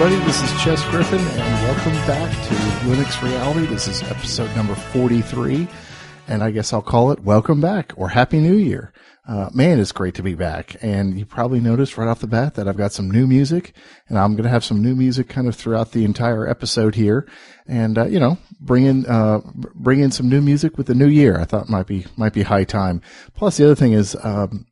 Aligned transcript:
everybody. 0.00 0.24
This 0.26 0.40
is 0.42 0.62
Chess 0.62 0.84
Griffin, 0.90 1.18
and 1.18 1.54
welcome 1.66 1.92
back 2.06 2.30
to 2.30 2.54
Linux 2.86 3.20
Reality. 3.20 3.66
This 3.66 3.88
is 3.88 4.00
episode 4.04 4.54
number 4.54 4.76
43, 4.76 5.66
and 6.28 6.40
I 6.40 6.52
guess 6.52 6.72
I'll 6.72 6.82
call 6.82 7.10
it 7.10 7.18
Welcome 7.24 7.60
Back 7.60 7.94
or 7.96 8.08
Happy 8.08 8.38
New 8.38 8.54
Year. 8.54 8.92
Uh, 9.26 9.50
man, 9.52 9.80
it's 9.80 9.90
great 9.90 10.14
to 10.14 10.22
be 10.22 10.36
back. 10.36 10.76
And 10.82 11.18
you 11.18 11.26
probably 11.26 11.58
noticed 11.58 11.98
right 11.98 12.06
off 12.06 12.20
the 12.20 12.28
bat 12.28 12.54
that 12.54 12.68
I've 12.68 12.76
got 12.76 12.92
some 12.92 13.10
new 13.10 13.26
music, 13.26 13.72
and 14.08 14.16
I'm 14.16 14.34
going 14.34 14.44
to 14.44 14.50
have 14.50 14.62
some 14.62 14.80
new 14.80 14.94
music 14.94 15.28
kind 15.28 15.48
of 15.48 15.56
throughout 15.56 15.90
the 15.90 16.04
entire 16.04 16.46
episode 16.46 16.94
here. 16.94 17.26
And, 17.66 17.98
uh, 17.98 18.06
you 18.06 18.20
know, 18.20 18.38
bring 18.60 18.84
in, 18.84 19.04
uh, 19.04 19.40
bring 19.74 19.98
in 19.98 20.12
some 20.12 20.28
new 20.28 20.40
music 20.40 20.78
with 20.78 20.86
the 20.86 20.94
new 20.94 21.08
year. 21.08 21.40
I 21.40 21.44
thought 21.44 21.68
might 21.68 21.88
be, 21.88 22.06
might 22.16 22.34
be 22.34 22.42
high 22.42 22.62
time. 22.62 23.02
Plus, 23.34 23.56
the 23.56 23.64
other 23.64 23.74
thing 23.74 23.94
is, 23.94 24.16
um, 24.22 24.64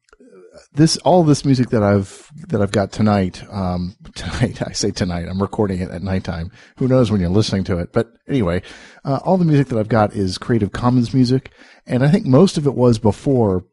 this 0.76 0.96
all 0.98 1.24
this 1.24 1.44
music 1.44 1.70
that 1.70 1.82
I've 1.82 2.30
that 2.48 2.62
I've 2.62 2.70
got 2.70 2.92
tonight. 2.92 3.42
Um, 3.50 3.96
tonight 4.14 4.62
I 4.62 4.72
say 4.72 4.90
tonight. 4.90 5.26
I'm 5.28 5.40
recording 5.40 5.80
it 5.80 5.90
at 5.90 6.02
nighttime. 6.02 6.52
Who 6.78 6.88
knows 6.88 7.10
when 7.10 7.20
you're 7.20 7.30
listening 7.30 7.64
to 7.64 7.78
it? 7.78 7.92
But 7.92 8.12
anyway, 8.28 8.62
uh, 9.04 9.20
all 9.24 9.38
the 9.38 9.44
music 9.44 9.68
that 9.68 9.78
I've 9.78 9.88
got 9.88 10.14
is 10.14 10.38
Creative 10.38 10.72
Commons 10.72 11.12
music, 11.12 11.50
and 11.86 12.04
I 12.04 12.10
think 12.10 12.26
most 12.26 12.58
of 12.58 12.66
it 12.66 12.74
was 12.74 12.98
before 12.98 13.64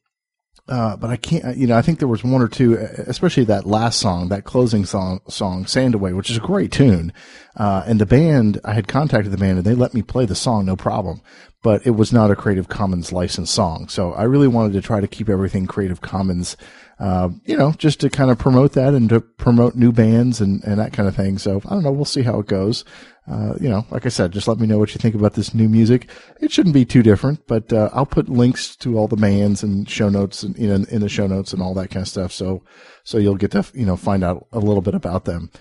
uh, 0.69 0.95
but 0.95 1.09
I 1.09 1.17
can't, 1.17 1.57
you 1.57 1.67
know, 1.67 1.77
I 1.77 1.81
think 1.81 1.99
there 1.99 2.07
was 2.07 2.23
one 2.23 2.41
or 2.41 2.47
two, 2.47 2.75
especially 2.75 3.43
that 3.45 3.67
last 3.67 3.99
song, 3.99 4.29
that 4.29 4.45
closing 4.45 4.85
song, 4.85 5.19
song, 5.27 5.65
Sand 5.65 5.93
Away, 5.93 6.13
which 6.13 6.29
is 6.29 6.37
a 6.37 6.41
great 6.41 6.71
tune. 6.71 7.11
Uh, 7.57 7.83
and 7.85 7.99
the 7.99 8.05
band, 8.05 8.61
I 8.63 8.73
had 8.73 8.87
contacted 8.87 9.33
the 9.33 9.37
band 9.37 9.57
and 9.57 9.67
they 9.67 9.75
let 9.75 9.93
me 9.93 10.01
play 10.01 10.25
the 10.25 10.35
song, 10.35 10.65
no 10.65 10.77
problem. 10.77 11.21
But 11.63 11.87
it 11.87 11.91
was 11.91 12.13
not 12.13 12.29
a 12.29 12.35
Creative 12.35 12.67
Commons 12.67 13.11
licensed 13.11 13.53
song. 13.53 13.87
So 13.89 14.13
I 14.13 14.23
really 14.23 14.47
wanted 14.47 14.73
to 14.73 14.81
try 14.81 15.01
to 15.01 15.07
keep 15.07 15.29
everything 15.29 15.65
Creative 15.65 16.01
Commons, 16.01 16.55
uh, 16.99 17.29
you 17.45 17.57
know, 17.57 17.71
just 17.71 17.99
to 18.01 18.09
kind 18.09 18.29
of 18.29 18.37
promote 18.37 18.73
that 18.73 18.93
and 18.93 19.09
to 19.09 19.21
promote 19.21 19.73
new 19.73 19.91
bands 19.91 20.41
and, 20.41 20.63
and 20.65 20.79
that 20.79 20.93
kind 20.93 21.07
of 21.07 21.15
thing. 21.15 21.39
So 21.39 21.61
I 21.65 21.69
don't 21.69 21.83
know. 21.83 21.91
We'll 21.91 22.05
see 22.05 22.21
how 22.21 22.39
it 22.39 22.47
goes 22.47 22.83
uh, 23.29 23.53
you 23.59 23.69
know, 23.69 23.85
like 23.89 24.05
I 24.05 24.09
said, 24.09 24.33
just 24.33 24.49
let 24.49 24.59
me 24.59 24.67
know 24.67 24.77
what 24.77 24.93
you 24.93 24.99
think 24.99 25.15
about 25.15 25.33
this 25.33 25.53
new 25.53 25.69
music. 25.69 26.09
It 26.41 26.51
shouldn't 26.51 26.73
be 26.73 26.83
too 26.83 27.01
different, 27.01 27.47
but 27.47 27.71
uh, 27.71 27.89
I'll 27.93 28.05
put 28.05 28.27
links 28.27 28.75
to 28.77 28.97
all 28.97 29.07
the 29.07 29.15
bands 29.15 29.63
and 29.63 29.89
show 29.89 30.09
notes 30.09 30.43
and 30.43 30.57
you 30.57 30.67
know 30.67 30.85
in 30.89 30.99
the 30.99 31.07
show 31.07 31.25
notes 31.25 31.53
and 31.53 31.61
all 31.61 31.73
that 31.75 31.89
kind 31.89 32.01
of 32.01 32.09
stuff. 32.09 32.33
So 32.33 32.63
so 33.03 33.17
you'll 33.17 33.35
get 33.35 33.51
to 33.51 33.65
you 33.73 33.85
know 33.85 33.95
find 33.95 34.23
out 34.25 34.47
a 34.51 34.59
little 34.59 34.81
bit 34.81 34.93
about 34.93 35.23
them. 35.23 35.51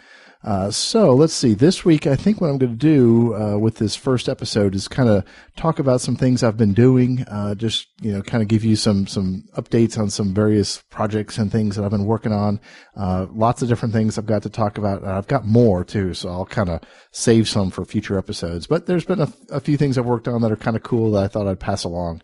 Uh, 0.44 0.70
so 0.70 1.14
let's 1.14 1.32
see. 1.32 1.54
This 1.54 1.84
week, 1.84 2.06
I 2.06 2.16
think 2.16 2.40
what 2.40 2.50
I'm 2.50 2.58
going 2.58 2.72
to 2.72 2.76
do 2.76 3.34
uh, 3.34 3.56
with 3.58 3.76
this 3.76 3.94
first 3.94 4.28
episode 4.28 4.74
is 4.74 4.88
kind 4.88 5.08
of 5.08 5.24
talk 5.56 5.78
about 5.78 6.00
some 6.00 6.16
things 6.16 6.42
I've 6.42 6.56
been 6.56 6.74
doing. 6.74 7.24
Uh, 7.28 7.54
just 7.54 7.86
you 8.00 8.12
know, 8.12 8.22
kind 8.22 8.42
of 8.42 8.48
give 8.48 8.64
you 8.64 8.74
some 8.74 9.06
some 9.06 9.44
updates 9.56 9.96
on 9.96 10.10
some 10.10 10.34
various 10.34 10.82
projects 10.90 11.38
and 11.38 11.52
things 11.52 11.76
that 11.76 11.84
I've 11.84 11.92
been 11.92 12.06
working 12.06 12.32
on. 12.32 12.60
Uh, 12.96 13.26
lots 13.32 13.62
of 13.62 13.68
different 13.68 13.94
things 13.94 14.18
I've 14.18 14.26
got 14.26 14.42
to 14.42 14.50
talk 14.50 14.78
about. 14.78 15.04
I've 15.04 15.28
got 15.28 15.46
more 15.46 15.84
too, 15.84 16.12
so 16.12 16.28
I'll 16.28 16.46
kind 16.46 16.70
of 16.70 16.80
save 17.12 17.48
some 17.48 17.70
for 17.70 17.84
future 17.84 18.18
episodes. 18.18 18.66
But 18.66 18.86
there's 18.86 19.04
been 19.04 19.20
a, 19.20 19.32
a 19.50 19.60
few 19.60 19.76
things 19.76 19.96
I've 19.96 20.06
worked 20.06 20.26
on 20.26 20.42
that 20.42 20.50
are 20.50 20.56
kind 20.56 20.76
of 20.76 20.82
cool 20.82 21.12
that 21.12 21.22
I 21.22 21.28
thought 21.28 21.46
I'd 21.46 21.60
pass 21.60 21.84
along. 21.84 22.22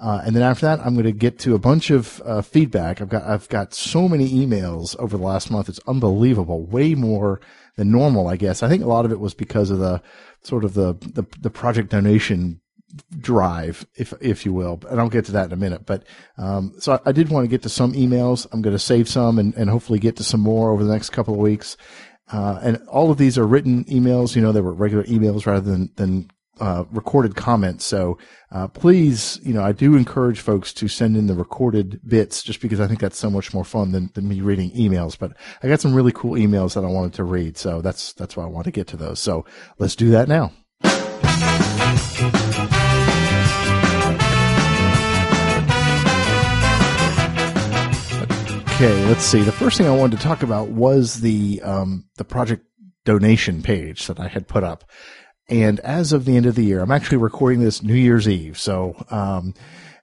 Uh, 0.00 0.22
and 0.24 0.34
then 0.34 0.42
after 0.42 0.66
that, 0.66 0.80
I'm 0.80 0.94
going 0.94 1.06
to 1.06 1.12
get 1.12 1.40
to 1.40 1.54
a 1.54 1.58
bunch 1.58 1.90
of 1.90 2.22
uh, 2.24 2.40
feedback. 2.40 3.00
I've 3.00 3.08
got 3.08 3.24
I've 3.24 3.48
got 3.48 3.74
so 3.74 4.08
many 4.08 4.28
emails 4.30 4.96
over 4.98 5.16
the 5.16 5.22
last 5.22 5.50
month. 5.50 5.68
It's 5.68 5.80
unbelievable. 5.86 6.64
Way 6.64 6.94
more 6.94 7.40
than 7.78 7.92
normal, 7.92 8.26
I 8.26 8.36
guess. 8.36 8.62
I 8.62 8.68
think 8.68 8.82
a 8.82 8.88
lot 8.88 9.04
of 9.04 9.12
it 9.12 9.20
was 9.20 9.34
because 9.34 9.70
of 9.70 9.78
the 9.78 10.02
sort 10.42 10.64
of 10.64 10.74
the 10.74 10.94
the, 10.94 11.24
the 11.40 11.48
project 11.48 11.90
donation 11.90 12.60
drive, 13.20 13.86
if 13.94 14.12
if 14.20 14.44
you 14.44 14.52
will. 14.52 14.80
And 14.90 15.00
I'll 15.00 15.08
get 15.08 15.24
to 15.26 15.32
that 15.32 15.46
in 15.46 15.52
a 15.52 15.56
minute. 15.56 15.86
But 15.86 16.04
um, 16.36 16.74
so 16.78 16.94
I, 16.94 17.00
I, 17.06 17.12
did 17.12 17.28
want 17.28 17.44
to 17.44 17.48
get 17.48 17.62
to 17.62 17.68
some 17.68 17.92
emails. 17.92 18.46
I'm 18.52 18.62
going 18.62 18.74
to 18.74 18.80
save 18.80 19.08
some 19.08 19.38
and, 19.38 19.54
and 19.54 19.70
hopefully 19.70 20.00
get 20.00 20.16
to 20.16 20.24
some 20.24 20.40
more 20.40 20.72
over 20.72 20.82
the 20.82 20.92
next 20.92 21.10
couple 21.10 21.34
of 21.34 21.40
weeks. 21.40 21.76
Uh, 22.32 22.58
and 22.62 22.76
all 22.88 23.10
of 23.10 23.18
these 23.18 23.38
are 23.38 23.46
written 23.46 23.84
emails. 23.84 24.34
You 24.34 24.42
know, 24.42 24.50
they 24.50 24.60
were 24.60 24.74
regular 24.74 25.04
emails 25.04 25.46
rather 25.46 25.70
than 25.70 25.90
than 25.94 26.30
uh, 26.60 26.84
recorded 26.90 27.36
comments. 27.36 27.84
So 27.84 28.18
uh, 28.50 28.68
please, 28.68 29.40
you 29.42 29.52
know, 29.52 29.62
I 29.62 29.72
do 29.72 29.94
encourage 29.94 30.40
folks 30.40 30.72
to 30.74 30.88
send 30.88 31.16
in 31.16 31.26
the 31.26 31.34
recorded 31.34 32.00
bits 32.06 32.42
just 32.42 32.60
because 32.60 32.80
I 32.80 32.86
think 32.86 33.00
that's 33.00 33.18
so 33.18 33.30
much 33.30 33.52
more 33.52 33.64
fun 33.64 33.92
than, 33.92 34.10
than 34.14 34.28
me 34.28 34.40
reading 34.40 34.70
emails. 34.70 35.18
But 35.18 35.32
I 35.62 35.68
got 35.68 35.80
some 35.80 35.94
really 35.94 36.12
cool 36.12 36.32
emails 36.32 36.74
that 36.74 36.84
I 36.84 36.88
wanted 36.88 37.14
to 37.14 37.24
read, 37.24 37.56
so 37.56 37.80
that's 37.80 38.12
that's 38.12 38.36
why 38.36 38.44
I 38.44 38.48
want 38.48 38.64
to 38.64 38.70
get 38.70 38.86
to 38.88 38.96
those. 38.96 39.20
So 39.20 39.44
let's 39.78 39.96
do 39.96 40.10
that 40.10 40.28
now. 40.28 40.52
Okay, 48.78 49.06
let's 49.06 49.24
see. 49.24 49.42
The 49.42 49.50
first 49.50 49.76
thing 49.76 49.88
I 49.88 49.90
wanted 49.90 50.18
to 50.18 50.22
talk 50.22 50.44
about 50.44 50.68
was 50.68 51.20
the 51.20 51.60
um, 51.64 52.04
the 52.16 52.24
project 52.24 52.64
donation 53.04 53.60
page 53.60 54.06
that 54.06 54.20
I 54.20 54.28
had 54.28 54.46
put 54.46 54.62
up. 54.62 54.84
And 55.48 55.80
as 55.80 56.12
of 56.12 56.24
the 56.24 56.36
end 56.36 56.46
of 56.46 56.54
the 56.54 56.64
year, 56.64 56.80
I'm 56.80 56.90
actually 56.90 57.18
recording 57.18 57.60
this 57.60 57.82
New 57.82 57.94
Year's 57.94 58.28
Eve. 58.28 58.58
So, 58.58 59.02
um, 59.10 59.54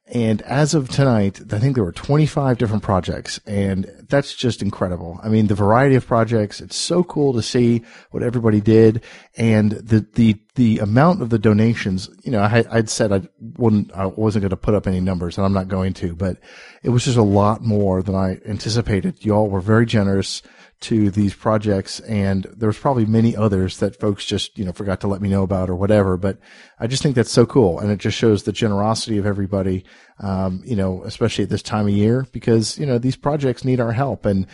and 0.07 0.41
as 0.43 0.75
of 0.75 0.89
tonight, 0.89 1.41
I 1.51 1.57
think 1.57 1.75
there 1.75 1.83
were 1.83 1.91
25 1.91 2.59
different 2.59 2.83
projects 2.83 3.39
and 3.47 3.85
that's 4.07 4.35
just 4.35 4.61
incredible. 4.61 5.19
I 5.23 5.29
mean, 5.29 5.47
the 5.47 5.55
variety 5.55 5.95
of 5.95 6.05
projects, 6.05 6.61
it's 6.61 6.75
so 6.75 7.03
cool 7.03 7.33
to 7.33 7.41
see 7.41 7.83
what 8.11 8.21
everybody 8.21 8.61
did 8.61 9.01
and 9.37 9.71
the, 9.71 10.07
the, 10.13 10.39
the 10.55 10.79
amount 10.79 11.21
of 11.21 11.29
the 11.29 11.39
donations, 11.39 12.09
you 12.23 12.31
know, 12.31 12.39
I, 12.39 12.63
would 12.73 12.89
said 12.89 13.11
I 13.11 13.21
wouldn't, 13.57 13.91
I 13.93 14.05
wasn't 14.05 14.43
going 14.43 14.49
to 14.51 14.57
put 14.57 14.75
up 14.75 14.87
any 14.87 15.01
numbers 15.01 15.37
and 15.37 15.45
I'm 15.45 15.53
not 15.53 15.67
going 15.67 15.93
to, 15.95 16.15
but 16.15 16.37
it 16.83 16.89
was 16.89 17.03
just 17.03 17.17
a 17.17 17.23
lot 17.23 17.61
more 17.61 18.01
than 18.01 18.15
I 18.15 18.39
anticipated. 18.45 19.25
Y'all 19.25 19.49
were 19.49 19.59
very 19.59 19.85
generous 19.85 20.41
to 20.81 21.09
these 21.09 21.33
projects 21.33 21.99
and 22.01 22.45
there's 22.55 22.77
probably 22.77 23.05
many 23.05 23.35
others 23.35 23.79
that 23.79 23.99
folks 23.99 24.25
just, 24.25 24.57
you 24.57 24.63
know, 24.63 24.71
forgot 24.71 25.01
to 25.01 25.07
let 25.07 25.21
me 25.21 25.29
know 25.29 25.43
about 25.43 25.69
or 25.69 25.75
whatever. 25.75 26.15
But 26.15 26.37
I 26.79 26.87
just 26.87 27.03
think 27.03 27.15
that's 27.15 27.31
so 27.31 27.45
cool. 27.45 27.79
And 27.79 27.91
it 27.91 27.97
just 27.97 28.17
shows 28.17 28.43
the 28.43 28.51
generosity 28.51 29.17
of 29.17 29.25
everybody, 29.25 29.83
um, 30.19 30.61
you 30.65 30.75
know, 30.75 31.03
especially 31.03 31.43
at 31.43 31.49
this 31.49 31.63
time 31.63 31.87
of 31.87 31.93
year 31.93 32.25
because, 32.31 32.77
you 32.77 32.85
know, 32.85 32.97
these 32.97 33.15
projects 33.15 33.65
need 33.65 33.79
our 33.79 33.91
help. 33.91 34.25
And, 34.25 34.47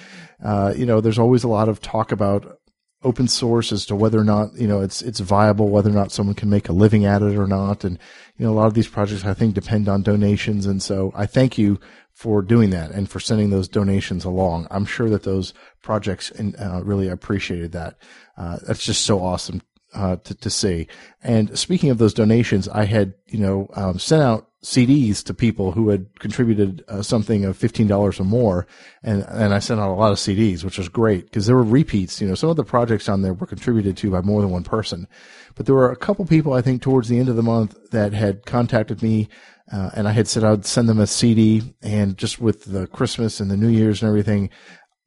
uh, 0.43 0.73
you 0.75 0.85
know, 0.85 1.01
there's 1.01 1.19
always 1.19 1.43
a 1.43 1.49
lot 1.49 1.69
of 1.69 1.81
talk 1.81 2.11
about 2.11 2.60
open 3.03 3.27
source 3.27 3.71
as 3.71 3.85
to 3.87 3.95
whether 3.95 4.19
or 4.19 4.23
not 4.23 4.53
you 4.55 4.67
know 4.67 4.81
it's 4.81 5.01
it's 5.01 5.19
viable, 5.19 5.69
whether 5.69 5.89
or 5.89 5.93
not 5.93 6.11
someone 6.11 6.35
can 6.35 6.49
make 6.49 6.69
a 6.69 6.73
living 6.73 7.05
at 7.05 7.21
it 7.21 7.35
or 7.35 7.47
not. 7.47 7.83
And 7.83 7.97
you 8.37 8.45
know, 8.45 8.51
a 8.51 8.55
lot 8.55 8.67
of 8.67 8.73
these 8.73 8.87
projects 8.87 9.25
I 9.25 9.33
think 9.33 9.55
depend 9.55 9.89
on 9.89 10.03
donations, 10.03 10.65
and 10.65 10.81
so 10.81 11.11
I 11.15 11.25
thank 11.25 11.57
you 11.57 11.79
for 12.13 12.41
doing 12.41 12.69
that 12.71 12.91
and 12.91 13.09
for 13.09 13.19
sending 13.19 13.49
those 13.49 13.67
donations 13.67 14.25
along. 14.25 14.67
I'm 14.69 14.85
sure 14.85 15.09
that 15.09 15.23
those 15.23 15.53
projects 15.81 16.31
uh, 16.31 16.81
really 16.83 17.07
appreciated 17.07 17.71
that. 17.71 17.97
Uh, 18.37 18.59
that's 18.67 18.83
just 18.83 19.05
so 19.05 19.23
awesome 19.23 19.61
uh, 19.93 20.17
to, 20.17 20.35
to 20.35 20.49
see. 20.49 20.87
And 21.23 21.57
speaking 21.57 21.89
of 21.89 21.97
those 21.97 22.13
donations, 22.13 22.67
I 22.67 22.85
had, 22.85 23.13
you 23.27 23.39
know, 23.39 23.69
um, 23.73 23.97
sent 23.97 24.21
out 24.21 24.50
CDs 24.63 25.23
to 25.23 25.33
people 25.33 25.71
who 25.71 25.89
had 25.89 26.19
contributed 26.19 26.83
uh, 26.87 27.01
something 27.01 27.45
of 27.45 27.57
$15 27.57 28.19
or 28.19 28.23
more. 28.23 28.67
And, 29.01 29.23
and 29.27 29.53
I 29.53 29.59
sent 29.59 29.79
out 29.79 29.89
a 29.89 29.95
lot 29.95 30.11
of 30.11 30.19
CDs, 30.19 30.63
which 30.63 30.77
was 30.77 30.87
great 30.87 31.25
because 31.25 31.47
there 31.47 31.55
were 31.55 31.63
repeats. 31.63 32.21
You 32.21 32.27
know, 32.27 32.35
some 32.35 32.49
of 32.49 32.57
the 32.57 32.63
projects 32.63 33.09
on 33.09 33.23
there 33.23 33.33
were 33.33 33.47
contributed 33.47 33.97
to 33.97 34.11
by 34.11 34.21
more 34.21 34.41
than 34.41 34.51
one 34.51 34.63
person, 34.63 35.07
but 35.55 35.65
there 35.65 35.73
were 35.73 35.91
a 35.91 35.95
couple 35.95 36.25
people, 36.25 36.53
I 36.53 36.61
think, 36.61 36.81
towards 36.81 37.09
the 37.09 37.17
end 37.17 37.29
of 37.29 37.35
the 37.35 37.43
month 37.43 37.75
that 37.89 38.13
had 38.13 38.45
contacted 38.45 39.01
me. 39.01 39.29
Uh, 39.71 39.89
and 39.95 40.07
I 40.07 40.11
had 40.11 40.27
said 40.27 40.43
I'd 40.43 40.65
send 40.65 40.89
them 40.89 40.99
a 40.99 41.07
CD 41.07 41.73
and 41.81 42.17
just 42.17 42.39
with 42.39 42.65
the 42.65 42.87
Christmas 42.87 43.39
and 43.39 43.49
the 43.49 43.57
New 43.57 43.69
Year's 43.69 44.03
and 44.03 44.09
everything, 44.09 44.49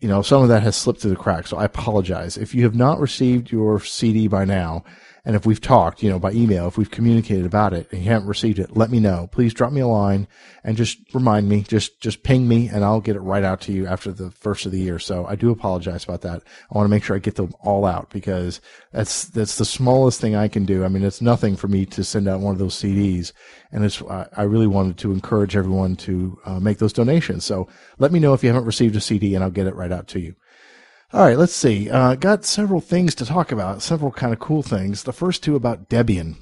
you 0.00 0.08
know, 0.08 0.22
some 0.22 0.42
of 0.42 0.48
that 0.48 0.62
has 0.62 0.74
slipped 0.74 1.00
through 1.00 1.10
the 1.10 1.16
cracks. 1.16 1.50
So 1.50 1.58
I 1.58 1.64
apologize. 1.64 2.36
If 2.36 2.54
you 2.54 2.64
have 2.64 2.74
not 2.74 2.98
received 2.98 3.52
your 3.52 3.78
CD 3.78 4.26
by 4.26 4.44
now, 4.44 4.84
and 5.26 5.34
if 5.34 5.46
we've 5.46 5.60
talked, 5.60 6.02
you 6.02 6.10
know, 6.10 6.18
by 6.18 6.32
email, 6.32 6.68
if 6.68 6.76
we've 6.76 6.90
communicated 6.90 7.46
about 7.46 7.72
it 7.72 7.90
and 7.90 8.04
you 8.04 8.10
haven't 8.10 8.28
received 8.28 8.58
it, 8.58 8.76
let 8.76 8.90
me 8.90 9.00
know. 9.00 9.26
Please 9.32 9.54
drop 9.54 9.72
me 9.72 9.80
a 9.80 9.86
line 9.86 10.28
and 10.62 10.76
just 10.76 10.98
remind 11.14 11.48
me, 11.48 11.62
just, 11.62 11.98
just 11.98 12.22
ping 12.22 12.46
me 12.46 12.68
and 12.68 12.84
I'll 12.84 13.00
get 13.00 13.16
it 13.16 13.20
right 13.20 13.42
out 13.42 13.62
to 13.62 13.72
you 13.72 13.86
after 13.86 14.12
the 14.12 14.30
first 14.30 14.66
of 14.66 14.72
the 14.72 14.80
year. 14.80 14.98
So 14.98 15.24
I 15.24 15.34
do 15.34 15.50
apologize 15.50 16.04
about 16.04 16.20
that. 16.22 16.42
I 16.70 16.76
want 16.76 16.84
to 16.84 16.90
make 16.90 17.04
sure 17.04 17.16
I 17.16 17.20
get 17.20 17.36
them 17.36 17.54
all 17.60 17.86
out 17.86 18.10
because 18.10 18.60
that's, 18.92 19.24
that's 19.24 19.56
the 19.56 19.64
smallest 19.64 20.20
thing 20.20 20.36
I 20.36 20.48
can 20.48 20.66
do. 20.66 20.84
I 20.84 20.88
mean, 20.88 21.02
it's 21.02 21.22
nothing 21.22 21.56
for 21.56 21.68
me 21.68 21.86
to 21.86 22.04
send 22.04 22.28
out 22.28 22.40
one 22.40 22.52
of 22.52 22.58
those 22.58 22.74
CDs 22.74 23.32
and 23.72 23.82
it's, 23.82 24.02
I 24.02 24.42
really 24.42 24.66
wanted 24.66 24.98
to 24.98 25.12
encourage 25.12 25.56
everyone 25.56 25.96
to 25.96 26.38
uh, 26.44 26.60
make 26.60 26.78
those 26.78 26.92
donations. 26.92 27.44
So 27.44 27.66
let 27.98 28.12
me 28.12 28.20
know 28.20 28.34
if 28.34 28.42
you 28.42 28.50
haven't 28.50 28.66
received 28.66 28.94
a 28.94 29.00
CD 29.00 29.34
and 29.34 29.42
I'll 29.42 29.50
get 29.50 29.66
it 29.66 29.74
right 29.74 29.90
out 29.90 30.06
to 30.08 30.20
you. 30.20 30.34
All 31.14 31.24
right, 31.24 31.38
let's 31.38 31.54
see. 31.54 31.88
Uh, 31.88 32.16
got 32.16 32.44
several 32.44 32.80
things 32.80 33.14
to 33.14 33.24
talk 33.24 33.52
about, 33.52 33.82
several 33.82 34.10
kind 34.10 34.32
of 34.32 34.40
cool 34.40 34.64
things. 34.64 35.04
The 35.04 35.12
first 35.12 35.44
two 35.44 35.54
about 35.54 35.88
Debian. 35.88 36.38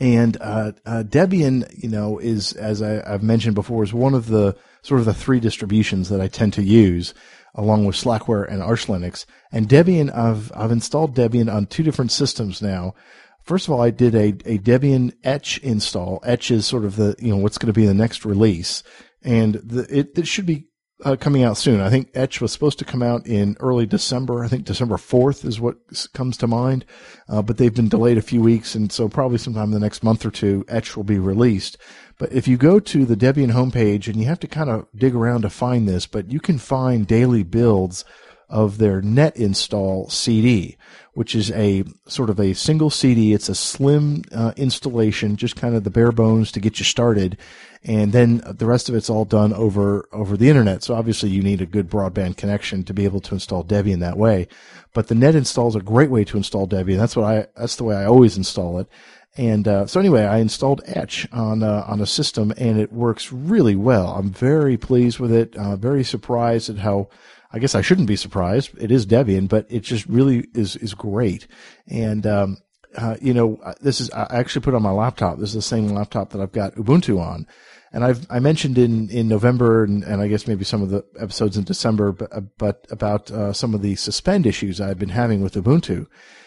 And 0.00 0.38
uh, 0.40 0.72
uh, 0.86 1.02
Debian, 1.06 1.70
you 1.76 1.90
know, 1.90 2.18
is 2.18 2.54
as 2.54 2.80
I, 2.80 3.06
have 3.06 3.22
mentioned 3.22 3.54
before, 3.54 3.82
is 3.82 3.92
one 3.92 4.14
of 4.14 4.28
the 4.28 4.56
sort 4.80 5.00
of 5.00 5.04
the 5.04 5.12
three 5.12 5.38
distributions 5.38 6.08
that 6.08 6.18
I 6.18 6.28
tend 6.28 6.54
to 6.54 6.62
use, 6.62 7.12
along 7.54 7.84
with 7.84 7.94
Slackware 7.94 8.50
and 8.50 8.62
Arch 8.62 8.86
Linux. 8.86 9.26
And 9.52 9.68
Debian, 9.68 10.10
I've 10.16 10.50
I've 10.54 10.72
installed 10.72 11.14
Debian 11.14 11.52
on 11.52 11.66
two 11.66 11.82
different 11.82 12.10
systems 12.10 12.62
now. 12.62 12.94
First 13.42 13.68
of 13.68 13.74
all, 13.74 13.82
I 13.82 13.90
did 13.90 14.14
a, 14.14 14.28
a 14.46 14.56
Debian 14.56 15.12
Etch 15.24 15.58
install. 15.58 16.22
Etch 16.24 16.50
is 16.50 16.64
sort 16.64 16.86
of 16.86 16.96
the 16.96 17.16
you 17.18 17.32
know 17.32 17.36
what's 17.36 17.58
going 17.58 17.70
to 17.70 17.78
be 17.78 17.84
the 17.84 17.92
next 17.92 18.24
release, 18.24 18.82
and 19.22 19.56
the, 19.56 19.82
it, 19.94 20.16
it 20.16 20.26
should 20.26 20.46
be 20.46 20.69
uh, 21.04 21.16
coming 21.16 21.42
out 21.42 21.56
soon. 21.56 21.80
I 21.80 21.90
think 21.90 22.10
Etch 22.14 22.40
was 22.40 22.52
supposed 22.52 22.78
to 22.78 22.84
come 22.84 23.02
out 23.02 23.26
in 23.26 23.56
early 23.60 23.86
December. 23.86 24.44
I 24.44 24.48
think 24.48 24.64
December 24.64 24.96
4th 24.96 25.44
is 25.44 25.60
what 25.60 25.76
comes 26.12 26.36
to 26.38 26.46
mind. 26.46 26.84
Uh, 27.28 27.42
but 27.42 27.56
they've 27.56 27.74
been 27.74 27.88
delayed 27.88 28.18
a 28.18 28.22
few 28.22 28.40
weeks. 28.40 28.74
And 28.74 28.90
so 28.90 29.08
probably 29.08 29.38
sometime 29.38 29.64
in 29.64 29.70
the 29.70 29.80
next 29.80 30.02
month 30.02 30.24
or 30.24 30.30
two, 30.30 30.64
Etch 30.68 30.96
will 30.96 31.04
be 31.04 31.18
released. 31.18 31.76
But 32.18 32.32
if 32.32 32.46
you 32.46 32.56
go 32.56 32.80
to 32.80 33.04
the 33.04 33.16
Debian 33.16 33.52
homepage 33.52 34.06
and 34.06 34.16
you 34.16 34.26
have 34.26 34.40
to 34.40 34.48
kind 34.48 34.68
of 34.68 34.86
dig 34.94 35.14
around 35.14 35.42
to 35.42 35.50
find 35.50 35.88
this, 35.88 36.06
but 36.06 36.30
you 36.30 36.40
can 36.40 36.58
find 36.58 37.06
daily 37.06 37.42
builds 37.42 38.04
of 38.50 38.78
their 38.78 39.00
net 39.00 39.36
install 39.36 40.08
CD, 40.10 40.76
which 41.14 41.34
is 41.34 41.50
a 41.52 41.84
sort 42.06 42.28
of 42.28 42.38
a 42.38 42.52
single 42.52 42.90
CD. 42.90 43.32
It's 43.32 43.48
a 43.48 43.54
slim 43.54 44.22
uh, 44.32 44.52
installation, 44.56 45.36
just 45.36 45.56
kind 45.56 45.74
of 45.74 45.84
the 45.84 45.90
bare 45.90 46.12
bones 46.12 46.52
to 46.52 46.60
get 46.60 46.78
you 46.78 46.84
started. 46.84 47.38
And 47.82 48.12
then 48.12 48.42
the 48.44 48.66
rest 48.66 48.88
of 48.88 48.94
it's 48.94 49.08
all 49.08 49.24
done 49.24 49.54
over, 49.54 50.06
over 50.12 50.36
the 50.36 50.50
internet. 50.50 50.82
So 50.82 50.94
obviously 50.94 51.30
you 51.30 51.42
need 51.42 51.62
a 51.62 51.66
good 51.66 51.88
broadband 51.88 52.36
connection 52.36 52.82
to 52.84 52.92
be 52.92 53.04
able 53.04 53.20
to 53.20 53.34
install 53.34 53.64
Debian 53.64 54.00
that 54.00 54.18
way. 54.18 54.48
But 54.92 55.08
the 55.08 55.14
net 55.14 55.34
install 55.34 55.68
is 55.68 55.76
a 55.76 55.80
great 55.80 56.10
way 56.10 56.24
to 56.24 56.36
install 56.36 56.68
Debian. 56.68 56.98
That's 56.98 57.16
what 57.16 57.24
I, 57.24 57.46
that's 57.56 57.76
the 57.76 57.84
way 57.84 57.96
I 57.96 58.04
always 58.04 58.36
install 58.36 58.78
it. 58.80 58.88
And 59.36 59.68
uh, 59.68 59.86
so 59.86 60.00
anyway, 60.00 60.24
I 60.24 60.38
installed 60.38 60.82
Etch 60.86 61.28
on 61.32 61.62
uh, 61.62 61.84
on 61.86 62.00
a 62.00 62.06
system, 62.06 62.52
and 62.56 62.80
it 62.80 62.92
works 62.92 63.32
really 63.32 63.76
well. 63.76 64.08
I'm 64.08 64.30
very 64.30 64.76
pleased 64.76 65.20
with 65.20 65.32
it. 65.32 65.56
Uh, 65.56 65.76
very 65.76 66.02
surprised 66.02 66.68
at 66.68 66.78
how 66.78 67.08
I 67.52 67.58
guess 67.58 67.74
I 67.74 67.80
shouldn't 67.80 68.08
be 68.08 68.16
surprised. 68.16 68.70
It 68.78 68.92
is 68.92 69.06
Debian, 69.06 69.48
but 69.48 69.66
it 69.68 69.80
just 69.80 70.06
really 70.06 70.46
is 70.54 70.76
is 70.76 70.94
great. 70.94 71.46
And 71.88 72.26
um, 72.26 72.58
uh, 72.96 73.16
you 73.20 73.34
know, 73.34 73.58
uh, 73.64 73.74
this 73.80 74.00
is 74.00 74.10
I 74.10 74.26
actually 74.30 74.62
put 74.62 74.74
on 74.74 74.82
my 74.82 74.90
laptop. 74.90 75.38
This 75.38 75.50
is 75.50 75.54
the 75.54 75.62
same 75.62 75.88
laptop 75.88 76.30
that 76.30 76.40
I've 76.40 76.52
got 76.52 76.74
Ubuntu 76.74 77.20
on. 77.20 77.46
And 77.92 78.04
I've 78.04 78.26
I 78.30 78.38
mentioned 78.38 78.78
in 78.78 79.10
in 79.10 79.28
November 79.28 79.82
and, 79.82 80.04
and 80.04 80.20
I 80.20 80.28
guess 80.28 80.46
maybe 80.46 80.64
some 80.64 80.82
of 80.82 80.90
the 80.90 81.04
episodes 81.18 81.56
in 81.56 81.64
December, 81.64 82.12
but, 82.12 82.32
uh, 82.32 82.40
but 82.56 82.86
about 82.90 83.30
uh, 83.30 83.52
some 83.52 83.74
of 83.74 83.82
the 83.82 83.96
suspend 83.96 84.46
issues 84.46 84.80
I've 84.80 84.98
been 84.98 85.08
having 85.10 85.42
with 85.42 85.54
Ubuntu. 85.54 86.06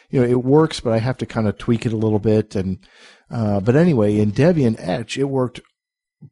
You 0.09 0.21
know, 0.21 0.27
it 0.27 0.43
works, 0.43 0.79
but 0.79 0.93
I 0.93 0.99
have 0.99 1.17
to 1.17 1.25
kind 1.25 1.47
of 1.47 1.57
tweak 1.57 1.85
it 1.85 1.93
a 1.93 1.97
little 1.97 2.19
bit. 2.19 2.55
And 2.55 2.79
uh, 3.29 3.59
but 3.59 3.75
anyway, 3.75 4.19
in 4.19 4.31
Debian 4.31 4.75
Etch, 4.79 5.17
it 5.17 5.25
worked 5.25 5.59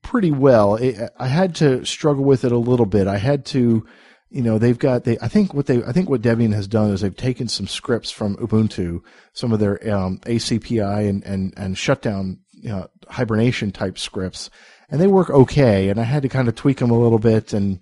pretty 0.02 0.32
well. 0.32 0.76
It, 0.76 0.98
I 1.18 1.28
had 1.28 1.56
to 1.56 1.84
struggle 1.84 2.24
with 2.24 2.46
it 2.46 2.52
a 2.52 2.58
little 2.58 2.86
bit. 2.86 3.08
I 3.08 3.18
had 3.18 3.46
to 3.48 3.86
you 4.32 4.42
know 4.42 4.58
they've 4.58 4.80
got 4.80 5.04
they 5.04 5.20
I 5.20 5.28
think 5.28 5.54
what 5.54 5.68
they 5.68 5.84
I 5.84 5.92
think 5.92 6.10
what 6.10 6.22
Debian 6.22 6.54
has 6.54 6.68
done 6.68 6.92
is 6.92 7.02
they've 7.02 7.16
taken 7.16 7.48
some 7.48 7.68
scripts 7.68 8.10
from 8.10 8.38
Ubuntu, 8.38 9.02
some 9.34 9.52
of 9.52 9.60
their 9.60 9.94
um, 9.94 10.20
ACPI 10.20 11.08
and 11.08 11.24
and 11.24 11.54
and 11.58 11.78
shutdown 11.78 12.40
you 12.54 12.70
know, 12.70 12.88
hibernation 13.10 13.72
type 13.72 13.98
scripts, 13.98 14.50
and 14.90 15.02
they 15.02 15.08
work 15.08 15.30
okay. 15.30 15.90
And 15.90 16.00
I 16.00 16.04
had 16.04 16.24
to 16.24 16.30
kind 16.30 16.48
of 16.48 16.56
tweak 16.56 16.78
them 16.78 16.92
a 16.92 17.00
little 17.00 17.20
bit 17.20 17.54
and 17.54 17.80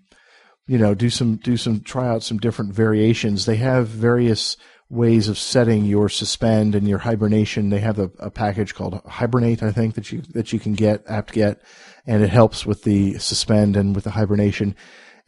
you 0.65 0.77
know 0.77 0.95
do 0.95 1.09
some 1.09 1.35
do 1.35 1.55
some 1.55 1.81
try 1.81 2.07
out 2.07 2.23
some 2.23 2.39
different 2.39 2.73
variations. 2.73 3.45
They 3.45 3.57
have 3.57 3.87
various 3.87 4.57
ways 4.89 5.27
of 5.27 5.37
setting 5.37 5.85
your 5.85 6.09
suspend 6.09 6.73
and 6.73 6.87
your 6.87 6.97
hibernation. 6.97 7.69
They 7.69 7.79
have 7.79 7.99
a, 7.99 8.09
a 8.17 8.31
package 8.31 8.73
called 8.73 8.99
Hibernate, 9.05 9.61
I 9.61 9.71
think 9.71 9.93
that 9.95 10.11
you 10.11 10.23
that 10.33 10.51
you 10.51 10.59
can 10.59 10.73
get 10.73 11.03
apt-get, 11.07 11.61
and 12.07 12.23
it 12.23 12.29
helps 12.29 12.65
with 12.65 12.83
the 12.83 13.19
suspend 13.19 13.75
and 13.75 13.93
with 13.93 14.05
the 14.05 14.11
hibernation 14.11 14.75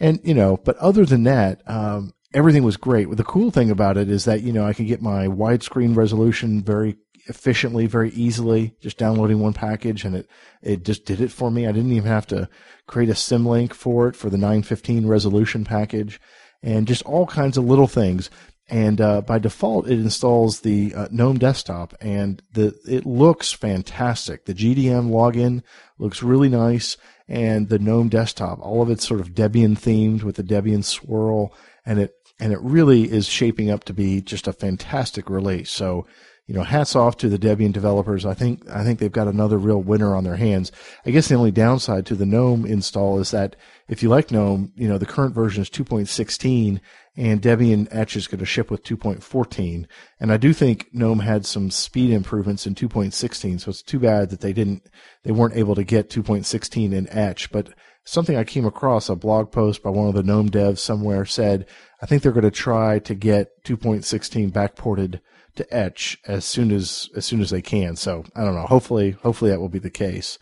and 0.01 0.19
you 0.24 0.33
know, 0.33 0.57
but 0.57 0.75
other 0.77 1.06
than 1.06 1.24
that, 1.24 1.62
um, 1.68 2.13
everything 2.33 2.63
was 2.63 2.75
great. 2.75 3.09
The 3.15 3.24
cool 3.24 3.51
thing 3.51 3.69
about 3.69 3.98
it 3.98 4.09
is 4.09 4.25
that 4.25 4.42
you 4.42 4.51
know 4.51 4.65
I 4.65 4.74
can 4.74 4.88
get 4.88 5.01
my 5.01 5.27
widescreen 5.27 5.95
resolution 5.95 6.63
very 6.63 6.98
efficiently, 7.27 7.86
very 7.86 8.09
easily, 8.09 8.74
just 8.81 8.98
downloading 8.98 9.39
one 9.39 9.53
package, 9.53 10.03
and 10.03 10.15
it 10.15 10.27
it 10.63 10.83
just 10.83 11.06
did 11.06 11.21
it 11.21 11.31
for 11.31 11.51
me. 11.51 11.68
I 11.68 11.71
didn't 11.71 11.94
even 11.94 12.09
have 12.09 12.25
to 12.27 12.50
create 12.88 13.09
a 13.09 13.13
symlink 13.13 13.74
for 13.74 14.07
it 14.07 14.15
for 14.15 14.31
the 14.31 14.38
915 14.38 15.06
resolution 15.06 15.63
package, 15.63 16.19
and 16.63 16.88
just 16.88 17.03
all 17.03 17.27
kinds 17.27 17.56
of 17.56 17.65
little 17.65 17.88
things. 17.88 18.31
And 18.69 19.01
uh, 19.01 19.21
by 19.21 19.38
default, 19.38 19.88
it 19.88 20.00
installs 20.00 20.62
the 20.62 20.95
uh, 20.95 21.07
GNOME 21.12 21.38
desktop, 21.38 21.94
and 22.01 22.42
the 22.53 22.74
it 22.88 23.06
looks 23.06 23.51
fantastic. 23.51 24.45
The 24.45 24.56
GDM 24.56 25.12
login 25.12 25.62
looks 26.00 26.24
really 26.24 26.50
nice 26.50 26.98
and 27.31 27.69
the 27.69 27.79
GNOME 27.79 28.09
desktop. 28.09 28.59
All 28.61 28.81
of 28.81 28.89
it's 28.89 29.07
sort 29.07 29.21
of 29.21 29.33
Debian 29.33 29.79
themed 29.79 30.21
with 30.21 30.35
the 30.35 30.43
Debian 30.43 30.83
swirl, 30.83 31.53
and 31.85 31.97
it 31.97 32.13
and 32.39 32.51
it 32.51 32.59
really 32.61 33.09
is 33.09 33.25
shaping 33.27 33.71
up 33.71 33.85
to 33.85 33.93
be 33.93 34.19
just 34.19 34.47
a 34.47 34.53
fantastic 34.53 35.29
release. 35.29 35.71
So, 35.71 36.05
you 36.51 36.57
know, 36.57 36.63
hats 36.63 36.98
off 36.98 37.15
to 37.15 37.30
the 37.30 37.39
Debian 37.39 37.71
developers. 37.71 38.25
I 38.25 38.33
think 38.33 38.69
I 38.69 38.83
think 38.83 39.00
they've 39.00 39.09
got 39.09 39.30
another 39.30 39.57
real 39.57 39.81
winner 39.81 40.13
on 40.13 40.25
their 40.25 40.36
hands. 40.36 40.69
I 41.06 41.12
guess 41.12 41.30
the 41.30 41.36
only 41.36 41.50
downside 41.50 42.06
to 42.07 42.15
the 42.15 42.25
GNOME 42.25 42.65
install 42.65 43.19
is 43.21 43.31
that 43.31 43.56
if 43.88 44.03
you 44.03 44.09
like 44.09 44.31
GNOME, 44.31 44.74
you 44.75 44.89
know, 44.89 44.98
the 44.98 45.06
current 45.06 45.33
version 45.33 45.62
is 45.62 45.69
2.16 45.69 46.81
and 47.15 47.42
Debian 47.42 47.88
Etch 47.89 48.18
is 48.18 48.27
going 48.27 48.39
to 48.39 48.45
ship 48.45 48.69
with 48.69 48.83
2.14. 48.83 49.86
And 50.19 50.30
I 50.30 50.36
do 50.36 50.51
think 50.51 50.89
GNOME 50.92 51.19
had 51.19 51.45
some 51.45 51.71
speed 51.71 52.09
improvements 52.12 52.68
in 52.68 52.75
2.16, 52.75 53.62
so 53.62 53.69
it's 53.69 53.81
too 53.81 54.00
bad 54.00 54.30
that 54.30 54.42
they 54.42 54.51
didn't, 54.51 54.89
they 55.24 55.31
weren't 55.31 55.56
able 55.56 55.75
to 55.75 55.86
get 55.86 56.09
2.16 56.09 56.92
in 56.92 57.09
Etch. 57.12 57.50
But 57.53 57.69
something 58.03 58.36
I 58.36 58.44
came 58.44 58.65
across, 58.65 59.07
a 59.07 59.15
blog 59.15 59.53
post 59.53 59.83
by 59.83 59.89
one 59.89 60.09
of 60.09 60.15
the 60.15 60.24
GNOME 60.24 60.50
devs 60.50 60.80
somewhere 60.80 61.24
said, 61.24 61.65
I 62.01 62.07
think 62.07 62.24
they're 62.24 62.33
going 62.33 62.44
to 62.44 62.51
try 62.51 63.00
to 63.00 63.15
get 63.15 63.63
2.16 63.63 64.51
backported 64.51 65.21
to 65.56 65.75
Etch 65.75 66.18
as 66.27 66.45
soon 66.45 66.71
as 66.71 67.09
as 67.15 67.25
soon 67.25 67.42
as 67.42 67.50
they 67.50 67.62
can. 67.62 67.95
So 67.95 68.24
I 68.36 68.44
don't 68.44 68.56
know. 68.56 68.65
Hopefully, 68.65 69.12
hopefully 69.12 69.51
that 69.51 69.59
will 69.59 69.69
be 69.69 69.80
the 69.80 69.89
case. 69.89 70.38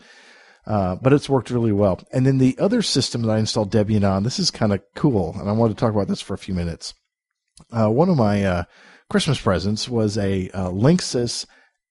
Uh, 0.66 0.96
but 0.96 1.12
it's 1.12 1.28
worked 1.28 1.50
really 1.50 1.72
well. 1.72 2.00
And 2.12 2.26
then 2.26 2.38
the 2.38 2.56
other 2.58 2.82
system 2.82 3.22
that 3.22 3.30
I 3.30 3.38
installed 3.38 3.72
Debian 3.72 4.08
on, 4.08 4.22
this 4.22 4.38
is 4.38 4.50
kind 4.50 4.72
of 4.72 4.82
cool, 4.94 5.34
and 5.38 5.48
I 5.48 5.52
wanted 5.52 5.76
to 5.76 5.80
talk 5.80 5.92
about 5.92 6.06
this 6.06 6.20
for 6.20 6.34
a 6.34 6.38
few 6.38 6.54
minutes. 6.54 6.94
Uh, 7.72 7.88
one 7.88 8.08
of 8.08 8.16
my 8.16 8.44
uh, 8.44 8.64
Christmas 9.08 9.40
presents 9.40 9.88
was 9.88 10.18
a 10.18 10.50
uh, 10.50 10.70
Linksys 10.70 11.46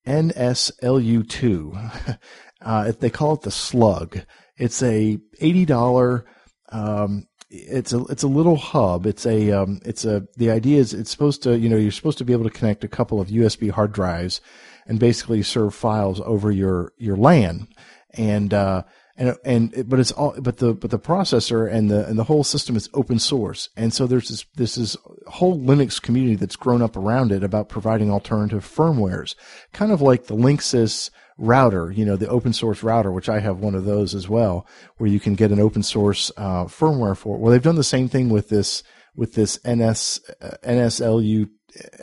NSLU2. 0.06 2.18
Uh, 2.62 2.92
they 3.00 3.08
call 3.08 3.32
it 3.32 3.40
the 3.40 3.50
Slug. 3.50 4.20
It's 4.58 4.82
a 4.82 5.18
eighty 5.40 5.64
dollar. 5.64 6.26
Um, 6.68 7.24
it's 7.50 7.92
a 7.92 8.04
it's 8.04 8.22
a 8.22 8.28
little 8.28 8.56
hub. 8.56 9.06
It's 9.06 9.26
a 9.26 9.50
um, 9.50 9.80
it's 9.84 10.04
a 10.04 10.26
the 10.36 10.50
idea 10.50 10.78
is 10.78 10.94
it's 10.94 11.10
supposed 11.10 11.42
to 11.42 11.58
you 11.58 11.68
know 11.68 11.76
you're 11.76 11.90
supposed 11.90 12.18
to 12.18 12.24
be 12.24 12.32
able 12.32 12.44
to 12.44 12.50
connect 12.50 12.84
a 12.84 12.88
couple 12.88 13.20
of 13.20 13.28
USB 13.28 13.70
hard 13.70 13.92
drives 13.92 14.40
and 14.86 14.98
basically 14.98 15.42
serve 15.42 15.74
files 15.74 16.20
over 16.24 16.50
your 16.50 16.92
your 16.96 17.16
LAN. 17.16 17.68
And 18.12 18.54
uh, 18.54 18.84
and 19.16 19.36
and 19.44 19.88
but 19.88 20.00
it's 20.00 20.12
all 20.12 20.34
but 20.40 20.56
the 20.56 20.72
but 20.74 20.90
the 20.90 20.98
processor 20.98 21.70
and 21.70 21.90
the 21.90 22.06
and 22.06 22.18
the 22.18 22.24
whole 22.24 22.42
system 22.42 22.74
is 22.74 22.88
open 22.94 23.18
source, 23.18 23.68
and 23.76 23.92
so 23.92 24.06
there's 24.06 24.28
this 24.28 24.46
this 24.54 24.76
is 24.78 24.96
whole 25.26 25.60
Linux 25.60 26.00
community 26.00 26.36
that's 26.36 26.56
grown 26.56 26.82
up 26.82 26.96
around 26.96 27.30
it 27.30 27.44
about 27.44 27.68
providing 27.68 28.10
alternative 28.10 28.64
firmwares, 28.64 29.34
kind 29.72 29.92
of 29.92 30.00
like 30.00 30.24
the 30.24 30.34
Linksys 30.34 31.10
router, 31.40 31.90
you 31.90 32.04
know, 32.04 32.16
the 32.16 32.28
open 32.28 32.52
source 32.52 32.82
router, 32.82 33.10
which 33.10 33.28
I 33.28 33.40
have 33.40 33.58
one 33.58 33.74
of 33.74 33.84
those 33.84 34.14
as 34.14 34.28
well, 34.28 34.66
where 34.98 35.10
you 35.10 35.18
can 35.18 35.34
get 35.34 35.50
an 35.50 35.58
open 35.58 35.82
source 35.82 36.30
uh, 36.36 36.66
firmware 36.66 37.16
for. 37.16 37.36
it. 37.36 37.40
Well, 37.40 37.50
they've 37.50 37.62
done 37.62 37.76
the 37.76 37.84
same 37.84 38.08
thing 38.08 38.28
with 38.28 38.50
this 38.50 38.82
with 39.16 39.34
this 39.34 39.58
NS 39.66 40.20
uh, 40.40 40.56
NSLU 40.62 41.48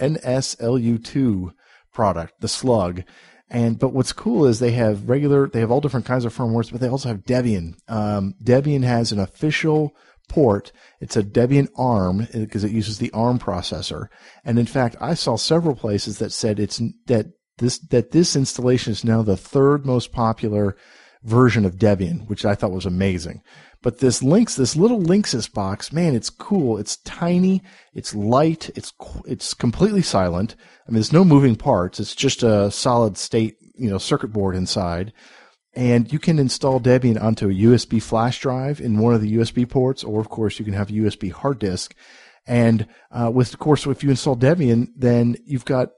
NSLU2 0.01 1.51
product, 1.93 2.41
the 2.41 2.47
Slug, 2.47 3.03
and 3.49 3.79
but 3.79 3.93
what's 3.93 4.11
cool 4.11 4.45
is 4.45 4.59
they 4.59 4.71
have 4.71 5.09
regular, 5.09 5.47
they 5.47 5.59
have 5.61 5.71
all 5.71 5.81
different 5.81 6.05
kinds 6.05 6.25
of 6.25 6.35
firmwares, 6.35 6.71
but 6.71 6.81
they 6.81 6.89
also 6.89 7.09
have 7.09 7.23
Debian. 7.23 7.75
Um, 7.87 8.33
Debian 8.43 8.83
has 8.83 9.11
an 9.11 9.19
official 9.19 9.95
port. 10.27 10.71
It's 10.99 11.15
a 11.15 11.23
Debian 11.23 11.69
ARM 11.77 12.27
because 12.33 12.63
it 12.63 12.71
uses 12.71 12.97
the 12.97 13.11
ARM 13.11 13.39
processor. 13.39 14.07
And 14.43 14.59
in 14.59 14.65
fact, 14.65 14.97
I 14.99 15.13
saw 15.13 15.37
several 15.37 15.75
places 15.75 16.19
that 16.19 16.33
said 16.33 16.59
it's 16.59 16.81
that 17.05 17.27
this 17.57 17.79
that 17.79 18.11
this 18.11 18.35
installation 18.35 18.91
is 18.91 19.03
now 19.03 19.21
the 19.21 19.37
third 19.37 19.85
most 19.85 20.11
popular 20.11 20.75
version 21.23 21.65
of 21.65 21.77
Debian, 21.77 22.27
which 22.27 22.45
I 22.45 22.55
thought 22.55 22.71
was 22.71 22.85
amazing. 22.85 23.41
But 23.83 23.99
this 23.99 24.23
links, 24.23 24.55
this 24.55 24.75
little 24.75 24.99
Linksys 24.99 25.51
box, 25.51 25.93
man, 25.93 26.15
it's 26.15 26.29
cool. 26.29 26.77
It's 26.77 26.97
tiny. 26.97 27.61
It's 27.93 28.15
light. 28.15 28.69
It's 28.75 28.91
it's 29.25 29.53
completely 29.53 30.01
silent. 30.01 30.55
I 30.87 30.91
mean, 30.91 30.95
there's 30.95 31.13
no 31.13 31.23
moving 31.23 31.55
parts. 31.55 31.99
It's 31.99 32.15
just 32.15 32.43
a 32.43 32.71
solid 32.71 33.17
state, 33.17 33.57
you 33.75 33.89
know, 33.89 33.97
circuit 33.97 34.33
board 34.33 34.55
inside. 34.55 35.13
And 35.73 36.11
you 36.11 36.17
can 36.17 36.39
install 36.39 36.79
Debian 36.79 37.21
onto 37.21 37.49
a 37.49 37.53
USB 37.53 38.01
flash 38.01 38.39
drive 38.39 38.81
in 38.81 38.97
one 38.97 39.13
of 39.13 39.21
the 39.21 39.35
USB 39.37 39.69
ports, 39.69 40.03
or 40.03 40.19
of 40.19 40.29
course 40.29 40.57
you 40.57 40.65
can 40.65 40.73
have 40.73 40.89
a 40.89 40.93
USB 40.93 41.31
hard 41.31 41.59
disk. 41.59 41.93
And 42.47 42.87
uh, 43.11 43.29
with, 43.31 43.53
of 43.53 43.59
course, 43.59 43.85
if 43.85 44.03
you 44.03 44.09
install 44.09 44.35
Debian, 44.35 44.87
then 44.95 45.35
you've 45.45 45.65
got 45.65 45.89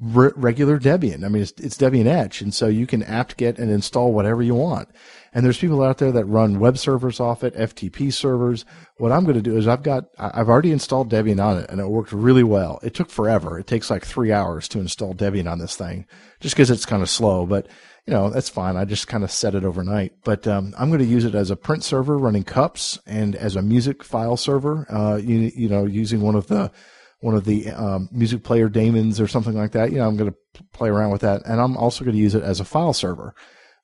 re- 0.00 0.32
regular 0.36 0.78
Debian. 0.78 1.24
I 1.24 1.28
mean, 1.28 1.42
it's, 1.42 1.52
it's 1.52 1.76
Debian 1.76 2.06
Etch, 2.06 2.40
and 2.42 2.52
so 2.52 2.66
you 2.66 2.86
can 2.86 3.02
apt-get 3.02 3.58
and 3.58 3.70
install 3.70 4.12
whatever 4.12 4.42
you 4.42 4.54
want. 4.54 4.88
And 5.32 5.44
there's 5.44 5.58
people 5.58 5.82
out 5.82 5.98
there 5.98 6.12
that 6.12 6.24
run 6.24 6.58
web 6.58 6.78
servers 6.78 7.20
off 7.20 7.44
it, 7.44 7.54
FTP 7.54 8.12
servers. 8.12 8.64
What 8.96 9.12
I'm 9.12 9.24
going 9.24 9.36
to 9.36 9.42
do 9.42 9.56
is 9.56 9.68
I've 9.68 9.82
got, 9.82 10.06
I've 10.18 10.48
already 10.48 10.72
installed 10.72 11.10
Debian 11.10 11.42
on 11.42 11.58
it 11.58 11.70
and 11.70 11.80
it 11.80 11.88
worked 11.88 12.12
really 12.12 12.42
well. 12.42 12.80
It 12.82 12.94
took 12.94 13.10
forever. 13.10 13.58
It 13.58 13.66
takes 13.66 13.90
like 13.90 14.04
three 14.04 14.32
hours 14.32 14.68
to 14.68 14.80
install 14.80 15.14
Debian 15.14 15.50
on 15.50 15.58
this 15.58 15.76
thing 15.76 16.06
just 16.40 16.54
because 16.54 16.70
it's 16.70 16.86
kind 16.86 17.02
of 17.02 17.10
slow, 17.10 17.46
but 17.46 17.68
you 18.06 18.14
know, 18.14 18.30
that's 18.30 18.48
fine. 18.48 18.76
I 18.76 18.86
just 18.86 19.06
kind 19.06 19.22
of 19.22 19.30
set 19.30 19.54
it 19.54 19.64
overnight, 19.64 20.14
but, 20.24 20.46
um, 20.48 20.74
I'm 20.78 20.88
going 20.88 21.00
to 21.00 21.04
use 21.04 21.26
it 21.26 21.34
as 21.34 21.50
a 21.50 21.56
print 21.56 21.84
server 21.84 22.16
running 22.16 22.42
cups 22.42 22.98
and 23.06 23.36
as 23.36 23.54
a 23.54 23.60
music 23.60 24.02
file 24.02 24.38
server, 24.38 24.86
uh, 24.90 25.16
you, 25.16 25.52
you 25.54 25.68
know, 25.68 25.84
using 25.84 26.22
one 26.22 26.34
of 26.34 26.46
the, 26.46 26.72
one 27.20 27.34
of 27.34 27.44
the 27.44 27.70
um, 27.70 28.08
music 28.12 28.44
player 28.44 28.68
daemons 28.68 29.20
or 29.20 29.26
something 29.26 29.54
like 29.54 29.72
that. 29.72 29.90
You 29.90 29.98
know, 29.98 30.06
I'm 30.06 30.16
going 30.16 30.30
to 30.30 30.64
play 30.72 30.88
around 30.88 31.10
with 31.10 31.22
that, 31.22 31.42
and 31.46 31.60
I'm 31.60 31.76
also 31.76 32.04
going 32.04 32.16
to 32.16 32.22
use 32.22 32.34
it 32.34 32.42
as 32.42 32.60
a 32.60 32.64
file 32.64 32.92
server. 32.92 33.34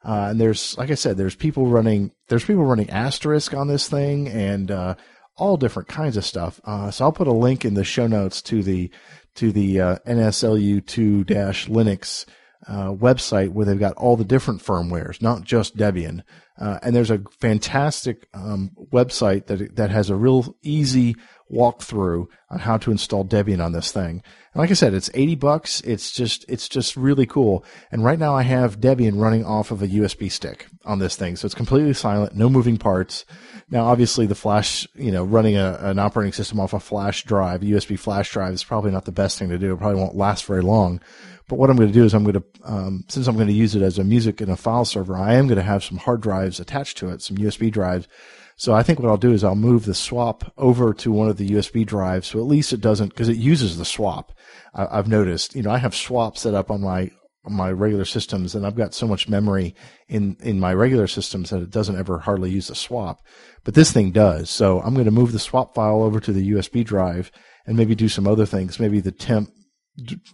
Uh, 0.05 0.29
and 0.31 0.41
there's, 0.41 0.76
like 0.76 0.91
I 0.91 0.95
said, 0.95 1.17
there's 1.17 1.35
people 1.35 1.67
running, 1.67 2.12
there's 2.29 2.45
people 2.45 2.64
running 2.64 2.91
asterisk 2.91 3.55
on 3.55 3.69
this 3.69 3.88
thing 3.88 4.29
and, 4.29 4.71
uh, 4.71 4.95
all 5.37 5.57
different 5.57 5.88
kinds 5.88 6.17
of 6.17 6.25
stuff. 6.25 6.61
Uh, 6.64 6.91
so 6.91 7.07
I'll 7.07 7.12
put 7.12 7.26
a 7.26 7.33
link 7.33 7.64
in 7.64 7.75
the 7.75 7.85
show 7.85 8.07
notes 8.07 8.43
to 8.43 8.62
the, 8.62 8.91
to 9.37 9.50
the, 9.50 9.81
uh, 9.81 9.97
NSLU2 10.07 11.25
Linux, 11.25 12.26
uh, 12.69 12.93
website 12.93 13.50
where 13.50 13.67
they've 13.67 13.79
got 13.79 13.97
all 13.97 14.17
the 14.17 14.25
different 14.25 14.62
firmwares, 14.62 15.21
not 15.21 15.43
just 15.43 15.76
Debian. 15.76 16.23
Uh, 16.59 16.79
and 16.83 16.95
there's 16.95 17.11
a 17.11 17.23
fantastic, 17.41 18.29
um, 18.35 18.71
website 18.93 19.47
that, 19.47 19.75
that 19.76 19.91
has 19.91 20.11
a 20.11 20.17
real 20.17 20.55
easy 20.62 21.17
walkthrough 21.55 22.27
on 22.51 22.59
how 22.59 22.77
to 22.77 22.91
install 22.91 23.25
Debian 23.25 23.65
on 23.65 23.73
this 23.73 23.93
thing. 23.93 24.23
And 24.53 24.61
like 24.61 24.71
I 24.71 24.75
said, 24.75 24.93
it's 24.93 25.11
80 25.15 25.37
bucks. 25.37 25.81
It's 25.83 26.13
just, 26.13 26.45
it's 26.49 26.69
just 26.69 26.97
really 26.97 27.27
cool. 27.27 27.65
And 27.91 28.05
right 28.05 28.19
now 28.19 28.35
I 28.35 28.43
have 28.43 28.81
Debian 28.81 29.21
running 29.21 29.45
off 29.45 29.71
of 29.71 29.83
a 29.83 29.89
USB 29.89 30.31
stick 30.31 30.67
on 30.85 30.99
this 30.99 31.17
thing. 31.17 31.37
So 31.37 31.47
it's 31.47 31.55
completely 31.55 31.95
silent, 31.95 32.35
no 32.35 32.51
moving 32.51 32.77
parts. 32.77 33.25
Now, 33.71 33.87
obviously 33.87 34.27
the 34.27 34.35
flash, 34.35 34.87
you 34.95 35.11
know, 35.11 35.25
running 35.25 35.57
a, 35.57 35.79
an 35.81 35.99
operating 35.99 36.33
system 36.33 36.61
off 36.61 36.75
a 36.75 36.81
flash 36.81 37.25
drive, 37.25 37.63
USB 37.63 37.99
flash 37.99 38.31
drive 38.31 38.53
is 38.53 38.65
probably 38.65 38.91
not 38.91 39.05
the 39.05 39.13
best 39.13 39.39
thing 39.39 39.49
to 39.49 39.59
do. 39.59 39.73
It 39.73 39.79
probably 39.79 40.01
won't 40.01 40.17
last 40.17 40.45
very 40.45 40.63
long. 40.63 41.01
But 41.49 41.59
what 41.59 41.69
I'm 41.71 41.77
going 41.77 41.89
to 41.89 41.95
do 41.95 42.05
is 42.05 42.15
I'm 42.15 42.25
going 42.25 42.35
to, 42.35 42.45
um, 42.65 43.05
since 43.09 43.27
I'm 43.27 43.37
going 43.37 43.49
to 43.49 43.53
use 43.53 43.75
it 43.75 43.83
as 43.83 43.99
a 43.99 44.05
music 44.05 44.41
and 44.41 44.51
a 44.51 44.57
file 44.57 44.85
server, 44.85 45.17
I 45.17 45.35
am 45.35 45.47
going 45.47 45.57
to 45.57 45.63
have 45.63 45.85
some 45.85 45.99
hard 45.99 46.21
drives 46.23 46.59
attached 46.59 46.97
to 46.99 47.11
it, 47.11 47.21
some 47.21 47.37
USB 47.37 47.71
drives 47.71 48.09
so 48.57 48.73
I 48.73 48.83
think 48.83 49.01
what 49.01 49.09
I'll 49.09 49.17
do 49.17 49.33
is 49.33 49.43
I'll 49.43 49.57
move 49.57 49.85
the 49.85 49.95
swap 49.95 50.53
over 50.57 50.95
to 50.95 51.13
one 51.13 51.29
of 51.29 51.37
the 51.37 51.49
USB 51.49 51.85
drives. 51.85 52.29
So 52.29 52.39
at 52.39 52.45
least 52.45 52.73
it 52.73 52.81
doesn't, 52.81 53.09
because 53.09 53.29
it 53.29 53.37
uses 53.37 53.77
the 53.77 53.85
swap. 53.85 54.33
I, 54.75 54.97
have 54.97 55.09
noticed, 55.09 55.55
you 55.55 55.63
know, 55.63 55.71
I 55.71 55.79
have 55.79 55.95
swap 55.95 56.39
set 56.39 56.55
up 56.55 56.71
on 56.71 56.81
my, 56.81 57.11
on 57.45 57.53
my 57.53 57.71
regular 57.71 58.05
systems 58.05 58.55
and 58.55 58.65
I've 58.65 58.77
got 58.77 58.95
so 58.95 59.07
much 59.07 59.29
memory 59.29 59.75
in, 60.09 60.37
in 60.41 60.61
my 60.61 60.73
regular 60.73 61.07
systems 61.07 61.51
that 61.51 61.63
it 61.63 61.71
doesn't 61.71 61.99
ever 61.99 62.21
hardly 62.21 62.51
use 62.51 62.69
the 62.69 62.75
swap. 62.75 63.25
But 63.65 63.75
this 63.75 63.93
thing 63.93 64.13
does. 64.13 64.51
So 64.51 64.81
I'm 64.81 64.95
going 64.95 65.07
to 65.07 65.11
move 65.11 65.33
the 65.33 65.39
swap 65.39 65.75
file 65.75 66.03
over 66.03 66.21
to 66.21 66.33
the 66.33 66.53
USB 66.53 66.85
drive 66.85 67.33
and 67.67 67.77
maybe 67.77 67.95
do 67.95 68.09
some 68.09 68.27
other 68.27 68.47
things, 68.47 68.79
maybe 68.79 69.01
the 69.01 69.13
temp, 69.13 69.51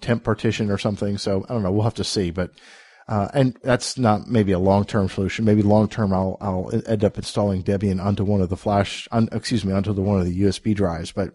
temp 0.00 0.24
partition 0.24 0.70
or 0.70 0.78
something. 0.78 1.16
So 1.16 1.44
I 1.48 1.52
don't 1.52 1.62
know. 1.62 1.72
We'll 1.72 1.84
have 1.84 1.94
to 1.94 2.04
see, 2.04 2.30
but 2.30 2.50
uh, 3.10 3.28
and 3.34 3.58
that's 3.64 3.98
not 3.98 4.28
maybe 4.28 4.52
a 4.52 4.58
long-term 4.60 5.08
solution. 5.08 5.44
Maybe 5.44 5.62
long-term, 5.62 6.12
I'll 6.12 6.38
I'll 6.40 6.70
end 6.86 7.04
up 7.04 7.18
installing 7.18 7.64
Debian 7.64 8.00
onto 8.02 8.22
one 8.22 8.40
of 8.40 8.50
the 8.50 8.56
flash, 8.56 9.08
excuse 9.32 9.64
me, 9.64 9.72
onto 9.72 9.92
the 9.92 10.00
one 10.00 10.20
of 10.20 10.26
the 10.26 10.42
USB 10.42 10.76
drives. 10.76 11.10
But 11.10 11.34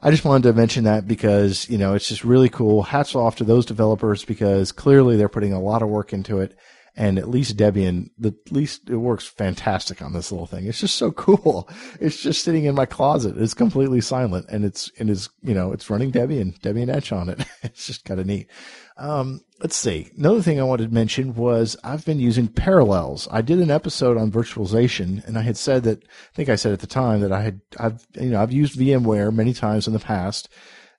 I 0.00 0.12
just 0.12 0.24
wanted 0.24 0.44
to 0.44 0.52
mention 0.54 0.84
that 0.84 1.08
because 1.08 1.68
you 1.68 1.76
know 1.76 1.94
it's 1.94 2.06
just 2.06 2.22
really 2.22 2.48
cool. 2.48 2.84
Hats 2.84 3.16
off 3.16 3.34
to 3.36 3.44
those 3.44 3.66
developers 3.66 4.24
because 4.24 4.70
clearly 4.70 5.16
they're 5.16 5.28
putting 5.28 5.52
a 5.52 5.60
lot 5.60 5.82
of 5.82 5.88
work 5.88 6.12
into 6.12 6.38
it. 6.38 6.56
And 6.98 7.16
at 7.16 7.30
least 7.30 7.56
Debian, 7.56 8.10
the, 8.18 8.34
at 8.46 8.52
least 8.52 8.90
it 8.90 8.96
works 8.96 9.24
fantastic 9.24 10.02
on 10.02 10.12
this 10.12 10.32
little 10.32 10.46
thing. 10.46 10.66
It's 10.66 10.80
just 10.80 10.96
so 10.96 11.12
cool. 11.12 11.68
It's 12.00 12.20
just 12.20 12.42
sitting 12.42 12.64
in 12.64 12.74
my 12.74 12.86
closet. 12.86 13.38
It's 13.38 13.54
completely 13.54 14.00
silent 14.00 14.46
and 14.48 14.64
it's, 14.64 14.90
and 14.98 15.08
is, 15.08 15.28
you 15.42 15.54
know, 15.54 15.72
it's 15.72 15.88
running 15.88 16.10
Debian, 16.10 16.58
Debian 16.58 16.92
Etch 16.92 17.12
on 17.12 17.28
it. 17.28 17.44
it's 17.62 17.86
just 17.86 18.04
kind 18.04 18.18
of 18.18 18.26
neat. 18.26 18.48
Um, 18.96 19.42
let's 19.60 19.76
see. 19.76 20.10
Another 20.18 20.42
thing 20.42 20.58
I 20.58 20.64
wanted 20.64 20.88
to 20.88 20.94
mention 20.94 21.34
was 21.34 21.76
I've 21.84 22.04
been 22.04 22.18
using 22.18 22.48
Parallels. 22.48 23.28
I 23.30 23.42
did 23.42 23.60
an 23.60 23.70
episode 23.70 24.16
on 24.16 24.32
virtualization, 24.32 25.24
and 25.24 25.38
I 25.38 25.42
had 25.42 25.56
said 25.56 25.84
that 25.84 26.02
I 26.02 26.34
think 26.34 26.48
I 26.48 26.56
said 26.56 26.72
at 26.72 26.80
the 26.80 26.88
time 26.88 27.20
that 27.20 27.32
I 27.32 27.42
had 27.42 27.60
I've 27.78 28.04
you 28.14 28.30
know 28.30 28.42
I've 28.42 28.52
used 28.52 28.78
VMware 28.78 29.32
many 29.32 29.54
times 29.54 29.86
in 29.86 29.92
the 29.92 30.00
past, 30.00 30.48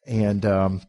and 0.07 0.45
um, 0.45 0.81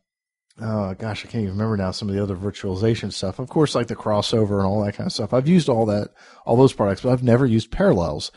oh 0.60 0.94
gosh, 0.94 1.24
I 1.24 1.28
can't 1.28 1.42
even 1.42 1.54
remember 1.54 1.76
now 1.76 1.90
some 1.90 2.08
of 2.08 2.14
the 2.14 2.22
other 2.22 2.36
virtualization 2.36 3.12
stuff. 3.12 3.38
Of 3.38 3.48
course, 3.48 3.74
like 3.74 3.88
the 3.88 3.96
crossover 3.96 4.58
and 4.58 4.66
all 4.66 4.84
that 4.84 4.94
kind 4.94 5.06
of 5.06 5.12
stuff. 5.12 5.32
I've 5.32 5.48
used 5.48 5.68
all 5.68 5.86
that, 5.86 6.10
all 6.44 6.56
those 6.56 6.72
products, 6.72 7.02
but 7.02 7.12
I've 7.12 7.22
never 7.22 7.46
used 7.46 7.70
Parallels. 7.70 8.30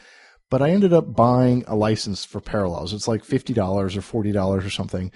But 0.50 0.62
I 0.62 0.70
ended 0.70 0.94
up 0.94 1.15
buying 1.15 1.63
a 1.68 1.75
license 1.75 2.25
for 2.25 2.39
Parallels. 2.39 2.94
It's 2.94 3.08
like 3.08 3.24
fifty 3.24 3.53
dollars 3.53 3.98
or 3.98 4.01
forty 4.01 4.32
dollars 4.32 4.65
or 4.65 4.70
something 4.70 5.12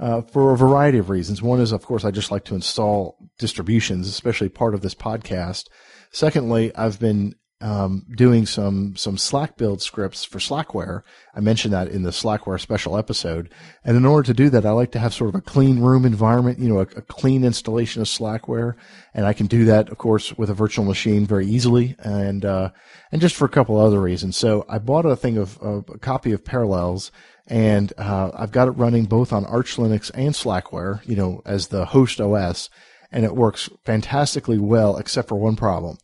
uh, 0.00 0.22
for 0.22 0.52
a 0.52 0.56
variety 0.56 0.98
of 0.98 1.10
reasons. 1.10 1.42
One 1.42 1.60
is, 1.60 1.72
of 1.72 1.84
course, 1.84 2.04
I 2.04 2.10
just 2.10 2.30
like 2.30 2.44
to 2.46 2.54
install 2.54 3.18
distributions, 3.38 4.08
especially 4.08 4.48
part 4.48 4.74
of 4.74 4.80
this 4.80 4.94
podcast. 4.94 5.68
Secondly, 6.10 6.74
I've 6.74 6.98
been 6.98 7.34
um, 7.60 8.06
doing 8.16 8.46
some 8.46 8.96
some 8.96 9.18
Slack 9.18 9.56
build 9.56 9.82
scripts 9.82 10.24
for 10.24 10.38
Slackware. 10.38 11.02
I 11.34 11.40
mentioned 11.40 11.74
that 11.74 11.88
in 11.88 12.02
the 12.02 12.10
Slackware 12.10 12.60
special 12.60 12.96
episode. 12.96 13.52
And 13.84 13.96
in 13.96 14.04
order 14.04 14.26
to 14.26 14.34
do 14.34 14.48
that, 14.50 14.64
I 14.64 14.70
like 14.70 14.92
to 14.92 14.98
have 14.98 15.12
sort 15.12 15.28
of 15.28 15.34
a 15.34 15.40
clean 15.42 15.80
room 15.80 16.04
environment, 16.04 16.58
you 16.58 16.68
know, 16.68 16.78
a, 16.78 16.82
a 16.82 17.02
clean 17.02 17.44
installation 17.44 18.00
of 18.00 18.08
Slackware, 18.08 18.74
and 19.14 19.26
I 19.26 19.32
can 19.32 19.46
do 19.46 19.66
that, 19.66 19.90
of 19.90 19.98
course, 19.98 20.36
with 20.38 20.50
a 20.50 20.54
virtual 20.54 20.84
machine 20.84 21.26
very 21.26 21.46
easily, 21.46 21.96
and 21.98 22.44
uh, 22.44 22.70
and 23.12 23.20
just 23.20 23.36
for 23.36 23.44
a 23.44 23.50
couple 23.50 23.78
other 23.78 24.00
reasons. 24.00 24.36
So 24.36 24.64
I 24.68 24.78
bought 24.78 25.06
a 25.06 25.16
thing 25.16 25.36
of, 25.36 25.58
a 25.60 25.98
copy 25.98 26.32
of 26.32 26.44
Parallels 26.44 27.10
and 27.50 27.92
uh, 27.98 28.30
I've 28.32 28.52
got 28.52 28.68
it 28.68 28.72
running 28.72 29.06
both 29.06 29.32
on 29.32 29.44
Arch 29.44 29.76
Linux 29.76 30.10
and 30.14 30.32
Slackware, 30.32 31.04
you 31.04 31.16
know, 31.16 31.42
as 31.44 31.66
the 31.66 31.84
host 31.84 32.20
OS, 32.20 32.70
and 33.10 33.24
it 33.24 33.34
works 33.34 33.68
fantastically 33.84 34.58
well, 34.58 34.96
except 34.96 35.28
for 35.28 35.34
one 35.34 35.56
problem. 35.56 35.98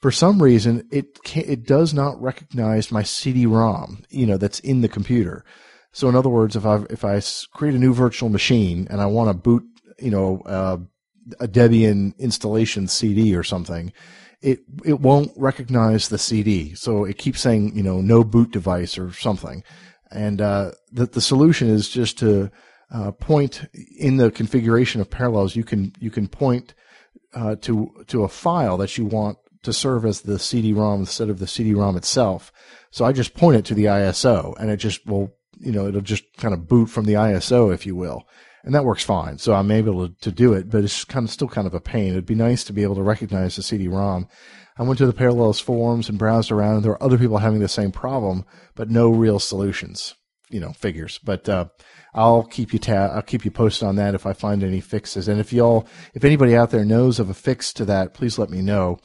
For 0.00 0.10
some 0.10 0.42
reason, 0.42 0.88
it 0.90 1.18
it 1.34 1.64
does 1.66 1.92
not 1.92 2.20
recognize 2.20 2.90
my 2.90 3.02
CD-ROM, 3.02 4.04
you 4.08 4.26
know, 4.26 4.38
that's 4.38 4.60
in 4.60 4.80
the 4.80 4.88
computer. 4.88 5.44
So, 5.92 6.08
in 6.08 6.14
other 6.14 6.28
words, 6.28 6.56
if 6.56 6.64
I 6.64 6.84
if 6.88 7.04
I 7.04 7.20
create 7.52 7.74
a 7.74 7.78
new 7.78 7.92
virtual 7.92 8.28
machine 8.28 8.86
and 8.90 9.00
I 9.00 9.06
want 9.06 9.28
to 9.28 9.34
boot, 9.34 9.64
you 9.98 10.10
know, 10.10 10.40
uh, 10.46 10.78
a 11.38 11.46
Debian 11.46 12.16
installation 12.18 12.88
CD 12.88 13.34
or 13.36 13.42
something, 13.42 13.92
it 14.40 14.60
it 14.84 15.00
won't 15.00 15.32
recognize 15.36 16.08
the 16.08 16.18
CD. 16.18 16.74
So 16.74 17.04
it 17.04 17.18
keeps 17.18 17.40
saying, 17.40 17.76
you 17.76 17.82
know, 17.82 18.00
no 18.00 18.24
boot 18.24 18.52
device 18.52 18.96
or 18.96 19.12
something. 19.12 19.62
And 20.10 20.40
uh, 20.40 20.72
the 20.92 21.06
the 21.06 21.20
solution 21.20 21.68
is 21.68 21.88
just 21.88 22.18
to 22.18 22.50
uh, 22.90 23.12
point 23.12 23.66
in 23.98 24.16
the 24.16 24.30
configuration 24.30 25.00
of 25.00 25.10
Parallels. 25.10 25.56
You 25.56 25.64
can 25.64 25.92
you 25.98 26.10
can 26.10 26.26
point 26.28 26.74
uh, 27.34 27.56
to 27.56 28.04
to 28.06 28.24
a 28.24 28.28
file 28.28 28.76
that 28.78 28.96
you 28.96 29.04
want 29.04 29.38
to 29.62 29.72
serve 29.72 30.04
as 30.06 30.22
the 30.22 30.38
CD-ROM 30.38 31.00
instead 31.00 31.30
of 31.30 31.38
the 31.38 31.46
CD-ROM 31.46 31.96
itself. 31.96 32.52
So 32.90 33.04
I 33.04 33.12
just 33.12 33.34
point 33.34 33.56
it 33.56 33.64
to 33.66 33.74
the 33.74 33.84
ISO, 33.84 34.54
and 34.58 34.70
it 34.70 34.78
just 34.78 35.06
will 35.06 35.34
you 35.58 35.72
know 35.72 35.86
it'll 35.86 36.00
just 36.00 36.24
kind 36.38 36.54
of 36.54 36.68
boot 36.68 36.86
from 36.86 37.04
the 37.04 37.14
ISO, 37.14 37.72
if 37.72 37.86
you 37.86 37.94
will. 37.94 38.24
And 38.62 38.74
that 38.74 38.84
works 38.84 39.02
fine. 39.02 39.38
So 39.38 39.54
I'm 39.54 39.70
able 39.70 40.06
to, 40.06 40.14
to 40.20 40.30
do 40.30 40.52
it, 40.52 40.68
but 40.68 40.84
it's 40.84 41.04
kind 41.04 41.24
of 41.24 41.30
still 41.30 41.48
kind 41.48 41.66
of 41.66 41.72
a 41.72 41.80
pain. 41.80 42.10
It'd 42.10 42.26
be 42.26 42.34
nice 42.34 42.62
to 42.64 42.74
be 42.74 42.82
able 42.82 42.96
to 42.96 43.02
recognize 43.02 43.56
the 43.56 43.62
CD-ROM 43.62 44.28
I 44.80 44.82
went 44.82 44.96
to 44.96 45.06
the 45.06 45.12
Parallels 45.12 45.60
forums 45.60 46.08
and 46.08 46.18
browsed 46.18 46.50
around, 46.50 46.76
and 46.76 46.84
there 46.84 46.92
were 46.92 47.02
other 47.02 47.18
people 47.18 47.36
having 47.36 47.60
the 47.60 47.68
same 47.68 47.92
problem, 47.92 48.46
but 48.74 48.88
no 48.88 49.10
real 49.10 49.38
solutions. 49.38 50.14
You 50.48 50.58
know, 50.58 50.72
figures. 50.72 51.20
But 51.22 51.48
uh, 51.48 51.66
I'll 52.12 52.42
keep 52.42 52.72
you 52.72 52.80
ta- 52.80 53.12
I'll 53.14 53.22
keep 53.22 53.44
you 53.44 53.52
posted 53.52 53.86
on 53.86 53.96
that 53.96 54.16
if 54.16 54.26
I 54.26 54.32
find 54.32 54.64
any 54.64 54.80
fixes. 54.80 55.28
And 55.28 55.38
if 55.38 55.52
y'all, 55.52 55.86
if 56.12 56.24
anybody 56.24 56.56
out 56.56 56.70
there 56.70 56.84
knows 56.84 57.20
of 57.20 57.30
a 57.30 57.34
fix 57.34 57.72
to 57.74 57.84
that, 57.84 58.14
please 58.14 58.36
let 58.36 58.50
me 58.50 58.62
know. 58.62 58.98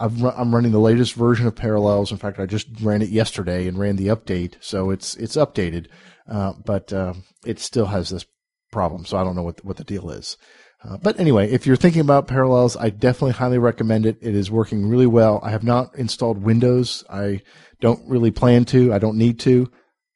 I 0.00 0.06
am 0.40 0.54
running 0.54 0.72
the 0.72 0.78
latest 0.78 1.14
version 1.14 1.46
of 1.46 1.54
Parallels. 1.54 2.10
In 2.10 2.18
fact, 2.18 2.38
I 2.38 2.46
just 2.46 2.68
ran 2.80 3.02
it 3.02 3.10
yesterday 3.10 3.66
and 3.66 3.78
ran 3.78 3.96
the 3.96 4.08
update, 4.08 4.54
so 4.60 4.90
it's 4.90 5.14
it's 5.16 5.36
updated, 5.36 5.86
uh, 6.28 6.54
but 6.64 6.92
uh, 6.92 7.14
it 7.44 7.58
still 7.58 7.86
has 7.86 8.08
this 8.08 8.24
problem. 8.72 9.04
So 9.04 9.18
I 9.18 9.24
don't 9.24 9.36
know 9.36 9.42
what 9.42 9.64
what 9.64 9.76
the 9.76 9.84
deal 9.84 10.10
is. 10.10 10.36
Uh, 10.82 10.96
but 10.96 11.20
anyway, 11.20 11.50
if 11.50 11.66
you're 11.66 11.76
thinking 11.76 12.00
about 12.00 12.26
Parallels, 12.26 12.76
I 12.76 12.88
definitely 12.88 13.32
highly 13.32 13.58
recommend 13.58 14.06
it. 14.06 14.16
It 14.22 14.34
is 14.34 14.50
working 14.50 14.88
really 14.88 15.06
well. 15.06 15.38
I 15.42 15.50
have 15.50 15.64
not 15.64 15.94
installed 15.94 16.42
Windows. 16.42 17.04
I 17.10 17.42
don't 17.80 18.00
really 18.08 18.30
plan 18.30 18.64
to. 18.66 18.92
I 18.94 18.98
don't 18.98 19.18
need 19.18 19.38
to. 19.40 19.70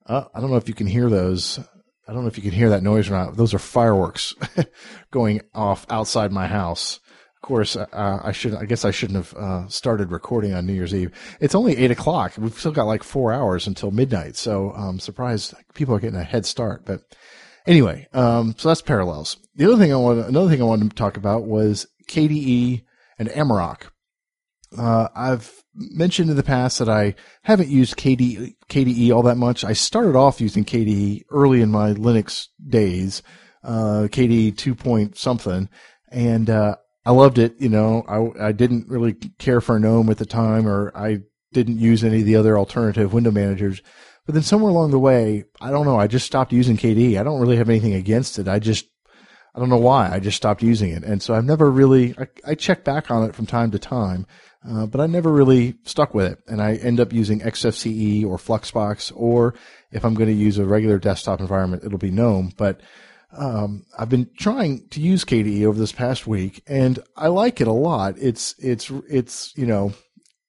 Uh, 0.06 0.24
I 0.34 0.40
don't 0.40 0.50
know 0.50 0.56
if 0.56 0.68
you 0.68 0.74
can 0.74 0.86
hear 0.86 1.10
those. 1.10 1.58
I 2.08 2.12
don't 2.12 2.22
know 2.22 2.28
if 2.28 2.38
you 2.38 2.42
can 2.42 2.52
hear 2.52 2.70
that 2.70 2.82
noise 2.82 3.08
or 3.10 3.12
not. 3.12 3.36
Those 3.36 3.52
are 3.52 3.58
fireworks 3.58 4.34
going 5.10 5.42
off 5.54 5.84
outside 5.90 6.32
my 6.32 6.46
house. 6.46 7.00
Course, 7.44 7.76
uh, 7.76 8.20
I 8.24 8.32
should. 8.32 8.54
I 8.54 8.64
guess 8.64 8.86
I 8.86 8.90
shouldn't 8.90 9.18
have 9.22 9.34
uh, 9.34 9.68
started 9.68 10.10
recording 10.10 10.54
on 10.54 10.64
New 10.64 10.72
Year's 10.72 10.94
Eve. 10.94 11.12
It's 11.40 11.54
only 11.54 11.76
eight 11.76 11.90
o'clock. 11.90 12.32
We've 12.38 12.58
still 12.58 12.72
got 12.72 12.86
like 12.86 13.02
four 13.02 13.34
hours 13.34 13.66
until 13.66 13.90
midnight. 13.90 14.36
So 14.36 14.70
I'm 14.70 14.98
surprised 14.98 15.52
people 15.74 15.94
are 15.94 16.00
getting 16.00 16.18
a 16.18 16.24
head 16.24 16.46
start. 16.46 16.86
But 16.86 17.02
Anyway, 17.66 18.06
um, 18.12 18.54
so 18.58 18.68
that's 18.68 18.82
parallels. 18.82 19.38
The 19.56 19.64
other 19.66 19.76
thing 19.76 19.92
I 19.92 19.96
want, 19.96 20.26
another 20.26 20.50
thing 20.50 20.60
I 20.60 20.66
wanted 20.66 20.90
to 20.90 20.96
talk 20.96 21.16
about 21.16 21.44
was 21.44 21.86
KDE 22.08 22.84
and 23.18 23.28
Amarok. 23.28 23.84
Uh, 24.76 25.08
I've 25.14 25.52
mentioned 25.74 26.30
in 26.30 26.36
the 26.36 26.42
past 26.42 26.78
that 26.78 26.88
I 26.88 27.14
haven't 27.42 27.68
used 27.68 27.96
KDE, 27.96 28.56
KDE 28.68 29.14
all 29.14 29.22
that 29.22 29.36
much. 29.36 29.64
I 29.64 29.72
started 29.72 30.16
off 30.16 30.40
using 30.40 30.64
KDE 30.64 31.24
early 31.30 31.62
in 31.62 31.70
my 31.70 31.92
Linux 31.94 32.48
days, 32.66 33.22
uh, 33.62 34.08
KDE 34.10 34.56
2 34.56 34.74
point 34.74 35.16
something, 35.16 35.68
and 36.10 36.50
uh, 36.50 36.76
I 37.06 37.12
loved 37.12 37.38
it. 37.38 37.54
You 37.58 37.68
know, 37.68 38.04
I, 38.08 38.48
I 38.48 38.52
didn't 38.52 38.88
really 38.88 39.14
care 39.38 39.60
for 39.60 39.78
GNOME 39.78 40.10
at 40.10 40.18
the 40.18 40.26
time, 40.26 40.66
or 40.66 40.92
I 40.96 41.18
didn't 41.52 41.78
use 41.78 42.02
any 42.02 42.20
of 42.20 42.26
the 42.26 42.36
other 42.36 42.58
alternative 42.58 43.12
window 43.12 43.30
managers. 43.30 43.82
But 44.26 44.34
then 44.34 44.42
somewhere 44.42 44.70
along 44.70 44.90
the 44.90 44.98
way, 44.98 45.44
I 45.60 45.70
don't 45.70 45.84
know, 45.84 45.98
I 45.98 46.06
just 46.06 46.26
stopped 46.26 46.52
using 46.52 46.76
KDE. 46.76 47.20
I 47.20 47.22
don't 47.22 47.40
really 47.40 47.58
have 47.58 47.68
anything 47.68 47.94
against 47.94 48.38
it. 48.38 48.48
I 48.48 48.58
just 48.58 48.86
I 49.54 49.60
don't 49.60 49.68
know 49.68 49.76
why. 49.76 50.10
I 50.10 50.18
just 50.18 50.36
stopped 50.36 50.62
using 50.62 50.90
it. 50.90 51.04
And 51.04 51.22
so 51.22 51.32
I've 51.32 51.44
never 51.44 51.70
really, 51.70 52.14
I, 52.18 52.26
I 52.44 52.54
check 52.56 52.82
back 52.82 53.10
on 53.10 53.28
it 53.28 53.36
from 53.36 53.46
time 53.46 53.70
to 53.70 53.78
time, 53.78 54.26
uh, 54.68 54.86
but 54.86 55.00
I 55.00 55.06
never 55.06 55.30
really 55.30 55.76
stuck 55.84 56.12
with 56.12 56.32
it. 56.32 56.38
And 56.48 56.60
I 56.60 56.74
end 56.74 56.98
up 56.98 57.12
using 57.12 57.38
XFCE 57.40 58.24
or 58.24 58.36
Fluxbox, 58.36 59.12
or 59.14 59.54
if 59.92 60.04
I'm 60.04 60.14
going 60.14 60.28
to 60.28 60.34
use 60.34 60.58
a 60.58 60.64
regular 60.64 60.98
desktop 60.98 61.38
environment, 61.38 61.84
it'll 61.84 61.98
be 61.98 62.10
GNOME. 62.10 62.52
But, 62.56 62.80
um, 63.36 63.84
I've 63.98 64.08
been 64.08 64.30
trying 64.36 64.88
to 64.88 65.00
use 65.00 65.24
KDE 65.24 65.64
over 65.64 65.78
this 65.78 65.92
past 65.92 66.26
week 66.26 66.62
and 66.66 66.98
I 67.16 67.28
like 67.28 67.60
it 67.60 67.68
a 67.68 67.72
lot. 67.72 68.14
It's, 68.18 68.54
it's, 68.58 68.90
it's, 69.08 69.52
you 69.56 69.66
know, 69.66 69.92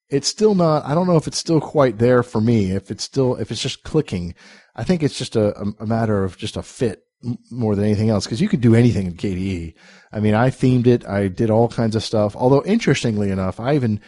it's 0.10 0.27
still 0.27 0.56
not, 0.56 0.86
I 0.86 0.94
don't 0.94 1.08
know 1.08 1.18
if 1.18 1.27
it's 1.27 1.38
still 1.38 1.62
quite 1.62 1.98
there 1.98 2.24
for 2.24 2.39
me. 2.39 2.72
If 2.72 2.92
it's 2.92 3.04
still, 3.04 3.36
if 3.36 3.51
it's 3.51 3.62
just 3.62 3.84
clicking, 3.84 4.36
I 4.75 4.84
think 4.84 5.04
it's 5.04 5.18
just 5.18 5.36
a, 5.36 5.56
a 5.80 5.86
matter 5.86 6.24
of 6.24 6.38
just 6.38 6.58
a 6.58 6.63
fit 6.63 7.06
more 7.50 7.75
than 7.75 7.86
anything 7.86 8.10
else 8.10 8.25
because 8.25 8.42
you 8.42 8.50
could 8.50 8.62
do 8.62 8.75
anything 8.75 9.08
in 9.08 9.15
KDE. 9.15 9.74
I 10.12 10.20
mean, 10.20 10.34
I 10.34 10.50
themed 10.50 10.88
it. 10.88 11.08
I 11.08 11.27
did 11.27 11.50
all 11.50 11.68
kinds 11.68 11.96
of 11.96 12.04
stuff. 12.04 12.36
Although 12.36 12.63
interestingly 12.63 13.32
enough, 13.32 13.60
I 13.60 13.75
even 13.75 14.00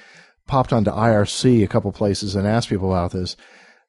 popped 0.46 0.72
onto 0.72 0.92
IRC 0.92 1.64
a 1.64 1.68
couple 1.68 1.92
places 1.92 2.36
and 2.36 2.48
asked 2.48 2.70
people 2.70 2.92
about 2.92 3.12
this. 3.12 3.36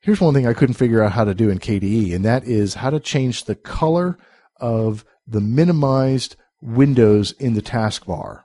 Here's 0.00 0.20
one 0.20 0.32
thing 0.32 0.46
I 0.46 0.54
couldn't 0.54 0.74
figure 0.74 1.02
out 1.02 1.12
how 1.12 1.24
to 1.24 1.34
do 1.34 1.50
in 1.50 1.58
KDE, 1.58 2.14
and 2.14 2.24
that 2.24 2.44
is 2.44 2.74
how 2.74 2.90
to 2.90 3.00
change 3.00 3.44
the 3.44 3.54
color 3.54 4.18
of 4.58 5.04
the 5.26 5.40
minimized 5.40 6.36
windows 6.60 7.32
in 7.32 7.54
the 7.54 7.62
taskbar. 7.62 8.44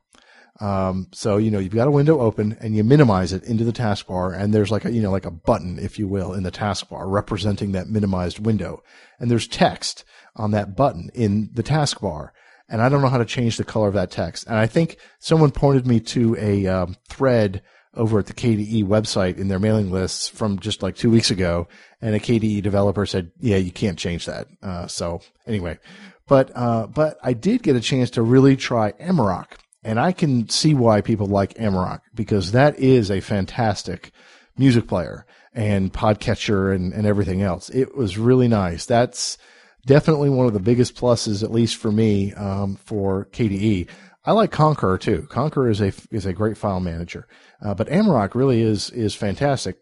Um, 0.60 1.08
so, 1.12 1.38
you 1.38 1.50
know, 1.50 1.60
you've 1.60 1.74
got 1.74 1.88
a 1.88 1.92
window 1.92 2.20
open 2.20 2.56
and 2.62 2.76
you 2.76 2.84
minimize 2.84 3.34
it 3.34 3.44
into 3.44 3.64
the 3.64 3.74
taskbar 3.74 4.38
and 4.38 4.54
there's 4.54 4.72
like 4.72 4.86
a, 4.86 4.92
you 4.92 5.02
know, 5.02 5.12
like 5.12 5.26
a 5.26 5.32
button, 5.32 5.80
if 5.80 5.98
you 5.98 6.08
will, 6.08 6.34
in 6.34 6.44
the 6.44 6.52
taskbar 6.52 7.10
representing 7.12 7.72
that 7.72 7.88
minimized 7.88 8.40
window. 8.40 8.84
And 9.20 9.32
there's 9.32 9.48
text 9.48 10.06
on 10.36 10.52
that 10.52 10.76
button 10.76 11.10
in 11.14 11.50
the 11.54 11.64
taskbar. 11.64 12.30
And 12.70 12.82
I 12.82 12.90
don't 12.90 13.02
know 13.02 13.10
how 13.10 13.18
to 13.18 13.26
change 13.26 13.58
the 13.58 13.64
color 13.64 13.88
of 13.88 13.94
that 13.96 14.12
text. 14.12 14.48
And 14.48 14.56
I 14.56 14.68
think 14.68 14.98
someone 15.20 15.52
pointed 15.52 15.86
me 15.86 16.00
to 16.02 16.36
a 16.40 16.68
um, 16.68 16.96
thread 17.10 17.62
over 17.96 18.20
at 18.20 18.26
the 18.26 18.34
KDE 18.34 18.86
website 18.86 19.38
in 19.38 19.48
their 19.48 19.60
mailing 19.60 19.92
lists 19.92 20.28
from 20.28 20.60
just 20.60 20.82
like 20.82 20.96
two 20.96 21.10
weeks 21.10 21.32
ago. 21.32 21.68
And 22.02 22.16
a 22.16 22.20
KDE 22.20 22.62
developer 22.62 23.06
said, 23.06 23.32
yeah, 23.40 23.58
you 23.58 23.72
can't 23.72 23.98
change 23.98 24.26
that. 24.26 24.48
Uh, 24.62 24.88
so 24.88 25.22
anyway, 25.48 25.80
but, 26.28 26.52
uh, 26.56 26.88
but 26.88 27.18
I 27.22 27.34
did 27.34 27.64
get 27.64 27.76
a 27.76 27.82
chance 27.82 28.10
to 28.12 28.22
really 28.22 28.56
try 28.56 28.94
Amarok 28.94 29.54
and 29.84 30.00
I 30.00 30.12
can 30.12 30.50
see 30.50 30.74
why 30.74 31.02
people 31.02 31.28
like 31.28 31.54
Amarok 31.56 32.02
because 32.16 32.52
that 32.54 32.80
is 32.80 33.12
a 33.12 33.20
fantastic 33.20 34.12
music 34.58 34.88
player 34.88 35.26
and 35.54 35.94
podcatcher 35.94 36.74
and, 36.74 36.94
and 36.94 37.06
everything 37.06 37.42
else. 37.42 37.70
It 37.70 37.96
was 37.96 38.18
really 38.18 38.48
nice. 38.48 38.86
That's, 38.86 39.38
definitely 39.86 40.30
one 40.30 40.48
of 40.48 40.54
the 40.54 40.60
biggest 40.60 40.96
pluses, 40.96 41.44
at 41.44 41.52
least 41.52 41.76
for 41.76 41.92
me, 41.92 42.34
um, 42.34 42.76
for 42.76 43.26
KDE. 43.32 43.88
I 44.26 44.32
like 44.32 44.52
Konqueror 44.52 45.00
too. 45.00 45.28
Konqueror 45.30 45.70
is 45.70 45.82
a 45.82 45.94
is 46.12 46.26
a 46.26 46.34
great 46.34 46.58
file 46.58 46.80
manager, 46.80 47.28
uh, 47.62 47.74
but 47.74 47.88
Amarok 47.90 48.36
really 48.36 48.62
is 48.62 48.90
is 48.92 49.16
fantastic. 49.16 49.78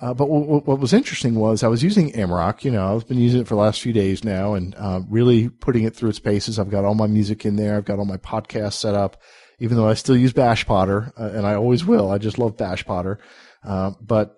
Uh, 0.00 0.12
but 0.12 0.26
w- 0.26 0.60
what 0.60 0.80
was 0.80 0.92
interesting 0.92 1.36
was 1.36 1.62
I 1.62 1.68
was 1.68 1.82
using 1.82 2.12
Amarok. 2.12 2.64
You 2.64 2.72
know, 2.72 2.94
I've 2.94 3.06
been 3.06 3.18
using 3.20 3.40
it 3.40 3.46
for 3.46 3.54
the 3.54 3.60
last 3.60 3.80
few 3.80 3.92
days 3.92 4.24
now, 4.24 4.54
and 4.54 4.74
uh, 4.74 5.00
really 5.08 5.48
putting 5.48 5.84
it 5.84 5.94
through 5.94 6.10
its 6.10 6.18
paces. 6.18 6.58
I've 6.58 6.70
got 6.70 6.84
all 6.84 6.94
my 6.94 7.06
music 7.06 7.44
in 7.44 7.56
there. 7.56 7.76
I've 7.76 7.84
got 7.84 7.98
all 7.98 8.04
my 8.04 8.16
podcasts 8.16 8.74
set 8.74 8.94
up. 8.94 9.20
Even 9.60 9.76
though 9.76 9.88
I 9.88 9.94
still 9.94 10.16
use 10.16 10.32
BashPodder, 10.32 11.12
uh, 11.18 11.30
and 11.32 11.46
I 11.46 11.54
always 11.54 11.84
will. 11.84 12.10
I 12.10 12.18
just 12.18 12.38
love 12.38 12.56
BashPodder. 12.56 13.18
Uh, 13.62 13.92
but 14.00 14.36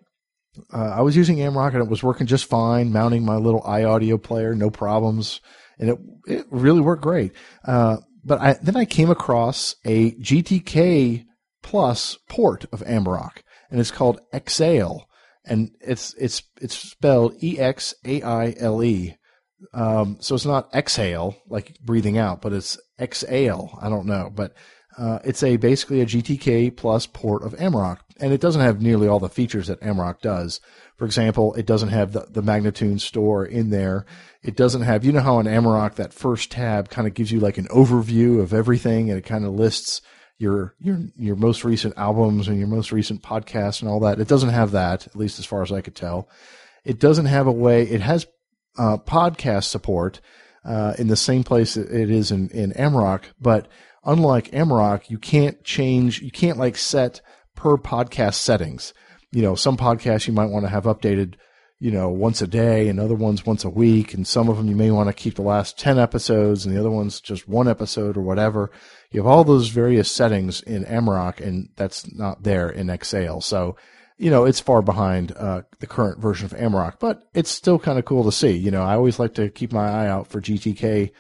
uh, 0.73 0.90
I 0.90 1.01
was 1.01 1.16
using 1.16 1.38
Amarok 1.38 1.73
and 1.73 1.83
it 1.83 1.88
was 1.88 2.03
working 2.03 2.27
just 2.27 2.45
fine, 2.45 2.92
mounting 2.92 3.25
my 3.25 3.37
little 3.37 3.62
iAudio 3.62 4.23
player, 4.23 4.55
no 4.55 4.71
problems. 4.71 5.40
And 5.79 5.90
it, 5.90 5.99
it 6.27 6.47
really 6.51 6.81
worked 6.81 7.03
great. 7.03 7.33
But 8.27 8.41
I, 8.41 8.53
then 8.61 8.77
I 8.77 8.85
came 8.85 9.09
across 9.09 9.77
a 9.85 10.11
GTK 10.12 11.25
plus 11.62 12.19
port 12.29 12.65
of 12.73 12.81
Amarok 12.81 13.39
and 13.71 13.79
it's 13.79 13.93
called 13.93 14.21
Exaile, 14.33 15.05
and 15.45 15.71
it's, 15.81 16.12
it's, 16.15 16.43
it's 16.61 16.77
spelled 16.77 17.35
E-X-A-I-L-E. 17.41 19.17
Um, 19.73 20.17
so 20.21 20.35
it's 20.35 20.45
not 20.45 20.75
exhale, 20.75 21.37
like 21.49 21.79
breathing 21.81 22.19
out, 22.19 22.43
but 22.43 22.53
it's 22.53 22.79
exhale. 23.01 23.79
I 23.81 23.89
don't 23.89 24.07
know, 24.07 24.31
but, 24.35 24.55
uh, 24.99 25.21
it's 25.25 25.43
a 25.43 25.57
basically 25.57 26.01
a 26.01 26.07
GTK 26.07 26.77
plus 26.77 27.07
port 27.07 27.45
of 27.45 27.55
Amarok 27.55 27.99
and 28.20 28.33
it 28.33 28.40
doesn't 28.40 28.62
have 28.62 28.81
nearly 28.81 29.09
all 29.09 29.20
the 29.20 29.29
features 29.29 29.66
that 29.66 29.81
Amarok 29.81 30.20
does. 30.20 30.61
For 30.96 31.05
example, 31.05 31.55
it 31.55 31.66
doesn't 31.66 31.90
have 31.90 32.12
the, 32.12 32.26
the 32.31 32.42
Magnatune 32.42 33.00
store 33.00 33.44
in 33.44 33.70
there. 33.70 34.07
It 34.42 34.57
doesn't 34.57 34.83
have, 34.83 35.05
you 35.05 35.12
know 35.12 35.20
how 35.20 35.38
in 35.38 35.46
Amarok 35.46 35.96
that 35.96 36.12
first 36.12 36.50
tab 36.50 36.88
kind 36.88 37.07
of 37.07 37.14
gives 37.14 37.31
you 37.31 37.40
like 37.40 37.59
an 37.59 37.68
overview 37.68 38.40
of 38.40 38.55
everything 38.55 39.11
and 39.11 39.18
it 39.18 39.24
kind 39.24 39.44
of 39.44 39.52
lists 39.52 40.00
your, 40.38 40.74
your, 40.81 41.00
your 41.16 41.37
most 41.37 41.64
recent 41.64 41.96
albums 41.96 42.48
and 42.48 42.59
your 42.59 42.68
most 42.68 42.92
recent 42.92 43.22
podcasts 43.22 43.81
and 43.81 43.90
all 43.90 44.00
that. 44.00 44.20
It 44.20 44.29
doesn't 44.29 44.50
have 44.50 44.72
that, 44.72 45.07
at 45.07 45.16
least 45.16 45.38
as 45.38 45.46
far 45.46 45.62
as 45.62 45.72
I 45.72 45.81
could 45.81 45.94
tell. 45.94 46.29
It 46.85 46.98
doesn't 46.98 47.26
have 47.26 47.46
a 47.46 47.52
way, 47.52 47.83
it 47.83 48.00
has, 48.00 48.26
uh, 48.79 48.98
podcast 48.98 49.64
support, 49.64 50.20
uh, 50.64 50.94
in 50.98 51.09
the 51.09 51.16
same 51.16 51.44
place 51.44 51.76
it 51.76 52.11
is 52.11 52.31
in, 52.31 52.48
in 52.50 52.72
Amarok, 52.72 53.24
but 53.40 53.68
unlike 54.05 54.50
Amarok, 54.52 55.11
you 55.11 55.18
can't 55.18 55.62
change, 55.64 56.22
you 56.22 56.31
can't 56.31 56.59
like 56.59 56.76
set 56.76 57.20
per 57.57 57.77
podcast 57.77 58.35
settings. 58.35 58.95
You 59.33 59.42
know, 59.42 59.55
some 59.55 59.77
podcasts 59.77 60.27
you 60.29 60.33
might 60.33 60.51
want 60.51 60.64
to 60.64 60.71
have 60.71 60.85
updated, 60.85 61.35
you 61.81 61.90
know, 61.90 62.09
once 62.09 62.40
a 62.40 62.47
day 62.47 62.88
and 62.88 63.01
other 63.01 63.14
ones 63.14 63.45
once 63.45 63.64
a 63.64 63.71
week. 63.71 64.14
And 64.14 64.27
some 64.27 64.49
of 64.49 64.57
them 64.57 64.69
you 64.69 64.77
may 64.77 64.90
want 64.90 65.09
to 65.09 65.12
keep 65.12 65.35
the 65.35 65.42
last 65.42 65.79
10 65.79 65.99
episodes 65.99 66.64
and 66.64 66.75
the 66.75 66.81
other 66.81 66.90
ones 66.90 67.21
just 67.21 67.49
one 67.49 67.66
episode 67.66 68.16
or 68.16 68.23
whatever. 68.23 68.71
You 69.11 69.21
have 69.21 69.27
all 69.27 69.42
those 69.42 69.69
various 69.69 70.11
settings 70.11 70.61
in 70.61 70.85
Amarok 70.85 71.40
and 71.40 71.71
that's 71.77 72.12
not 72.14 72.45
there 72.45 72.71
in 72.71 72.88
Exaile. 72.88 73.40
So, 73.42 73.77
you 74.16 74.31
know, 74.31 74.45
it's 74.45 74.61
far 74.61 74.81
behind, 74.81 75.33
uh, 75.37 75.62
the 75.81 75.87
current 75.87 76.21
version 76.21 76.47
of 76.47 76.53
Amarok, 76.53 76.99
but 77.01 77.29
it's 77.35 77.51
still 77.51 77.79
kind 77.79 77.99
of 77.99 78.05
cool 78.05 78.25
to 78.25 78.33
see. 78.33 78.53
You 78.53 78.71
know, 78.71 78.83
I 78.83 78.95
always 78.95 79.19
like 79.19 79.35
to 79.35 79.51
keep 79.51 79.73
my 79.73 79.88
eye 79.88 80.09
out 80.09 80.29
for 80.29 80.40
GTK, 80.40 81.11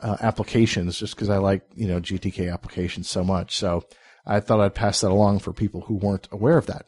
uh, 0.00 0.16
applications 0.20 0.98
just 0.98 1.14
because 1.14 1.28
I 1.28 1.36
like, 1.38 1.62
you 1.74 1.86
know, 1.86 2.00
GTK 2.00 2.52
applications 2.52 3.08
so 3.08 3.22
much. 3.22 3.56
So, 3.56 3.84
I 4.30 4.40
thought 4.40 4.60
I'd 4.60 4.74
pass 4.74 5.00
that 5.00 5.10
along 5.10 5.40
for 5.40 5.52
people 5.52 5.82
who 5.82 5.96
weren't 5.96 6.28
aware 6.30 6.56
of 6.56 6.66
that. 6.66 6.86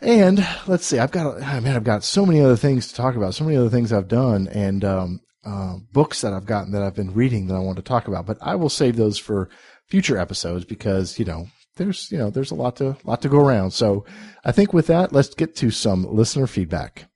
And 0.00 0.46
let's 0.66 0.84
see, 0.84 0.98
I've 0.98 1.12
got, 1.12 1.36
oh 1.36 1.60
man, 1.60 1.76
I've 1.76 1.84
got 1.84 2.02
so 2.02 2.26
many 2.26 2.40
other 2.40 2.56
things 2.56 2.88
to 2.88 2.94
talk 2.94 3.14
about, 3.14 3.34
so 3.34 3.44
many 3.44 3.56
other 3.56 3.68
things 3.68 3.92
I've 3.92 4.08
done 4.08 4.48
and, 4.48 4.84
um, 4.84 5.20
uh, 5.44 5.76
books 5.92 6.20
that 6.22 6.32
I've 6.32 6.46
gotten 6.46 6.72
that 6.72 6.82
I've 6.82 6.94
been 6.94 7.14
reading 7.14 7.46
that 7.46 7.54
I 7.54 7.60
want 7.60 7.76
to 7.76 7.82
talk 7.82 8.08
about, 8.08 8.26
but 8.26 8.38
I 8.40 8.56
will 8.56 8.68
save 8.68 8.96
those 8.96 9.18
for 9.18 9.48
future 9.88 10.18
episodes 10.18 10.64
because, 10.64 11.18
you 11.18 11.24
know, 11.24 11.48
there's, 11.76 12.10
you 12.10 12.18
know, 12.18 12.30
there's 12.30 12.50
a 12.50 12.56
lot 12.56 12.76
to, 12.76 12.96
lot 13.04 13.22
to 13.22 13.28
go 13.28 13.38
around. 13.38 13.70
So 13.70 14.04
I 14.44 14.52
think 14.52 14.72
with 14.72 14.86
that, 14.88 15.12
let's 15.12 15.34
get 15.34 15.54
to 15.56 15.70
some 15.70 16.04
listener 16.04 16.46
feedback. 16.46 17.09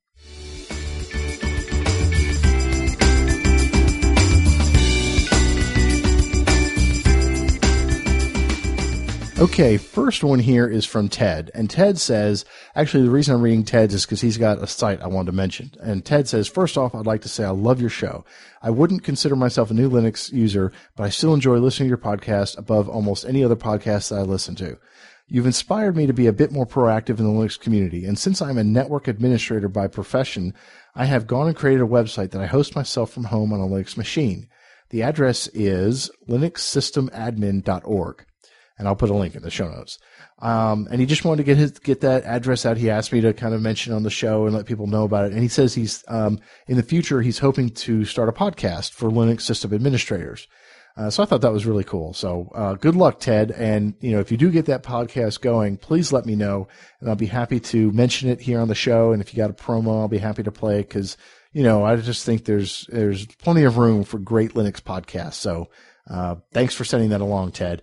Okay, 9.36 9.78
first 9.78 10.22
one 10.22 10.38
here 10.38 10.68
is 10.68 10.86
from 10.86 11.08
Ted. 11.08 11.50
And 11.54 11.68
Ted 11.68 11.98
says, 11.98 12.44
actually, 12.76 13.02
the 13.02 13.10
reason 13.10 13.34
I'm 13.34 13.42
reading 13.42 13.64
Ted's 13.64 13.92
is 13.92 14.06
because 14.06 14.20
he's 14.20 14.38
got 14.38 14.62
a 14.62 14.66
site 14.68 15.02
I 15.02 15.08
wanted 15.08 15.32
to 15.32 15.36
mention. 15.36 15.72
And 15.82 16.04
Ted 16.04 16.28
says, 16.28 16.46
first 16.46 16.78
off, 16.78 16.94
I'd 16.94 17.04
like 17.04 17.22
to 17.22 17.28
say 17.28 17.42
I 17.42 17.50
love 17.50 17.80
your 17.80 17.90
show. 17.90 18.24
I 18.62 18.70
wouldn't 18.70 19.02
consider 19.02 19.34
myself 19.34 19.72
a 19.72 19.74
new 19.74 19.90
Linux 19.90 20.32
user, 20.32 20.70
but 20.94 21.02
I 21.02 21.08
still 21.08 21.34
enjoy 21.34 21.58
listening 21.58 21.88
to 21.88 21.90
your 21.90 21.98
podcast 21.98 22.56
above 22.56 22.88
almost 22.88 23.24
any 23.24 23.42
other 23.42 23.56
podcast 23.56 24.10
that 24.10 24.20
I 24.20 24.22
listen 24.22 24.54
to. 24.54 24.78
You've 25.26 25.46
inspired 25.46 25.96
me 25.96 26.06
to 26.06 26.12
be 26.12 26.28
a 26.28 26.32
bit 26.32 26.52
more 26.52 26.66
proactive 26.66 27.18
in 27.18 27.24
the 27.24 27.32
Linux 27.32 27.58
community. 27.58 28.04
And 28.04 28.16
since 28.16 28.40
I'm 28.40 28.56
a 28.56 28.62
network 28.62 29.08
administrator 29.08 29.68
by 29.68 29.88
profession, 29.88 30.54
I 30.94 31.06
have 31.06 31.26
gone 31.26 31.48
and 31.48 31.56
created 31.56 31.82
a 31.82 31.88
website 31.88 32.30
that 32.30 32.40
I 32.40 32.46
host 32.46 32.76
myself 32.76 33.10
from 33.10 33.24
home 33.24 33.52
on 33.52 33.58
a 33.58 33.66
Linux 33.66 33.96
machine. 33.96 34.46
The 34.90 35.02
address 35.02 35.48
is 35.48 36.08
linuxsystemadmin.org. 36.28 38.26
and 38.78 38.88
I'll 38.88 38.96
put 38.96 39.10
a 39.10 39.14
link 39.14 39.34
in 39.34 39.42
the 39.42 39.50
show 39.50 39.68
notes. 39.68 39.98
Um, 40.40 40.88
and 40.90 41.00
he 41.00 41.06
just 41.06 41.24
wanted 41.24 41.38
to 41.38 41.44
get 41.44 41.56
his 41.56 41.72
get 41.72 42.00
that 42.00 42.24
address 42.24 42.66
out. 42.66 42.76
He 42.76 42.90
asked 42.90 43.12
me 43.12 43.20
to 43.20 43.32
kind 43.32 43.54
of 43.54 43.62
mention 43.62 43.92
on 43.92 44.02
the 44.02 44.10
show 44.10 44.46
and 44.46 44.54
let 44.54 44.66
people 44.66 44.86
know 44.86 45.04
about 45.04 45.26
it. 45.26 45.32
And 45.32 45.42
he 45.42 45.48
says 45.48 45.74
he's 45.74 46.04
um, 46.08 46.40
in 46.66 46.76
the 46.76 46.82
future 46.82 47.22
he's 47.22 47.38
hoping 47.38 47.70
to 47.70 48.04
start 48.04 48.28
a 48.28 48.32
podcast 48.32 48.92
for 48.92 49.10
Linux 49.10 49.42
system 49.42 49.72
administrators. 49.72 50.48
Uh, 50.96 51.10
so 51.10 51.22
I 51.22 51.26
thought 51.26 51.40
that 51.40 51.52
was 51.52 51.66
really 51.66 51.82
cool. 51.82 52.12
So 52.12 52.52
uh, 52.54 52.74
good 52.74 52.94
luck, 52.94 53.18
Ted. 53.18 53.50
And 53.50 53.94
you 54.00 54.12
know, 54.12 54.20
if 54.20 54.30
you 54.30 54.36
do 54.36 54.50
get 54.50 54.66
that 54.66 54.84
podcast 54.84 55.40
going, 55.40 55.76
please 55.76 56.12
let 56.12 56.24
me 56.24 56.36
know, 56.36 56.68
and 57.00 57.08
I'll 57.08 57.16
be 57.16 57.26
happy 57.26 57.58
to 57.60 57.90
mention 57.90 58.28
it 58.28 58.40
here 58.40 58.60
on 58.60 58.68
the 58.68 58.76
show. 58.76 59.12
And 59.12 59.20
if 59.20 59.32
you 59.32 59.36
got 59.36 59.50
a 59.50 59.54
promo, 59.54 60.00
I'll 60.00 60.08
be 60.08 60.18
happy 60.18 60.44
to 60.44 60.52
play 60.52 60.78
because 60.78 61.16
you 61.52 61.64
know 61.64 61.84
I 61.84 61.96
just 61.96 62.24
think 62.24 62.44
there's 62.44 62.86
there's 62.90 63.26
plenty 63.26 63.64
of 63.64 63.76
room 63.76 64.04
for 64.04 64.18
great 64.18 64.54
Linux 64.54 64.80
podcasts. 64.80 65.34
So 65.34 65.68
uh, 66.08 66.36
thanks 66.52 66.74
for 66.74 66.84
sending 66.84 67.10
that 67.10 67.20
along, 67.20 67.52
Ted. 67.52 67.82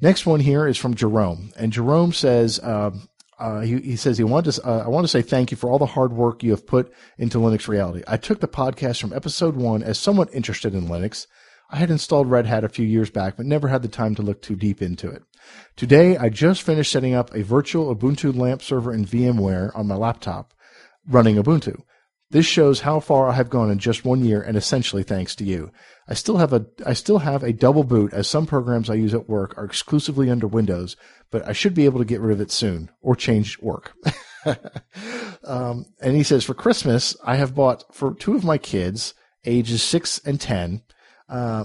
Next 0.00 0.26
one 0.26 0.40
here 0.40 0.66
is 0.66 0.76
from 0.76 0.94
Jerome, 0.94 1.52
and 1.56 1.72
Jerome 1.72 2.12
says, 2.12 2.60
um, 2.62 3.08
uh, 3.38 3.60
he, 3.60 3.78
he, 3.80 3.96
says 3.96 4.16
he 4.16 4.24
wanted 4.24 4.52
to, 4.52 4.68
uh, 4.68 4.84
I 4.84 4.88
want 4.88 5.04
to 5.04 5.08
say 5.08 5.22
thank 5.22 5.50
you 5.50 5.56
for 5.56 5.68
all 5.68 5.78
the 5.78 5.86
hard 5.86 6.12
work 6.12 6.42
you 6.42 6.52
have 6.52 6.66
put 6.66 6.92
into 7.18 7.38
Linux 7.38 7.66
Reality. 7.66 8.04
I 8.06 8.16
took 8.16 8.40
the 8.40 8.46
podcast 8.46 9.00
from 9.00 9.12
episode 9.12 9.56
one 9.56 9.82
as 9.82 9.98
somewhat 9.98 10.32
interested 10.32 10.74
in 10.74 10.86
Linux. 10.86 11.26
I 11.70 11.76
had 11.76 11.90
installed 11.90 12.30
Red 12.30 12.46
Hat 12.46 12.64
a 12.64 12.68
few 12.68 12.86
years 12.86 13.10
back, 13.10 13.36
but 13.36 13.46
never 13.46 13.68
had 13.68 13.82
the 13.82 13.88
time 13.88 14.14
to 14.14 14.22
look 14.22 14.40
too 14.40 14.56
deep 14.56 14.80
into 14.80 15.10
it. 15.10 15.22
Today, 15.76 16.16
I 16.16 16.28
just 16.28 16.62
finished 16.62 16.92
setting 16.92 17.14
up 17.14 17.34
a 17.34 17.42
virtual 17.42 17.94
Ubuntu 17.94 18.34
LAMP 18.34 18.62
server 18.62 18.92
in 18.92 19.04
VMware 19.04 19.76
on 19.76 19.86
my 19.86 19.96
laptop 19.96 20.54
running 21.08 21.36
Ubuntu. 21.36 21.82
This 22.30 22.44
shows 22.44 22.80
how 22.80 23.00
far 23.00 23.30
I 23.30 23.34
have 23.34 23.48
gone 23.48 23.70
in 23.70 23.78
just 23.78 24.04
one 24.04 24.22
year 24.22 24.42
and 24.42 24.56
essentially 24.56 25.02
thanks 25.02 25.34
to 25.36 25.44
you. 25.44 25.70
I 26.06 26.14
still 26.14 26.36
have 26.36 26.52
a 26.52 26.66
I 26.84 26.92
still 26.92 27.18
have 27.18 27.42
a 27.42 27.54
double 27.54 27.84
boot 27.84 28.12
as 28.12 28.28
some 28.28 28.46
programs 28.46 28.90
I 28.90 28.94
use 28.94 29.14
at 29.14 29.28
work 29.28 29.56
are 29.56 29.64
exclusively 29.64 30.30
under 30.30 30.46
Windows, 30.46 30.94
but 31.30 31.46
I 31.48 31.52
should 31.52 31.74
be 31.74 31.86
able 31.86 32.00
to 32.00 32.04
get 32.04 32.20
rid 32.20 32.32
of 32.32 32.40
it 32.40 32.50
soon 32.50 32.90
or 33.00 33.16
change 33.16 33.58
work. 33.60 33.94
um, 35.44 35.86
and 36.02 36.16
he 36.16 36.22
says 36.22 36.44
for 36.44 36.54
Christmas 36.54 37.16
I 37.24 37.36
have 37.36 37.54
bought 37.54 37.94
for 37.94 38.14
two 38.14 38.34
of 38.34 38.44
my 38.44 38.58
kids 38.58 39.14
ages 39.46 39.82
six 39.82 40.18
and 40.18 40.38
ten, 40.38 40.82
uh, 41.30 41.64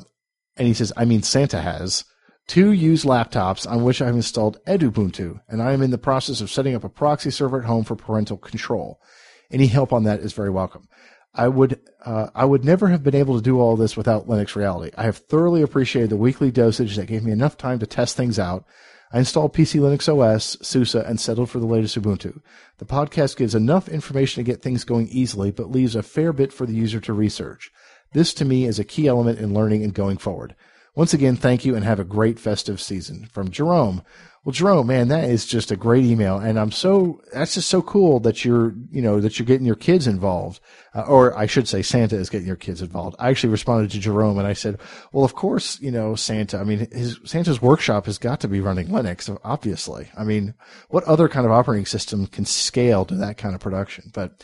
and 0.55 0.67
he 0.67 0.73
says 0.73 0.93
I 0.95 1.03
mean 1.03 1.23
Santa 1.23 1.61
has 1.61 2.05
two 2.47 2.71
used 2.71 3.05
laptops 3.05 3.69
on 3.69 3.83
which 3.83 4.01
I've 4.01 4.15
installed 4.15 4.63
Edubuntu, 4.65 5.41
and 5.49 5.61
I 5.61 5.73
am 5.73 5.81
in 5.81 5.91
the 5.91 5.97
process 5.97 6.39
of 6.39 6.49
setting 6.49 6.73
up 6.73 6.85
a 6.85 6.89
proxy 6.89 7.31
server 7.31 7.59
at 7.59 7.65
home 7.65 7.83
for 7.83 7.97
parental 7.97 8.37
control. 8.37 9.01
Any 9.51 9.67
help 9.67 9.93
on 9.93 10.03
that 10.03 10.19
is 10.19 10.33
very 10.33 10.49
welcome. 10.49 10.87
I 11.35 11.47
would 11.47 11.79
uh, 12.05 12.27
I 12.35 12.45
would 12.45 12.63
never 12.63 12.89
have 12.89 13.03
been 13.03 13.15
able 13.15 13.35
to 13.35 13.41
do 13.41 13.59
all 13.59 13.75
this 13.75 13.97
without 13.97 14.27
Linux 14.27 14.55
Reality. 14.55 14.91
I 14.95 15.03
have 15.03 15.17
thoroughly 15.17 15.61
appreciated 15.61 16.11
the 16.11 16.17
weekly 16.17 16.51
dosage 16.51 16.95
that 16.95 17.07
gave 17.07 17.23
me 17.23 17.31
enough 17.31 17.57
time 17.57 17.79
to 17.79 17.87
test 17.87 18.15
things 18.15 18.37
out. 18.37 18.65
I 19.11 19.19
installed 19.19 19.53
PC 19.53 19.79
Linux 19.79 20.09
OS, 20.09 20.57
SUSE, 20.61 20.95
and 20.95 21.19
settled 21.19 21.49
for 21.49 21.59
the 21.59 21.67
latest 21.67 21.99
Ubuntu. 21.99 22.41
The 22.79 22.85
podcast 22.85 23.37
gives 23.37 23.53
enough 23.53 23.87
information 23.87 24.43
to 24.43 24.51
get 24.51 24.61
things 24.61 24.83
going 24.83 25.07
easily, 25.09 25.51
but 25.51 25.71
leaves 25.71 25.95
a 25.95 26.01
fair 26.01 26.33
bit 26.33 26.51
for 26.51 26.65
the 26.65 26.73
user 26.73 26.99
to 27.01 27.13
research. 27.13 27.71
This 28.13 28.33
to 28.35 28.45
me 28.45 28.65
is 28.65 28.79
a 28.79 28.83
key 28.83 29.07
element 29.07 29.39
in 29.39 29.53
learning 29.53 29.83
and 29.83 29.93
going 29.93 30.17
forward. 30.17 30.55
Once 30.95 31.13
again, 31.13 31.35
thank 31.35 31.65
you 31.65 31.75
and 31.75 31.83
have 31.83 31.99
a 31.99 32.03
great 32.03 32.39
festive 32.39 32.79
season. 32.79 33.27
From 33.31 33.49
Jerome, 33.49 34.03
well, 34.43 34.51
Jerome, 34.51 34.87
man, 34.87 35.07
that 35.07 35.29
is 35.29 35.45
just 35.45 35.71
a 35.71 35.77
great 35.77 36.03
email, 36.03 36.37
and 36.37 36.59
I'm 36.59 36.71
so 36.71 37.21
that's 37.31 37.53
just 37.53 37.69
so 37.69 37.81
cool 37.81 38.19
that 38.21 38.43
you're 38.43 38.73
you 38.91 39.01
know 39.01 39.21
that 39.21 39.39
you're 39.39 39.45
getting 39.45 39.65
your 39.65 39.77
kids 39.77 40.05
involved, 40.05 40.59
uh, 40.93 41.03
or 41.03 41.37
I 41.37 41.45
should 41.45 41.65
say 41.65 41.81
Santa 41.81 42.17
is 42.17 42.29
getting 42.29 42.47
your 42.47 42.57
kids 42.57 42.81
involved. 42.81 43.15
I 43.19 43.29
actually 43.29 43.51
responded 43.51 43.91
to 43.91 43.99
Jerome 44.01 44.37
and 44.37 44.45
I 44.45 44.51
said, 44.51 44.79
well, 45.13 45.23
of 45.23 45.33
course, 45.33 45.79
you 45.79 45.91
know 45.91 46.15
Santa. 46.15 46.57
I 46.57 46.65
mean, 46.65 46.89
his 46.91 47.21
Santa's 47.23 47.61
workshop 47.61 48.05
has 48.07 48.17
got 48.17 48.41
to 48.41 48.49
be 48.49 48.59
running 48.59 48.87
Linux, 48.87 49.35
obviously. 49.45 50.09
I 50.17 50.25
mean, 50.25 50.55
what 50.89 51.05
other 51.05 51.29
kind 51.29 51.45
of 51.45 51.53
operating 51.53 51.85
system 51.85 52.27
can 52.27 52.43
scale 52.43 53.05
to 53.05 53.15
that 53.15 53.37
kind 53.37 53.55
of 53.55 53.61
production? 53.61 54.11
But 54.13 54.43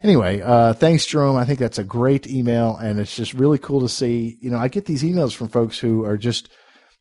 anyway, 0.00 0.42
uh, 0.42 0.74
thanks, 0.74 1.06
Jerome. 1.06 1.34
I 1.34 1.44
think 1.44 1.58
that's 1.58 1.78
a 1.78 1.84
great 1.84 2.28
email, 2.28 2.76
and 2.76 3.00
it's 3.00 3.16
just 3.16 3.34
really 3.34 3.58
cool 3.58 3.80
to 3.80 3.88
see. 3.88 4.38
You 4.40 4.50
know, 4.50 4.58
I 4.58 4.68
get 4.68 4.84
these 4.84 5.02
emails 5.02 5.34
from 5.34 5.48
folks 5.48 5.76
who 5.76 6.04
are 6.04 6.16
just 6.16 6.50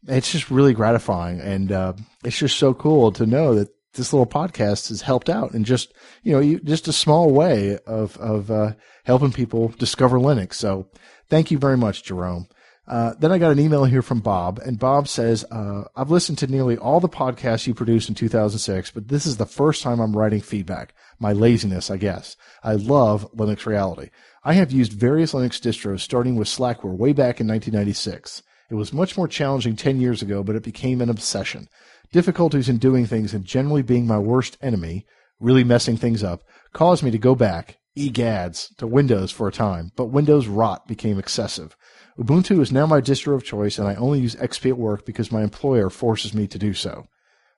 it's 0.08 0.32
just 0.32 0.50
really 0.50 0.74
gratifying, 0.74 1.40
and 1.40 1.72
uh, 1.72 1.94
it's 2.24 2.38
just 2.38 2.58
so 2.58 2.74
cool 2.74 3.12
to 3.14 3.26
know 3.26 3.56
that 3.56 3.70
this 3.94 4.14
little 4.14 4.28
podcast 4.28 4.90
has 4.90 5.02
helped 5.02 5.30
out 5.30 5.54
in 5.54 5.64
just 5.64 5.94
you 6.24 6.32
know 6.32 6.60
just 6.64 6.88
a 6.88 6.94
small 6.94 7.32
way 7.32 7.78
of 7.86 8.18
of 8.18 8.52
uh, 8.52 8.74
helping 9.04 9.32
people 9.32 9.70
discover 9.78 10.18
Linux. 10.18 10.54
So 10.54 10.90
thank 11.30 11.52
you 11.52 11.58
very 11.58 11.78
much, 11.78 12.04
Jerome. 12.04 12.48
Uh, 12.88 13.14
then 13.20 13.32
I 13.32 13.38
got 13.38 13.52
an 13.52 13.60
email 13.60 13.86
here 13.86 14.02
from 14.02 14.20
Bob, 14.20 14.58
and 14.66 14.80
Bob 14.80 15.08
says, 15.08 15.46
uh, 15.52 15.84
I've 15.96 16.10
listened 16.10 16.40
to 16.40 16.48
nearly 16.48 16.76
all 16.76 17.00
the 17.00 17.08
podcasts 17.08 17.68
you 17.68 17.76
produced 17.76 18.10
in 18.10 18.16
2006, 18.16 18.90
but 18.90 19.10
this 19.10 19.28
is 19.28 19.38
the 19.38 19.46
first 19.46 19.84
time 19.84 20.00
I'm 20.00 20.18
writing 20.18 20.42
feedback. 20.42 20.96
My 21.20 21.32
laziness, 21.32 21.92
I 21.92 21.98
guess. 21.98 22.36
I 22.64 22.74
love 22.74 23.32
Linux 23.34 23.68
Reality. 23.68 24.10
I 24.44 24.54
have 24.54 24.72
used 24.72 24.92
various 24.92 25.34
Linux 25.34 25.60
distros, 25.62 26.00
starting 26.00 26.36
with 26.36 26.48
Slackware 26.48 26.98
way 26.98 27.14
back 27.14 27.40
in 27.40 27.48
1996. 27.48 28.42
It 28.70 28.76
was 28.76 28.94
much 28.94 29.18
more 29.18 29.28
challenging 29.28 29.76
10 29.76 30.00
years 30.00 30.22
ago, 30.22 30.44
but 30.44 30.56
it 30.56 30.64
became 30.64 31.02
an 31.02 31.10
obsession. 31.10 31.68
Difficulties 32.12 32.70
in 32.70 32.78
doing 32.78 33.06
things 33.06 33.34
and 33.34 33.46
generally 33.46 33.82
being 33.82 34.06
my 34.06 34.20
worst 34.20 34.58
enemy, 34.62 35.06
really 35.40 35.64
messing 35.64 35.98
things 35.98 36.24
up, 36.24 36.44
caused 36.74 37.04
me 37.04 37.12
to 37.12 37.18
go 37.18 37.36
back, 37.36 37.78
egads, 37.98 38.76
to 38.78 38.88
Windows 38.88 39.32
for 39.32 39.48
a 39.48 39.52
time, 39.52 39.92
but 39.96 40.06
Windows 40.06 40.48
rot 40.48 40.88
became 40.88 41.18
excessive. 41.18 41.76
Ubuntu 42.20 42.62
is 42.62 42.72
now 42.72 42.86
my 42.86 43.02
distro 43.02 43.34
of 43.34 43.44
choice, 43.44 43.80
and 43.80 43.88
I 43.88 43.96
only 43.96 44.20
use 44.20 44.36
XP 44.36 44.70
at 44.70 44.78
work 44.78 45.06
because 45.06 45.32
my 45.32 45.42
employer 45.42 45.90
forces 45.90 46.34
me 46.34 46.48
to 46.48 46.60
do 46.60 46.74
so. 46.74 47.08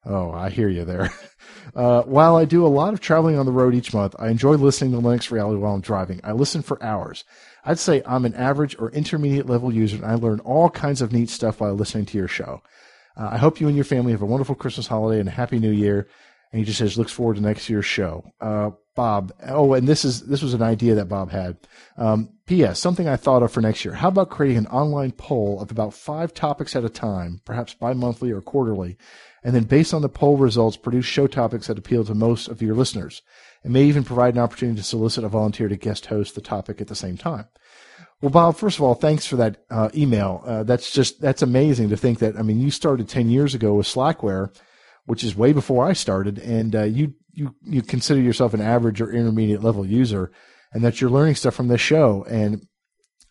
Oh, 0.05 0.31
I 0.31 0.49
hear 0.49 0.69
you 0.69 0.85
there. 0.85 1.09
Uh, 1.75 2.01
while 2.03 2.35
I 2.35 2.43
do 2.43 2.65
a 2.65 2.67
lot 2.67 2.93
of 2.93 2.99
traveling 2.99 3.37
on 3.37 3.45
the 3.45 3.51
road 3.51 3.73
each 3.73 3.93
month, 3.93 4.15
I 4.19 4.29
enjoy 4.29 4.55
listening 4.55 4.91
to 4.91 4.97
Linux 4.97 5.31
Reality 5.31 5.57
while 5.57 5.73
I'm 5.73 5.81
driving. 5.81 6.19
I 6.23 6.33
listen 6.33 6.61
for 6.61 6.81
hours. 6.83 7.23
I'd 7.63 7.79
say 7.79 8.01
I'm 8.05 8.25
an 8.25 8.35
average 8.35 8.75
or 8.79 8.91
intermediate 8.91 9.47
level 9.47 9.73
user, 9.73 9.97
and 9.97 10.05
I 10.05 10.15
learn 10.15 10.39
all 10.39 10.69
kinds 10.69 11.01
of 11.01 11.11
neat 11.11 11.29
stuff 11.29 11.59
while 11.59 11.73
listening 11.73 12.05
to 12.07 12.17
your 12.17 12.27
show. 12.27 12.61
Uh, 13.15 13.29
I 13.33 13.37
hope 13.37 13.59
you 13.59 13.67
and 13.67 13.75
your 13.75 13.85
family 13.85 14.11
have 14.13 14.21
a 14.21 14.25
wonderful 14.27 14.55
Christmas 14.55 14.87
holiday 14.87 15.19
and 15.19 15.29
a 15.29 15.31
happy 15.31 15.59
New 15.59 15.71
Year. 15.71 16.07
And 16.51 16.59
he 16.59 16.65
just 16.65 16.79
says 16.79 16.97
looks 16.97 17.13
forward 17.13 17.35
to 17.35 17.41
next 17.41 17.69
year's 17.69 17.85
show. 17.85 18.25
Uh, 18.41 18.71
Bob. 18.93 19.31
Oh, 19.47 19.73
and 19.73 19.87
this 19.87 20.03
is 20.03 20.21
this 20.23 20.41
was 20.41 20.53
an 20.53 20.61
idea 20.61 20.95
that 20.95 21.07
Bob 21.07 21.31
had. 21.31 21.57
Um, 21.97 22.29
P.S. 22.45 22.79
Something 22.79 23.07
I 23.07 23.15
thought 23.15 23.41
of 23.41 23.51
for 23.51 23.61
next 23.61 23.85
year. 23.85 23.93
How 23.93 24.09
about 24.09 24.29
creating 24.29 24.57
an 24.57 24.67
online 24.67 25.13
poll 25.13 25.61
of 25.61 25.71
about 25.71 25.93
five 25.93 26.33
topics 26.33 26.75
at 26.75 26.83
a 26.83 26.89
time, 26.89 27.41
perhaps 27.45 27.73
bi-monthly 27.73 28.31
or 28.31 28.41
quarterly, 28.41 28.97
and 29.43 29.55
then 29.55 29.63
based 29.63 29.93
on 29.93 30.01
the 30.01 30.09
poll 30.09 30.35
results, 30.35 30.75
produce 30.75 31.05
show 31.05 31.27
topics 31.27 31.67
that 31.67 31.77
appeal 31.77 32.03
to 32.03 32.13
most 32.13 32.49
of 32.49 32.61
your 32.61 32.75
listeners 32.75 33.21
and 33.63 33.73
may 33.73 33.83
even 33.83 34.03
provide 34.03 34.33
an 34.35 34.41
opportunity 34.41 34.77
to 34.77 34.83
solicit 34.83 35.23
a 35.23 35.29
volunteer 35.29 35.67
to 35.67 35.75
guest 35.75 36.07
host 36.07 36.35
the 36.35 36.41
topic 36.41 36.81
at 36.81 36.87
the 36.87 36.95
same 36.95 37.17
time. 37.17 37.47
Well, 38.21 38.31
Bob, 38.31 38.55
first 38.55 38.77
of 38.77 38.83
all, 38.83 38.93
thanks 38.93 39.25
for 39.25 39.35
that 39.37 39.63
uh, 39.71 39.89
email. 39.95 40.43
Uh, 40.45 40.63
that's 40.63 40.91
just 40.91 41.21
that's 41.21 41.41
amazing 41.41 41.89
to 41.89 41.97
think 41.97 42.19
that. 42.19 42.37
I 42.37 42.43
mean, 42.43 42.59
you 42.59 42.69
started 42.69 43.09
ten 43.09 43.29
years 43.29 43.55
ago 43.55 43.73
with 43.73 43.87
Slackware, 43.87 44.55
which 45.05 45.23
is 45.23 45.35
way 45.35 45.53
before 45.53 45.87
I 45.87 45.93
started, 45.93 46.37
and 46.37 46.75
uh, 46.75 46.83
you 46.83 47.15
you 47.33 47.55
you 47.63 47.81
consider 47.81 48.21
yourself 48.21 48.53
an 48.53 48.61
average 48.61 49.01
or 49.01 49.11
intermediate 49.11 49.63
level 49.63 49.85
user, 49.85 50.31
and 50.71 50.83
that 50.83 51.01
you're 51.01 51.09
learning 51.09 51.35
stuff 51.35 51.55
from 51.55 51.67
this 51.67 51.81
show. 51.81 52.23
And 52.29 52.67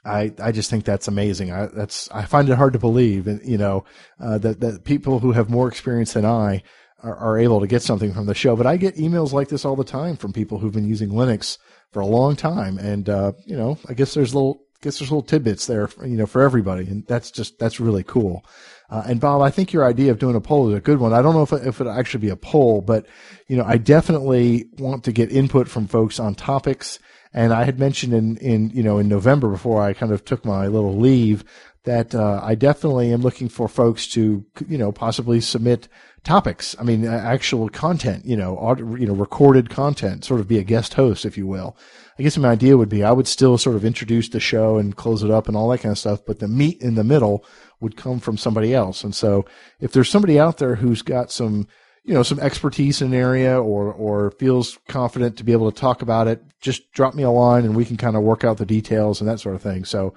I 0.05 0.33
I 0.40 0.51
just 0.51 0.71
think 0.71 0.85
that's 0.85 1.07
amazing. 1.07 1.53
I 1.53 1.66
that's 1.66 2.11
I 2.11 2.25
find 2.25 2.49
it 2.49 2.57
hard 2.57 2.73
to 2.73 2.81
believe, 2.81 3.29
and 3.29 3.40
you 3.49 3.59
know, 3.59 3.85
uh, 4.19 4.38
that 4.38 4.59
that 4.59 4.85
people 4.85 5.21
who 5.21 5.33
have 5.33 5.49
more 5.49 5.69
experience 5.69 6.14
than 6.14 6.25
I 6.25 6.64
are, 7.02 7.16
are 7.16 7.38
able 7.38 7.60
to 7.60 7.66
get 7.66 7.82
something 7.82 8.12
from 8.12 8.26
the 8.26 8.34
show. 8.34 8.56
But 8.56 8.66
I 8.66 8.76
get 8.76 8.96
emails 8.96 9.32
like 9.32 9.48
this 9.48 9.64
all 9.64 9.76
the 9.76 9.84
time 9.84 10.16
from 10.16 10.32
people 10.32 10.58
who've 10.58 10.72
been 10.72 10.88
using 10.88 11.10
Linux 11.10 11.58
for 11.92 12.00
a 12.00 12.06
long 12.06 12.36
time, 12.36 12.78
and 12.78 13.08
uh, 13.08 13.32
you 13.46 13.56
know, 13.56 13.78
I 13.88 13.94
guess 13.94 14.14
there's 14.14 14.34
little 14.34 14.62
guess 14.82 14.98
there's 14.98 15.10
little 15.10 15.22
tidbits 15.22 15.66
there, 15.66 15.86
for, 15.86 16.06
you 16.06 16.16
know, 16.16 16.26
for 16.26 16.42
everybody, 16.42 16.86
and 16.86 17.06
that's 17.06 17.30
just 17.30 17.58
that's 17.58 17.80
really 17.80 18.02
cool. 18.02 18.44
Uh, 18.88 19.04
and 19.06 19.20
Bob, 19.20 19.40
I 19.40 19.50
think 19.50 19.72
your 19.72 19.84
idea 19.84 20.10
of 20.10 20.18
doing 20.18 20.34
a 20.34 20.40
poll 20.40 20.68
is 20.68 20.76
a 20.76 20.80
good 20.80 20.98
one. 20.98 21.12
I 21.12 21.22
don't 21.22 21.34
know 21.34 21.42
if 21.42 21.52
it, 21.52 21.66
if 21.66 21.80
it 21.80 21.86
actually 21.86 22.20
be 22.20 22.30
a 22.30 22.36
poll, 22.36 22.80
but 22.80 23.06
you 23.46 23.56
know, 23.56 23.64
I 23.64 23.76
definitely 23.76 24.66
want 24.78 25.04
to 25.04 25.12
get 25.12 25.30
input 25.30 25.68
from 25.68 25.86
folks 25.86 26.18
on 26.18 26.34
topics. 26.34 26.98
And 27.32 27.52
I 27.52 27.62
had 27.62 27.78
mentioned 27.78 28.12
in 28.12 28.36
in 28.38 28.70
you 28.70 28.82
know 28.82 28.98
in 28.98 29.08
November 29.08 29.48
before 29.48 29.80
I 29.82 29.92
kind 29.92 30.12
of 30.12 30.24
took 30.24 30.44
my 30.44 30.66
little 30.66 30.96
leave 30.96 31.44
that 31.85 32.14
uh, 32.14 32.40
I 32.43 32.55
definitely 32.55 33.12
am 33.12 33.23
looking 33.23 33.49
for 33.49 33.69
folks 33.69 34.07
to 34.09 34.45
you 34.69 34.79
know 34.79 34.93
possibly 34.93 35.40
submit 35.40 35.88
topics. 36.23 36.77
I 36.79 36.83
mean, 36.83 37.07
actual 37.07 37.69
content, 37.69 38.27
you 38.27 38.37
know, 38.37 38.59
audio, 38.59 38.95
you 38.95 39.07
know, 39.07 39.14
recorded 39.14 39.71
content, 39.71 40.25
sort 40.25 40.40
of 40.40 40.49
be 40.49 40.59
a 40.59 40.62
guest 40.62 40.95
host, 40.95 41.25
if 41.25 41.38
you 41.38 41.47
will. 41.47 41.77
I 42.19 42.23
guess 42.23 42.37
my 42.37 42.51
idea 42.51 42.77
would 42.77 42.90
be 42.90 43.03
I 43.03 43.12
would 43.12 43.27
still 43.27 43.57
sort 43.57 43.77
of 43.77 43.85
introduce 43.85 44.29
the 44.29 44.40
show 44.40 44.77
and 44.77 44.97
close 44.97 45.23
it 45.23 45.31
up 45.31 45.49
and 45.49 45.57
all 45.57 45.69
that 45.71 45.79
kind 45.79 45.93
of 45.93 45.99
stuff, 45.99 46.21
but 46.27 46.38
the 46.38 46.49
meat 46.49 46.81
in 46.83 46.95
the 46.95 47.05
middle 47.05 47.45
would 47.81 47.97
come 47.97 48.21
from 48.21 48.37
somebody 48.37 48.75
else. 48.75 49.03
And 49.03 49.14
so 49.14 49.47
if 49.81 49.93
there's 49.93 50.11
somebody 50.11 50.38
out 50.38 50.59
there 50.59 50.75
who's 50.75 51.01
got 51.01 51.33
some, 51.33 51.66
you 52.05 52.12
know, 52.12 52.23
some 52.23 52.38
expertise 52.40 53.01
in 53.01 53.14
an 53.14 53.19
area 53.19 53.59
or, 53.59 53.90
or 53.93 54.33
feels 54.33 54.79
confident 54.88 55.38
to 55.38 55.45
be 55.45 55.53
able 55.53 55.73
to 55.73 55.81
talk 55.81 56.03
about 56.03 56.29
it, 56.29 56.43
just 56.61 56.93
drop 56.93 57.14
me 57.14 57.23
a 57.23 57.31
line 57.31 57.64
and 57.64 57.75
we 57.75 57.87
can 57.87 57.97
kind 57.97 58.16
of 58.16 58.23
work 58.23 58.45
out 58.45 58.59
the 58.59 58.66
details 58.66 59.21
and 59.21 59.31
that 59.31 59.40
sort 59.40 59.55
of 59.55 59.62
thing. 59.62 59.87
So, 59.87 60.12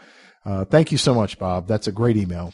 uh, 0.45 0.65
thank 0.65 0.91
you 0.91 0.97
so 0.97 1.13
much, 1.13 1.39
Bob. 1.39 1.67
That's 1.67 1.87
a 1.87 1.91
great 1.91 2.17
email. 2.17 2.53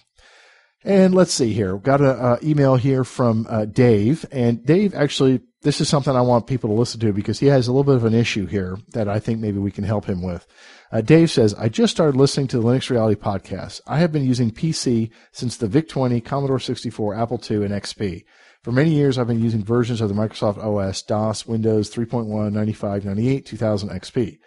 And 0.84 1.14
let's 1.14 1.34
see 1.34 1.52
here. 1.52 1.76
We've 1.76 1.84
got 1.84 2.02
an 2.02 2.38
email 2.42 2.76
here 2.76 3.04
from 3.04 3.46
uh, 3.50 3.66
Dave, 3.66 4.26
and 4.32 4.66
Dave 4.66 4.96
actually, 4.96 5.42
this 5.62 5.82
is 5.82 5.90
something 5.90 6.16
I 6.16 6.22
want 6.22 6.48
people 6.48 6.70
to 6.70 6.76
listen 6.76 7.02
to 7.02 7.12
because 7.12 7.40
he 7.40 7.48
has 7.48 7.68
a 7.68 7.74
little 7.74 7.84
bit 7.84 7.98
of 7.98 8.06
an 8.06 8.14
issue 8.14 8.46
here 8.46 8.78
that 8.94 9.10
I 9.10 9.20
think 9.20 9.42
maybe 9.42 9.58
we 9.58 9.72
can 9.72 9.84
help 9.84 10.06
him 10.06 10.22
with. 10.22 10.48
Uh, 10.90 11.02
Dave 11.02 11.30
says, 11.30 11.54
I 11.56 11.68
just 11.68 11.94
started 11.94 12.16
listening 12.16 12.48
to 12.48 12.58
the 12.58 12.64
Linux 12.64 12.90
Reality 12.90 13.20
podcast. 13.20 13.82
I 13.86 14.00
have 14.00 14.14
been 14.14 14.26
using 14.26 14.52
PC 14.52 15.12
since 15.34 15.58
the 15.58 15.68
VIC-20, 15.68 16.24
Commodore 16.24 16.60
64, 16.60 17.14
Apple 17.14 17.42
II, 17.50 17.66
and 17.66 17.74
XP. 17.74 18.24
For 18.64 18.72
many 18.72 18.92
years, 18.92 19.18
I've 19.18 19.28
been 19.28 19.44
using 19.44 19.64
versions 19.64 20.00
of 20.00 20.08
the 20.08 20.16
Microsoft 20.16 20.58
OS, 20.64 21.02
DOS, 21.02 21.46
Windows 21.46 21.94
3.1, 21.94 22.54
95, 22.54 23.06
98, 23.06 23.46
2000 23.46 23.90
XP. 23.90 24.40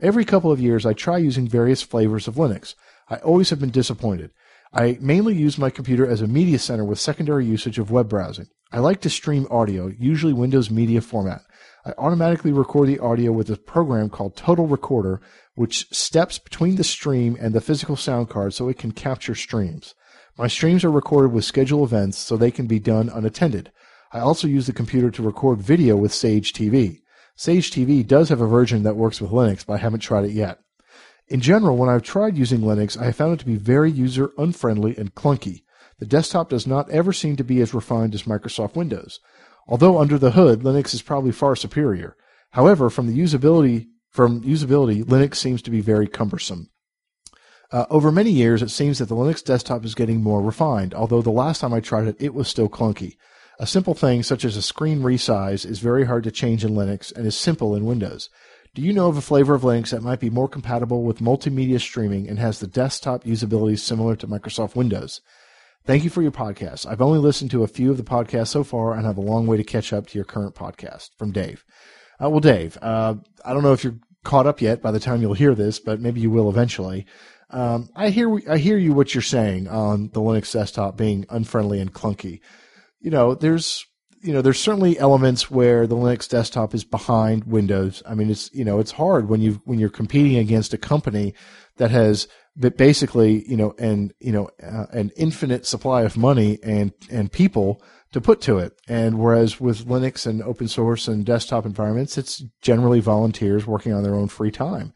Every 0.00 0.24
couple 0.24 0.52
of 0.52 0.60
years, 0.60 0.86
I 0.86 0.92
try 0.92 1.18
using 1.18 1.48
various 1.48 1.82
flavors 1.82 2.28
of 2.28 2.36
Linux. 2.36 2.74
I 3.10 3.16
always 3.16 3.50
have 3.50 3.58
been 3.58 3.70
disappointed. 3.70 4.30
I 4.72 4.96
mainly 5.00 5.34
use 5.34 5.58
my 5.58 5.68
computer 5.68 6.06
as 6.06 6.22
a 6.22 6.28
media 6.28 6.60
center 6.60 6.84
with 6.84 7.00
secondary 7.00 7.44
usage 7.44 7.80
of 7.80 7.90
web 7.90 8.08
browsing. 8.08 8.46
I 8.70 8.78
like 8.78 9.00
to 9.00 9.10
stream 9.10 9.48
audio, 9.50 9.88
usually 9.98 10.32
Windows 10.32 10.70
Media 10.70 11.00
format. 11.00 11.42
I 11.84 11.92
automatically 11.98 12.52
record 12.52 12.86
the 12.86 13.00
audio 13.00 13.32
with 13.32 13.50
a 13.50 13.56
program 13.56 14.10
called 14.10 14.36
Total 14.36 14.68
Recorder, 14.68 15.20
which 15.56 15.88
steps 15.90 16.38
between 16.38 16.76
the 16.76 16.84
stream 16.84 17.36
and 17.40 17.52
the 17.52 17.60
physical 17.60 17.96
sound 17.96 18.28
card 18.28 18.54
so 18.54 18.68
it 18.68 18.78
can 18.78 18.92
capture 18.92 19.34
streams. 19.34 19.96
My 20.38 20.46
streams 20.46 20.84
are 20.84 20.90
recorded 20.90 21.32
with 21.32 21.44
scheduled 21.44 21.88
events 21.88 22.16
so 22.16 22.36
they 22.36 22.52
can 22.52 22.66
be 22.66 22.78
done 22.78 23.08
unattended. 23.08 23.72
I 24.12 24.20
also 24.20 24.46
use 24.46 24.68
the 24.68 24.72
computer 24.72 25.10
to 25.10 25.22
record 25.22 25.60
video 25.60 25.96
with 25.96 26.14
Sage 26.14 26.52
TV. 26.52 27.00
Sage 27.34 27.72
TV 27.72 28.06
does 28.06 28.28
have 28.28 28.40
a 28.40 28.46
version 28.46 28.84
that 28.84 28.96
works 28.96 29.20
with 29.20 29.32
Linux, 29.32 29.66
but 29.66 29.74
I 29.74 29.78
haven't 29.78 30.00
tried 30.00 30.26
it 30.26 30.32
yet. 30.32 30.60
In 31.30 31.40
general, 31.40 31.76
when 31.76 31.88
I've 31.88 32.02
tried 32.02 32.36
using 32.36 32.60
Linux, 32.60 33.00
I 33.00 33.04
have 33.04 33.16
found 33.16 33.34
it 33.34 33.38
to 33.38 33.46
be 33.46 33.56
very 33.56 33.90
user 33.90 34.32
unfriendly 34.36 34.96
and 34.98 35.14
clunky. 35.14 35.62
The 36.00 36.06
desktop 36.06 36.48
does 36.48 36.66
not 36.66 36.90
ever 36.90 37.12
seem 37.12 37.36
to 37.36 37.44
be 37.44 37.60
as 37.60 37.72
refined 37.72 38.14
as 38.14 38.24
Microsoft 38.24 38.74
Windows. 38.74 39.20
Although 39.68 39.98
under 39.98 40.18
the 40.18 40.32
hood, 40.32 40.62
Linux 40.62 40.92
is 40.92 41.02
probably 41.02 41.30
far 41.30 41.54
superior. 41.54 42.16
However, 42.50 42.90
from 42.90 43.06
the 43.06 43.16
usability 43.16 43.86
from 44.10 44.42
usability, 44.42 45.04
Linux 45.04 45.36
seems 45.36 45.62
to 45.62 45.70
be 45.70 45.80
very 45.80 46.08
cumbersome. 46.08 46.68
Uh, 47.70 47.86
over 47.90 48.10
many 48.10 48.30
years, 48.30 48.60
it 48.60 48.70
seems 48.70 48.98
that 48.98 49.04
the 49.04 49.14
Linux 49.14 49.44
desktop 49.44 49.84
is 49.84 49.94
getting 49.94 50.20
more 50.20 50.42
refined, 50.42 50.92
although 50.92 51.22
the 51.22 51.30
last 51.30 51.60
time 51.60 51.72
I 51.72 51.78
tried 51.78 52.08
it, 52.08 52.16
it 52.18 52.34
was 52.34 52.48
still 52.48 52.68
clunky. 52.68 53.16
A 53.60 53.68
simple 53.68 53.94
thing 53.94 54.24
such 54.24 54.44
as 54.44 54.56
a 54.56 54.62
screen 54.62 55.02
resize 55.02 55.64
is 55.64 55.78
very 55.78 56.06
hard 56.06 56.24
to 56.24 56.32
change 56.32 56.64
in 56.64 56.72
Linux 56.72 57.14
and 57.14 57.24
is 57.24 57.36
simple 57.36 57.76
in 57.76 57.84
Windows. 57.84 58.30
Do 58.72 58.82
you 58.82 58.92
know 58.92 59.08
of 59.08 59.16
a 59.16 59.20
flavor 59.20 59.56
of 59.56 59.62
Linux 59.62 59.90
that 59.90 60.02
might 60.02 60.20
be 60.20 60.30
more 60.30 60.48
compatible 60.48 61.02
with 61.02 61.18
multimedia 61.18 61.80
streaming 61.80 62.28
and 62.28 62.38
has 62.38 62.60
the 62.60 62.68
desktop 62.68 63.24
usability 63.24 63.76
similar 63.76 64.14
to 64.14 64.28
Microsoft 64.28 64.76
Windows? 64.76 65.20
Thank 65.84 66.04
you 66.04 66.10
for 66.10 66.22
your 66.22 66.30
podcast. 66.30 66.86
I've 66.86 67.00
only 67.00 67.18
listened 67.18 67.50
to 67.50 67.64
a 67.64 67.68
few 67.68 67.90
of 67.90 67.96
the 67.96 68.04
podcasts 68.04 68.48
so 68.48 68.62
far 68.62 68.94
and 68.94 69.04
have 69.04 69.16
a 69.16 69.22
long 69.22 69.48
way 69.48 69.56
to 69.56 69.64
catch 69.64 69.92
up 69.92 70.06
to 70.06 70.18
your 70.18 70.24
current 70.24 70.54
podcast. 70.54 71.10
From 71.18 71.32
Dave. 71.32 71.64
Uh, 72.22 72.30
well, 72.30 72.38
Dave, 72.38 72.78
uh, 72.80 73.14
I 73.44 73.52
don't 73.52 73.64
know 73.64 73.72
if 73.72 73.82
you're 73.82 73.98
caught 74.22 74.46
up 74.46 74.60
yet 74.60 74.80
by 74.80 74.92
the 74.92 75.00
time 75.00 75.20
you'll 75.20 75.34
hear 75.34 75.56
this, 75.56 75.80
but 75.80 76.00
maybe 76.00 76.20
you 76.20 76.30
will 76.30 76.48
eventually. 76.48 77.06
Um, 77.48 77.88
I 77.96 78.10
hear 78.10 78.38
I 78.48 78.58
hear 78.58 78.78
you 78.78 78.92
what 78.92 79.16
you're 79.16 79.22
saying 79.22 79.66
on 79.66 80.10
the 80.12 80.20
Linux 80.20 80.52
desktop 80.52 80.96
being 80.96 81.26
unfriendly 81.28 81.80
and 81.80 81.92
clunky. 81.92 82.40
You 83.00 83.10
know, 83.10 83.34
there's 83.34 83.84
you 84.22 84.32
know, 84.32 84.42
there's 84.42 84.60
certainly 84.60 84.98
elements 84.98 85.50
where 85.50 85.86
the 85.86 85.96
Linux 85.96 86.28
desktop 86.28 86.74
is 86.74 86.84
behind 86.84 87.44
Windows. 87.44 88.02
I 88.06 88.14
mean, 88.14 88.30
it's 88.30 88.52
you 88.52 88.64
know, 88.64 88.78
it's 88.78 88.92
hard 88.92 89.28
when 89.28 89.40
you 89.40 89.62
when 89.64 89.78
you're 89.78 89.88
competing 89.88 90.36
against 90.36 90.74
a 90.74 90.78
company 90.78 91.34
that 91.76 91.90
has 91.90 92.28
basically 92.76 93.48
you 93.48 93.56
know 93.56 93.74
and 93.78 94.12
you 94.20 94.32
know 94.32 94.50
uh, 94.62 94.86
an 94.92 95.10
infinite 95.16 95.66
supply 95.66 96.02
of 96.02 96.16
money 96.16 96.58
and 96.62 96.92
and 97.10 97.32
people 97.32 97.82
to 98.12 98.20
put 98.20 98.40
to 98.42 98.58
it. 98.58 98.78
And 98.88 99.18
whereas 99.18 99.60
with 99.60 99.86
Linux 99.86 100.26
and 100.26 100.42
open 100.42 100.68
source 100.68 101.08
and 101.08 101.24
desktop 101.24 101.64
environments, 101.64 102.18
it's 102.18 102.42
generally 102.60 103.00
volunteers 103.00 103.66
working 103.66 103.92
on 103.92 104.02
their 104.02 104.14
own 104.14 104.28
free 104.28 104.50
time. 104.50 104.92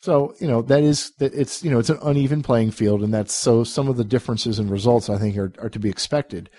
So 0.00 0.34
you 0.38 0.46
know 0.46 0.62
that 0.62 0.84
is 0.84 1.10
that 1.18 1.34
it's 1.34 1.64
you 1.64 1.70
know 1.70 1.80
it's 1.80 1.90
an 1.90 1.98
uneven 2.02 2.42
playing 2.42 2.70
field, 2.70 3.02
and 3.02 3.12
that's 3.12 3.34
so 3.34 3.64
some 3.64 3.88
of 3.88 3.96
the 3.96 4.04
differences 4.04 4.60
in 4.60 4.70
results 4.70 5.10
I 5.10 5.18
think 5.18 5.36
are, 5.36 5.52
are 5.58 5.70
to 5.70 5.78
be 5.80 5.90
expected. 5.90 6.50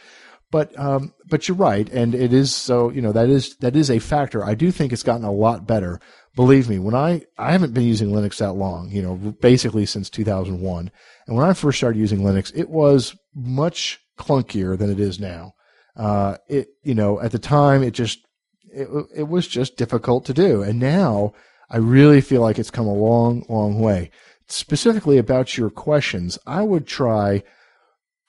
But 0.52 0.78
um, 0.80 1.14
but 1.28 1.48
you're 1.48 1.58
right, 1.58 1.88
and 1.90 2.16
it 2.16 2.34
is 2.34 2.54
so 2.54 2.90
you 2.90 3.02
know 3.02 3.12
that 3.12 3.30
is 3.30 3.56
that 3.58 3.76
is 3.76 3.92
a 3.92 4.00
factor. 4.00 4.44
I 4.44 4.56
do 4.56 4.72
think 4.72 4.92
it's 4.92 5.04
gotten 5.04 5.26
a 5.26 5.32
lot 5.32 5.68
better. 5.68 6.00
Believe 6.36 6.68
me, 6.68 6.80
when 6.80 6.96
I 6.96 7.22
I 7.38 7.52
haven't 7.52 7.74
been 7.74 7.84
using 7.84 8.10
Linux 8.10 8.38
that 8.38 8.54
long, 8.54 8.90
you 8.90 9.02
know, 9.02 9.16
basically 9.16 9.86
since 9.86 10.10
2001, 10.10 10.92
and 11.28 11.36
when 11.36 11.48
I 11.48 11.54
first 11.54 11.78
started 11.78 12.00
using 12.00 12.22
Linux, 12.22 12.52
it 12.56 12.70
was 12.70 13.16
much 13.36 14.00
clunkier 14.18 14.78
than 14.78 14.90
it 14.90 15.00
is 15.00 15.20
now. 15.20 15.54
Uh, 15.96 16.38
it 16.48 16.70
you 16.84 16.96
know 16.96 17.22
at 17.22 17.32
the 17.32 17.40
time 17.40 17.84
it 17.84 17.92
just 17.92 18.26
it 18.72 18.88
it 19.16 19.28
was 19.28 19.48
just 19.48 19.78
difficult 19.78 20.26
to 20.26 20.34
do, 20.34 20.64
and 20.64 20.80
now 20.80 21.34
I 21.70 21.78
really 21.78 22.22
feel 22.22 22.42
like 22.42 22.58
it's 22.58 22.72
come 22.72 22.88
a 22.88 22.94
long 22.94 23.46
long 23.50 23.80
way. 23.80 24.10
Specifically 24.48 25.20
about 25.20 25.58
your 25.58 25.70
questions, 25.70 26.40
I 26.48 26.64
would 26.64 26.88
try 26.88 27.44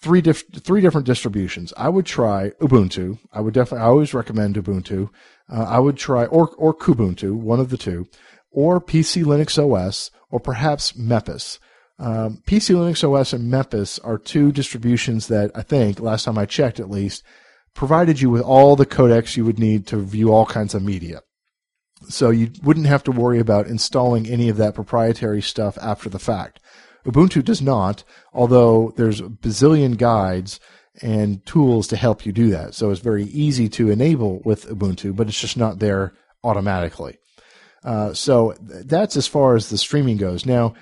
three 0.00 0.20
diff- 0.20 0.44
three 0.54 0.80
different 0.80 1.06
distributions. 1.06 1.72
I 1.76 1.88
would 1.88 2.06
try 2.06 2.50
Ubuntu. 2.60 3.18
I 3.32 3.40
would 3.40 3.54
definitely. 3.54 3.84
I 3.84 3.88
always 3.88 4.14
recommend 4.14 4.56
Ubuntu. 4.56 5.10
Uh, 5.50 5.64
I 5.64 5.78
would 5.78 5.96
try 5.96 6.26
or 6.26 6.48
or 6.56 6.74
Kubuntu, 6.74 7.34
one 7.34 7.60
of 7.60 7.70
the 7.70 7.78
two, 7.78 8.06
or 8.50 8.80
PC 8.80 9.24
Linux 9.24 9.58
OS, 9.58 10.10
or 10.30 10.40
perhaps 10.40 10.92
Mepis. 10.92 11.58
Um, 11.98 12.42
PC 12.46 12.74
Linux 12.74 13.06
OS 13.06 13.34
and 13.34 13.52
Mepis 13.52 14.00
are 14.02 14.16
two 14.16 14.52
distributions 14.52 15.28
that 15.28 15.50
I 15.54 15.62
think, 15.62 16.00
last 16.00 16.24
time 16.24 16.38
I 16.38 16.46
checked 16.46 16.80
at 16.80 16.90
least, 16.90 17.22
provided 17.74 18.20
you 18.20 18.30
with 18.30 18.42
all 18.42 18.74
the 18.74 18.86
codecs 18.86 19.36
you 19.36 19.44
would 19.44 19.58
need 19.58 19.86
to 19.88 19.98
view 19.98 20.32
all 20.32 20.46
kinds 20.46 20.74
of 20.74 20.82
media. 20.82 21.20
So 22.08 22.30
you 22.30 22.50
wouldn't 22.62 22.86
have 22.86 23.04
to 23.04 23.12
worry 23.12 23.38
about 23.38 23.66
installing 23.66 24.26
any 24.26 24.48
of 24.48 24.56
that 24.56 24.74
proprietary 24.74 25.42
stuff 25.42 25.76
after 25.82 26.08
the 26.08 26.18
fact. 26.18 26.58
Ubuntu 27.06 27.44
does 27.44 27.62
not, 27.62 28.04
although 28.32 28.92
there's 28.96 29.20
a 29.20 29.24
bazillion 29.24 29.96
guides 29.96 30.60
and 31.02 31.44
tools 31.46 31.88
to 31.88 31.96
help 31.96 32.26
you 32.26 32.32
do 32.32 32.50
that. 32.50 32.74
So 32.74 32.90
it's 32.90 33.00
very 33.00 33.24
easy 33.24 33.68
to 33.70 33.90
enable 33.90 34.40
with 34.44 34.66
Ubuntu, 34.68 35.14
but 35.16 35.28
it's 35.28 35.40
just 35.40 35.56
not 35.56 35.78
there 35.78 36.12
automatically. 36.44 37.18
Uh, 37.84 38.12
so 38.12 38.54
that's 38.60 39.16
as 39.16 39.26
far 39.26 39.54
as 39.54 39.70
the 39.70 39.78
streaming 39.78 40.18
goes. 40.18 40.44
Now, 40.44 40.74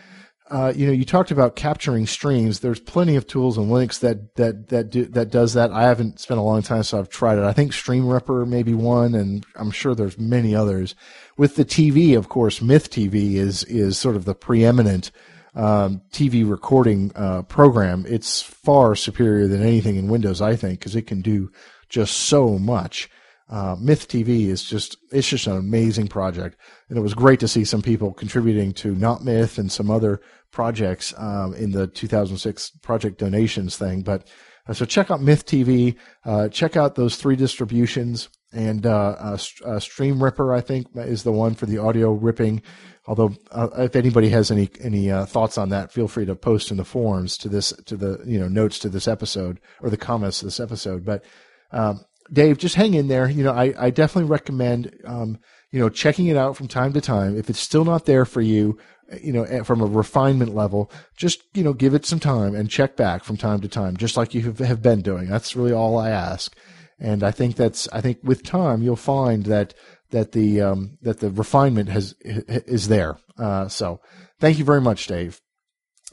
uh, 0.50 0.72
you 0.74 0.86
know, 0.86 0.92
you 0.92 1.04
talked 1.04 1.30
about 1.30 1.56
capturing 1.56 2.06
streams. 2.06 2.60
There's 2.60 2.80
plenty 2.80 3.16
of 3.16 3.26
tools 3.26 3.58
in 3.58 3.64
Linux 3.64 4.00
that 4.00 4.34
that 4.36 4.68
that 4.68 4.90
do, 4.90 5.04
that 5.04 5.30
does 5.30 5.52
that. 5.52 5.70
I 5.70 5.82
haven't 5.82 6.20
spent 6.20 6.40
a 6.40 6.42
long 6.42 6.62
time, 6.62 6.82
so 6.84 6.98
I've 6.98 7.10
tried 7.10 7.36
it. 7.38 7.44
I 7.44 7.52
think 7.52 7.72
StreamRipper 7.72 8.48
may 8.48 8.62
be 8.62 8.72
one, 8.72 9.14
and 9.14 9.44
I'm 9.56 9.70
sure 9.70 9.94
there's 9.94 10.18
many 10.18 10.54
others. 10.54 10.94
With 11.36 11.56
the 11.56 11.66
TV, 11.66 12.16
of 12.16 12.30
course, 12.30 12.62
Myth 12.62 12.90
TV 12.90 13.34
is 13.34 13.62
is 13.64 13.98
sort 13.98 14.16
of 14.16 14.24
the 14.24 14.34
preeminent 14.34 15.10
um, 15.54 16.02
TV 16.12 16.48
recording 16.48 17.12
uh, 17.14 17.42
program, 17.42 18.04
it's 18.08 18.42
far 18.42 18.94
superior 18.94 19.48
than 19.48 19.62
anything 19.62 19.96
in 19.96 20.08
Windows, 20.08 20.40
I 20.40 20.56
think, 20.56 20.78
because 20.78 20.96
it 20.96 21.06
can 21.06 21.20
do 21.20 21.50
just 21.88 22.16
so 22.16 22.58
much. 22.58 23.08
Uh, 23.50 23.76
Myth 23.80 24.08
TV 24.08 24.48
is 24.48 24.62
just 24.62 24.98
it's 25.10 25.28
just 25.28 25.46
an 25.46 25.56
amazing 25.56 26.08
project, 26.08 26.58
and 26.88 26.98
it 26.98 27.00
was 27.00 27.14
great 27.14 27.40
to 27.40 27.48
see 27.48 27.64
some 27.64 27.80
people 27.80 28.12
contributing 28.12 28.72
to 28.74 28.94
KnoppMyth 28.94 29.56
and 29.56 29.72
some 29.72 29.90
other 29.90 30.20
projects 30.50 31.14
um, 31.16 31.54
in 31.54 31.70
the 31.70 31.86
2006 31.86 32.70
project 32.82 33.18
donations 33.18 33.76
thing. 33.76 34.02
But 34.02 34.28
uh, 34.66 34.74
so 34.74 34.84
check 34.84 35.10
out 35.10 35.22
Myth 35.22 35.46
TV, 35.46 35.96
uh, 36.26 36.48
check 36.48 36.76
out 36.76 36.94
those 36.94 37.16
three 37.16 37.36
distributions, 37.36 38.28
and 38.52 38.84
uh, 38.84 39.16
uh, 39.18 39.38
uh, 39.64 39.78
Stream 39.78 40.22
Ripper 40.22 40.52
I 40.52 40.60
think 40.60 40.88
is 40.94 41.22
the 41.22 41.32
one 41.32 41.54
for 41.54 41.64
the 41.64 41.78
audio 41.78 42.12
ripping. 42.12 42.62
Although, 43.08 43.32
uh, 43.52 43.68
if 43.78 43.96
anybody 43.96 44.28
has 44.28 44.50
any 44.50 44.68
any 44.80 45.10
uh, 45.10 45.24
thoughts 45.24 45.56
on 45.56 45.70
that, 45.70 45.90
feel 45.90 46.08
free 46.08 46.26
to 46.26 46.34
post 46.34 46.70
in 46.70 46.76
the 46.76 46.84
forums 46.84 47.38
to 47.38 47.48
this 47.48 47.72
to 47.86 47.96
the 47.96 48.22
you 48.26 48.38
know 48.38 48.48
notes 48.48 48.78
to 48.80 48.90
this 48.90 49.08
episode 49.08 49.60
or 49.80 49.88
the 49.88 49.96
comments 49.96 50.40
to 50.40 50.44
this 50.44 50.60
episode. 50.60 51.06
But 51.06 51.24
um, 51.72 52.04
Dave, 52.30 52.58
just 52.58 52.74
hang 52.74 52.92
in 52.92 53.08
there. 53.08 53.26
You 53.30 53.44
know, 53.44 53.52
I, 53.52 53.72
I 53.78 53.88
definitely 53.88 54.30
recommend 54.30 54.94
um, 55.06 55.38
you 55.72 55.80
know 55.80 55.88
checking 55.88 56.26
it 56.26 56.36
out 56.36 56.54
from 56.54 56.68
time 56.68 56.92
to 56.92 57.00
time. 57.00 57.34
If 57.34 57.48
it's 57.48 57.60
still 57.60 57.86
not 57.86 58.04
there 58.04 58.26
for 58.26 58.42
you, 58.42 58.78
you 59.22 59.32
know, 59.32 59.64
from 59.64 59.80
a 59.80 59.86
refinement 59.86 60.54
level, 60.54 60.92
just 61.16 61.42
you 61.54 61.64
know 61.64 61.72
give 61.72 61.94
it 61.94 62.04
some 62.04 62.20
time 62.20 62.54
and 62.54 62.68
check 62.68 62.94
back 62.94 63.24
from 63.24 63.38
time 63.38 63.62
to 63.62 63.68
time, 63.68 63.96
just 63.96 64.18
like 64.18 64.34
you 64.34 64.52
have 64.52 64.82
been 64.82 65.00
doing. 65.00 65.28
That's 65.28 65.56
really 65.56 65.72
all 65.72 65.96
I 65.96 66.10
ask. 66.10 66.54
And 67.00 67.22
I 67.22 67.30
think 67.30 67.56
that's 67.56 67.88
I 67.88 68.02
think 68.02 68.18
with 68.22 68.42
time 68.42 68.82
you'll 68.82 68.96
find 68.96 69.46
that 69.46 69.72
that 70.10 70.32
the 70.32 70.60
um, 70.60 70.98
that 71.02 71.20
the 71.20 71.30
refinement 71.30 71.88
has 71.88 72.14
is 72.20 72.88
there. 72.88 73.18
Uh, 73.38 73.68
so 73.68 74.00
thank 74.40 74.58
you 74.58 74.64
very 74.64 74.80
much, 74.80 75.06
Dave. 75.06 75.40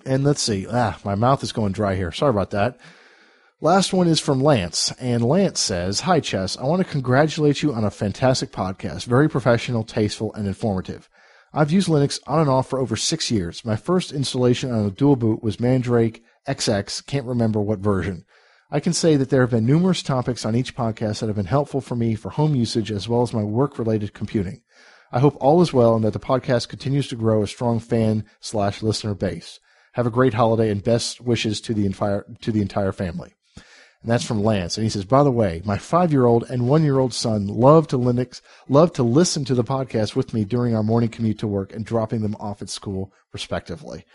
And 0.05 0.23
let's 0.23 0.41
see. 0.41 0.67
Ah, 0.69 0.99
my 1.03 1.15
mouth 1.15 1.41
is 1.43 1.51
going 1.51 1.71
dry 1.71 1.95
here. 1.95 2.11
Sorry 2.11 2.29
about 2.29 2.51
that. 2.51 2.77
Last 3.61 3.93
one 3.93 4.07
is 4.07 4.19
from 4.19 4.43
Lance, 4.43 4.91
and 4.99 5.23
Lance 5.23 5.59
says, 5.59 6.01
"Hi, 6.01 6.19
Chess. 6.19 6.57
I 6.57 6.63
want 6.63 6.85
to 6.85 6.91
congratulate 6.91 7.63
you 7.63 7.73
on 7.73 7.83
a 7.83 7.91
fantastic 7.91 8.51
podcast. 8.51 9.05
Very 9.05 9.29
professional, 9.29 9.83
tasteful, 9.83 10.33
and 10.33 10.47
informative." 10.47 11.09
I've 11.53 11.71
used 11.71 11.87
Linux 11.87 12.19
on 12.27 12.41
and 12.41 12.49
off 12.49 12.69
for 12.69 12.79
over 12.79 12.97
six 12.97 13.31
years. 13.31 13.63
My 13.63 13.77
first 13.77 14.11
installation 14.11 14.73
on 14.73 14.85
a 14.85 14.91
dual 14.91 15.15
boot 15.15 15.41
was 15.41 15.57
Mandrake 15.57 16.21
XX, 16.47 17.05
can't 17.05 17.25
remember 17.25 17.61
what 17.61 17.79
version. 17.79 18.25
I 18.71 18.79
can 18.79 18.93
say 18.93 19.15
that 19.15 19.29
there 19.29 19.41
have 19.41 19.51
been 19.51 19.65
numerous 19.65 20.01
topics 20.01 20.43
on 20.43 20.55
each 20.55 20.75
podcast 20.75 21.19
that 21.19 21.27
have 21.27 21.35
been 21.35 21.45
helpful 21.45 21.81
for 21.81 21.95
me 21.95 22.15
for 22.15 22.31
home 22.31 22.55
usage 22.55 22.91
as 22.91 23.07
well 23.07 23.21
as 23.21 23.31
my 23.31 23.43
work 23.43 23.77
related 23.77 24.13
computing. 24.13 24.61
I 25.11 25.19
hope 25.19 25.37
all 25.39 25.61
is 25.61 25.71
well 25.71 25.95
and 25.95 26.03
that 26.03 26.13
the 26.13 26.19
podcast 26.19 26.67
continues 26.67 27.07
to 27.09 27.15
grow 27.15 27.43
a 27.43 27.47
strong 27.47 27.79
fan 27.79 28.25
slash 28.39 28.81
listener 28.81 29.13
base. 29.13 29.59
Have 29.93 30.07
a 30.07 30.11
great 30.11 30.33
holiday 30.33 30.71
and 30.71 30.83
best 30.83 31.21
wishes 31.21 31.61
to 31.61 31.75
the 31.75 31.85
entire 31.85 32.25
to 32.41 32.51
the 32.51 32.61
entire 32.61 32.91
family. 32.91 33.35
And 33.55 34.11
that's 34.11 34.25
from 34.25 34.43
Lance. 34.43 34.77
And 34.77 34.83
he 34.83 34.89
says, 34.89 35.05
by 35.05 35.23
the 35.23 35.31
way, 35.31 35.61
my 35.63 35.77
five 35.77 36.11
year 36.11 36.25
old 36.25 36.43
and 36.49 36.67
one 36.67 36.83
year 36.83 36.99
old 36.99 37.13
son 37.13 37.47
love 37.47 37.87
to 37.87 37.97
Linux, 37.97 38.41
love 38.67 38.91
to 38.93 39.03
listen 39.03 39.45
to 39.45 39.55
the 39.55 39.63
podcast 39.63 40.15
with 40.15 40.33
me 40.33 40.43
during 40.43 40.75
our 40.75 40.83
morning 40.83 41.09
commute 41.09 41.39
to 41.39 41.47
work 41.47 41.71
and 41.71 41.85
dropping 41.85 42.21
them 42.21 42.35
off 42.39 42.61
at 42.61 42.69
school, 42.69 43.13
respectively. 43.31 44.05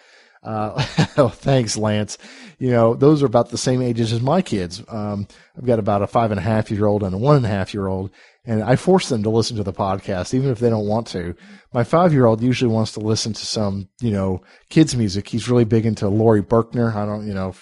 Uh, 0.43 0.85
oh, 1.17 1.29
thanks, 1.29 1.77
Lance. 1.77 2.19
You 2.59 2.71
know, 2.71 2.95
those 2.95 3.23
are 3.23 3.27
about 3.27 3.51
the 3.51 3.59
same 3.59 3.83
ages 3.83 4.13
as 4.13 4.21
my 4.21 4.43
kids. 4.43 4.83
Um, 4.89 5.27
I've 5.57 5.67
got 5.67 5.79
about 5.79 6.03
a 6.03 6.07
five 6.07 6.31
and 6.31 6.41
a 6.41 6.43
half 6.43 6.71
year 6.71 6.87
old 6.87 7.03
and 7.03 7.15
a 7.15 7.19
one 7.19 7.37
and 7.37 7.45
a 7.45 7.49
half 7.49 7.75
year 7.75 7.87
old, 7.87 8.11
and 8.45 8.63
I 8.63 8.77
force 8.77 9.09
them 9.09 9.23
to 9.23 9.31
listen 9.31 9.57
to 9.57 9.63
the 9.63 9.73
podcast, 9.73 10.35
even 10.35 10.51
if 10.51 10.59
they 10.59 10.71
don't 10.71 10.87
want 10.87 11.07
to. 11.09 11.35
My 11.73 11.85
five 11.85 12.13
year 12.13 12.27
old 12.27 12.43
usually 12.43 12.73
wants 12.73 12.93
to 12.93 13.01
listen 13.01 13.33
to 13.33 13.47
some, 13.47 13.89
you 14.01 14.11
know, 14.11 14.43
kids 14.69 14.97
music. 14.97 15.29
He's 15.29 15.49
really 15.49 15.65
big 15.65 15.87
into 15.87 16.09
Laurie 16.09 16.43
Berkner. 16.43 16.95
I 16.95 17.05
don't, 17.07 17.27
you 17.27 17.35
know, 17.35 17.55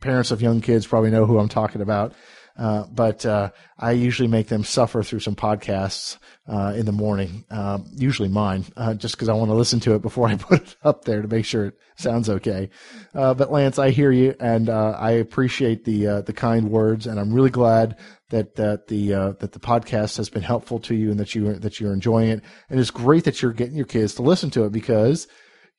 parents 0.00 0.30
of 0.30 0.42
young 0.42 0.60
kids 0.60 0.86
probably 0.86 1.10
know 1.10 1.26
who 1.26 1.38
I'm 1.38 1.48
talking 1.48 1.80
about. 1.80 2.14
Uh, 2.56 2.84
but 2.86 3.24
uh, 3.24 3.50
I 3.78 3.92
usually 3.92 4.28
make 4.28 4.48
them 4.48 4.64
suffer 4.64 5.02
through 5.02 5.20
some 5.20 5.34
podcasts 5.34 6.18
uh, 6.46 6.74
in 6.76 6.86
the 6.86 6.92
morning, 6.92 7.44
uh, 7.50 7.78
usually 7.94 8.28
mine, 8.28 8.64
uh, 8.76 8.94
just 8.94 9.14
because 9.14 9.28
I 9.28 9.34
want 9.34 9.50
to 9.50 9.54
listen 9.54 9.80
to 9.80 9.94
it 9.94 10.02
before 10.02 10.28
I 10.28 10.36
put 10.36 10.62
it 10.62 10.76
up 10.82 11.04
there 11.04 11.22
to 11.22 11.28
make 11.28 11.44
sure 11.44 11.66
it 11.66 11.78
sounds 11.96 12.28
okay. 12.28 12.68
Uh, 13.14 13.34
but 13.34 13.50
Lance, 13.50 13.78
I 13.78 13.90
hear 13.90 14.10
you, 14.10 14.34
and 14.38 14.68
I 14.68 15.12
appreciate 15.12 15.84
the 15.84 16.22
the 16.22 16.32
kind 16.32 16.70
words, 16.70 17.06
and 17.06 17.18
I'm 17.18 17.32
really 17.32 17.50
glad 17.50 17.96
that 18.30 18.56
that 18.56 18.88
the 18.88 19.08
that 19.38 19.52
the 19.52 19.60
podcast 19.60 20.16
has 20.16 20.28
been 20.28 20.42
helpful 20.42 20.78
to 20.80 20.94
you 20.94 21.10
and 21.10 21.20
that 21.20 21.34
you 21.34 21.54
that 21.54 21.80
you're 21.80 21.92
enjoying 21.92 22.30
it. 22.30 22.42
And 22.68 22.80
it's 22.80 22.90
great 22.90 23.24
that 23.24 23.40
you're 23.40 23.52
getting 23.52 23.76
your 23.76 23.86
kids 23.86 24.14
to 24.14 24.22
listen 24.22 24.50
to 24.50 24.64
it 24.64 24.72
because 24.72 25.28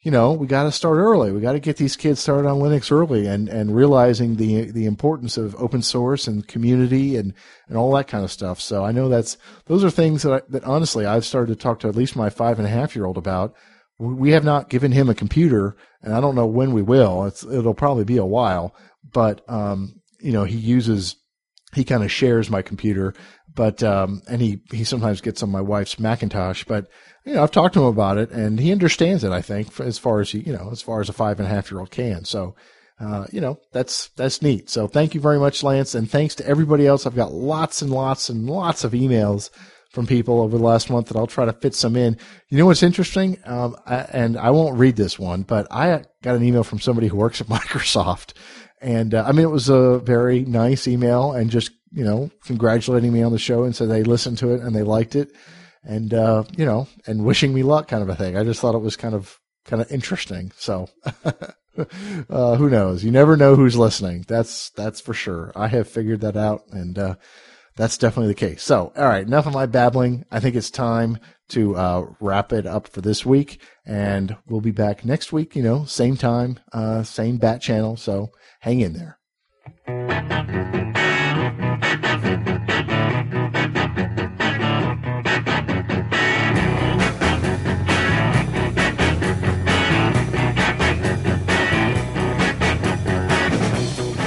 you 0.04 0.12
know, 0.12 0.34
we 0.34 0.48
got 0.48 0.63
to 0.63 0.72
start 0.72 0.98
early. 0.98 1.32
We 1.32 1.39
got 1.39 1.54
to 1.54 1.62
get 1.62 1.78
these 1.78 1.96
kids 1.96 2.20
started 2.20 2.48
on 2.48 2.60
Linux 2.60 2.92
early 2.92 3.26
and, 3.26 3.48
and 3.48 3.74
realizing 3.74 4.36
the, 4.36 4.70
the 4.70 4.86
importance 4.86 5.38
of 5.38 5.56
open 5.56 5.82
source 5.82 6.28
and 6.28 6.46
community 6.46 7.16
and, 7.16 7.34
and 7.70 7.78
all 7.78 7.94
that 7.94 8.10
kind 8.10 8.24
of 8.24 8.32
stuff. 8.32 8.60
So 8.60 8.84
I 8.84 8.92
know 8.92 9.08
that's, 9.08 9.38
those 9.66 9.82
are 9.82 9.89
things 9.89 10.24
that, 10.24 10.34
I, 10.34 10.42
that 10.50 10.66
honestly 10.66 11.06
I've 11.06 11.26
started 11.26 11.54
to 11.54 11.62
talk 11.62 11.80
to 11.80 11.88
at 11.88 11.96
least 11.96 12.18
my 12.18 12.30
five 12.30 12.60
and 12.60 12.68
a 12.68 12.72
half 12.72 12.98
year 12.98 13.06
old 13.06 13.18
about. 13.18 13.56
We 13.98 14.32
have 14.32 14.44
not 14.44 14.70
given 14.70 14.92
him 14.92 15.08
a 15.08 15.16
computer 15.16 15.78
and 16.02 16.13
I 16.13 16.20
don't 16.20 16.36
know 16.36 16.48
when 16.48 16.74
we 16.74 16.82
will. 16.82 17.24
It's, 17.24 17.46
it'll 17.46 17.74
probably 17.74 18.04
be 18.04 18.18
a 18.18 18.26
while, 18.26 18.76
but, 19.10 19.50
um, 19.50 20.02
you 20.20 20.34
know, 20.34 20.44
he 20.44 20.58
uses, 20.58 21.16
he 21.74 21.86
kind 21.86 22.04
of 22.04 22.12
shares 22.12 22.50
my 22.50 22.62
computer, 22.62 23.13
but, 23.56 23.84
um, 23.84 24.22
and 24.28 24.42
he, 24.42 24.62
he 24.72 24.84
sometimes 24.84 25.22
gets 25.22 25.44
on 25.44 25.52
my 25.52 25.62
wife's 25.62 26.00
Macintosh, 26.00 26.63
but, 26.63 26.88
you 27.26 27.34
know, 27.34 27.44
I've 27.44 27.52
talked 27.52 27.74
to 27.76 27.82
him 27.82 27.88
about 27.88 28.18
it, 28.18 28.32
and 28.32 28.60
he 28.60 28.72
understands 28.72 29.24
it. 29.24 29.32
I 29.32 29.42
think 29.42 29.80
as 29.80 29.98
far 29.98 30.20
as 30.20 30.32
he, 30.32 30.39
you 30.39 30.54
know, 30.54 30.70
as 30.72 30.82
far 30.82 31.02
as 31.02 31.10
a 31.10 31.13
five 31.13 31.39
and 31.39 31.48
a 31.48 31.50
half 31.50 31.72
year 31.72 31.80
old 31.80 31.92
can. 31.92 32.26
So, 32.26 32.56
uh, 33.00 33.26
you 33.32 33.42
know, 33.42 33.60
that's 33.72 34.10
that's 34.10 34.42
neat. 34.42 34.70
So, 34.70 34.88
thank 34.88 35.16
you 35.16 35.22
very 35.22 35.39
much, 35.39 35.63
Lance, 35.63 35.96
and 35.96 36.10
thanks 36.10 36.36
to 36.36 36.48
everybody 36.48 36.86
else. 36.86 37.06
I've 37.06 37.16
got 37.16 37.34
lots 37.34 37.82
and 37.82 37.92
lots 37.92 38.30
and 38.30 38.50
lots 38.50 38.84
of 38.84 38.92
emails 38.92 39.50
from 39.89 40.08
people 40.08 40.42
over 40.42 40.58
the 40.58 40.63
last 40.63 40.89
month 40.89 41.08
that 41.08 41.18
I'll 41.18 41.28
try 41.28 41.46
to 41.46 41.54
fit 41.54 41.76
some 41.76 41.96
in. 41.96 42.18
You 42.50 42.58
know 42.58 42.66
what's 42.66 42.84
interesting? 42.84 43.38
Um, 43.46 43.76
I, 43.86 43.96
and 44.12 44.38
I 44.38 44.50
won't 44.50 44.78
read 44.78 44.96
this 44.96 45.20
one, 45.20 45.44
but 45.44 45.68
I 45.72 46.04
got 46.24 46.36
an 46.36 46.44
email 46.44 46.63
from 46.63 46.80
somebody 46.80 47.08
who 47.08 47.18
works 47.18 47.42
at 47.42 47.48
Microsoft, 47.60 48.34
and 48.82 49.13
uh, 49.13 49.24
I 49.26 49.32
mean, 49.32 49.46
it 49.46 49.52
was 49.52 49.70
a 49.70 50.00
very 50.00 50.42
nice 50.42 50.88
email, 50.88 51.32
and 51.32 51.50
just 51.50 51.72
you 51.94 52.04
know, 52.04 52.30
congratulating 52.46 53.14
me 53.14 53.22
on 53.22 53.32
the 53.32 53.40
show 53.40 53.64
and 53.64 53.76
said 53.76 53.90
they 53.90 54.04
listened 54.04 54.38
to 54.40 54.54
it 54.54 54.62
and 54.62 54.76
they 54.76 54.84
liked 54.84 55.16
it 55.16 55.32
and 55.84 56.14
uh, 56.14 56.44
you 56.58 56.66
know, 56.66 56.88
and 57.06 57.26
wishing 57.26 57.54
me 57.54 57.64
luck, 57.64 57.88
kind 57.88 58.04
of 58.04 58.10
a 58.10 58.16
thing. 58.16 58.38
I 58.38 58.44
just 58.44 58.60
thought 58.60 58.76
it 58.76 58.80
was 58.80 58.96
kind 58.96 59.16
of 59.16 59.40
kind 59.66 59.82
of 59.82 59.92
interesting. 59.92 60.52
So, 60.58 60.90
uh, 62.30 62.56
who 62.56 62.70
knows? 62.70 63.04
You 63.04 63.12
never 63.12 63.36
know 63.38 63.56
who's 63.56 63.76
listening. 63.76 64.26
That's 64.28 64.70
that's 64.72 65.02
for 65.02 65.14
sure. 65.14 65.52
I 65.56 65.68
have 65.68 65.88
figured 65.88 66.22
that 66.22 66.38
out, 66.38 66.64
and 66.72 66.98
uh, 66.98 67.16
that's 67.76 67.98
definitely 67.98 68.30
the 68.30 68.36
case. 68.36 68.64
So, 68.64 68.94
all 68.96 69.06
right, 69.06 69.26
enough 69.26 69.46
of 69.46 69.54
my 69.54 69.66
babbling. 69.66 70.26
I 70.32 70.40
think 70.40 70.56
it's 70.56 70.72
time 70.72 71.20
to 71.50 71.76
uh, 71.76 72.06
wrap 72.20 72.54
it 72.54 72.66
up 72.66 72.88
for 72.88 73.02
this 73.02 73.26
week, 73.26 73.62
and 73.86 74.38
we'll 74.48 74.62
be 74.62 74.72
back 74.72 75.04
next 75.04 75.34
week. 75.34 75.56
You 75.56 75.64
know, 75.64 75.86
same 75.86 76.16
time, 76.16 76.60
uh, 76.72 77.04
same 77.04 77.38
bat 77.38 77.62
channel. 77.62 77.98
So, 77.98 78.32
hang 78.62 78.80
in 78.80 78.94
there. 78.94 79.20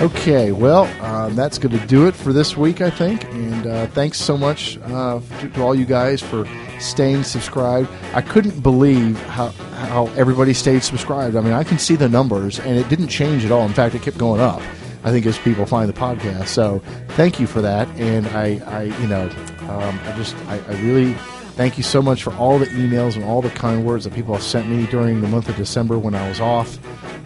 Okay, 0.07 0.53
well, 0.53 0.85
um, 1.03 1.35
that's 1.35 1.59
going 1.59 1.77
to 1.79 1.87
do 1.87 2.07
it 2.07 2.15
for 2.15 2.33
this 2.33 2.57
week, 2.57 2.81
I 2.81 2.91
think. 2.91 3.25
And 3.33 3.67
uh, 3.67 3.87
thanks 3.87 4.19
so 4.19 4.37
much 4.37 4.79
uh, 4.85 5.21
to, 5.41 5.49
to, 5.49 5.63
all 5.63 5.75
you 5.75 5.85
guys 5.85 6.21
for 6.21 6.47
staying 6.79 7.25
subscribed. 7.25 7.89
I 8.13 8.23
couldn't 8.23 8.61
believe 8.61 9.19
how, 9.23 9.49
how 9.49 10.07
everybody 10.17 10.53
stayed 10.53 10.85
subscribed. 10.85 11.35
I 11.35 11.41
mean, 11.41 11.53
I 11.53 11.65
can 11.65 11.79
see 11.79 11.97
the 11.97 12.09
numbers, 12.09 12.61
and 12.61 12.79
it 12.79 12.89
didn't 12.89 13.09
change 13.09 13.45
at 13.45 13.51
all. 13.51 13.65
In 13.67 13.73
fact, 13.73 13.95
it 13.95 14.03
kept 14.03 14.19
going 14.19 14.41
up. 14.41 14.61
I 15.07 15.11
think 15.13 15.25
as 15.25 15.39
people 15.39 15.65
find 15.67 15.89
the 15.89 15.95
podcast. 15.95 16.49
So 16.49 16.81
thank 17.11 17.39
you 17.39 17.47
for 17.47 17.63
that. 17.63 17.89
And 17.97 18.27
I, 18.29 18.61
I 18.67 18.83
you 18.83 19.07
know, 19.07 19.31
um, 19.69 20.01
I 20.05 20.13
just, 20.17 20.35
I, 20.49 20.59
I 20.59 20.83
really 20.83 21.13
thank 21.55 21.79
you 21.79 21.85
so 21.85 22.03
much 22.03 22.25
for 22.25 22.35
all 22.35 22.59
the 22.59 22.67
emails 22.67 23.15
and 23.15 23.25
all 23.25 23.41
the 23.41 23.51
kind 23.51 23.87
words 23.87 24.05
that 24.05 24.13
people 24.13 24.35
have 24.35 24.43
sent 24.43 24.69
me 24.69 24.85
during 24.87 25.21
the 25.21 25.29
month 25.29 25.49
of 25.49 25.57
December 25.57 25.97
when 25.97 26.15
I 26.15 26.29
was 26.29 26.41
off 26.41 26.79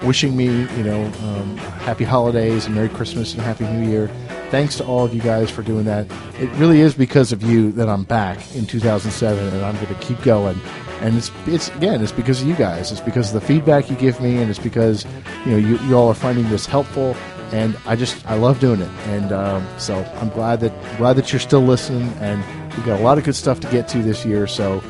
wishing 0.03 0.37
me, 0.37 0.47
you 0.47 0.83
know, 0.83 1.05
um, 1.05 1.57
happy 1.57 2.05
holidays 2.05 2.67
and 2.67 2.75
Merry 2.75 2.89
Christmas 2.89 3.35
and 3.35 3.43
Happy 3.43 3.65
New 3.65 3.89
Year. 3.89 4.09
Thanks 4.51 4.77
to 4.77 4.85
all 4.85 5.05
of 5.05 5.15
you 5.15 5.21
guys 5.21 5.51
for 5.51 5.63
doing 5.63 5.85
that. 5.85 6.07
It 6.41 6.51
really 6.57 6.81
is 6.81 6.95
because 6.95 7.33
of 7.33 7.43
you 7.43 7.71
that 7.73 7.89
I'm 7.89 8.05
back 8.05 8.39
in 8.55 8.67
2007 8.67 9.55
and 9.55 9.65
I'm 9.65 9.77
going 9.77 9.87
to 9.87 9.95
keep 9.95 10.21
going. 10.23 10.61
And 11.01 11.17
it's, 11.17 11.31
it's 11.47 11.69
again, 11.77 12.03
it's 12.03 12.13
because 12.13 12.43
of 12.43 12.49
you 12.49 12.55
guys. 12.55 12.93
It's 12.93 13.01
because 13.01 13.35
of 13.35 13.41
the 13.41 13.47
feedback 13.47 13.89
you 13.89 13.97
give 13.97 14.21
me, 14.21 14.37
and 14.37 14.51
it's 14.51 14.59
because 14.59 15.07
you 15.47 15.53
know 15.53 15.57
you, 15.57 15.79
you 15.79 15.97
all 15.97 16.09
are 16.09 16.15
finding 16.15 16.47
this 16.51 16.67
helpful. 16.67 17.17
And 17.53 17.77
I 17.87 17.97
just 17.97 18.25
I 18.27 18.35
love 18.35 18.61
doing 18.61 18.81
it, 18.81 18.91
and 19.07 19.33
um, 19.33 19.67
so 19.79 20.05
I'm 20.21 20.29
glad 20.31 20.61
that 20.61 20.73
glad 20.99 21.17
that 21.17 21.33
you're 21.33 21.41
still 21.41 21.63
listening. 21.63 22.09
And 22.21 22.45
we've 22.77 22.87
got 22.87 23.01
a 23.01 23.03
lot 23.03 23.19
of 23.19 23.25
good 23.25 23.35
stuff 23.35 23.61
to 23.61 23.69
get 23.71 23.89
to 23.89 24.03
this 24.03 24.25
year. 24.25 24.47
So 24.47 24.83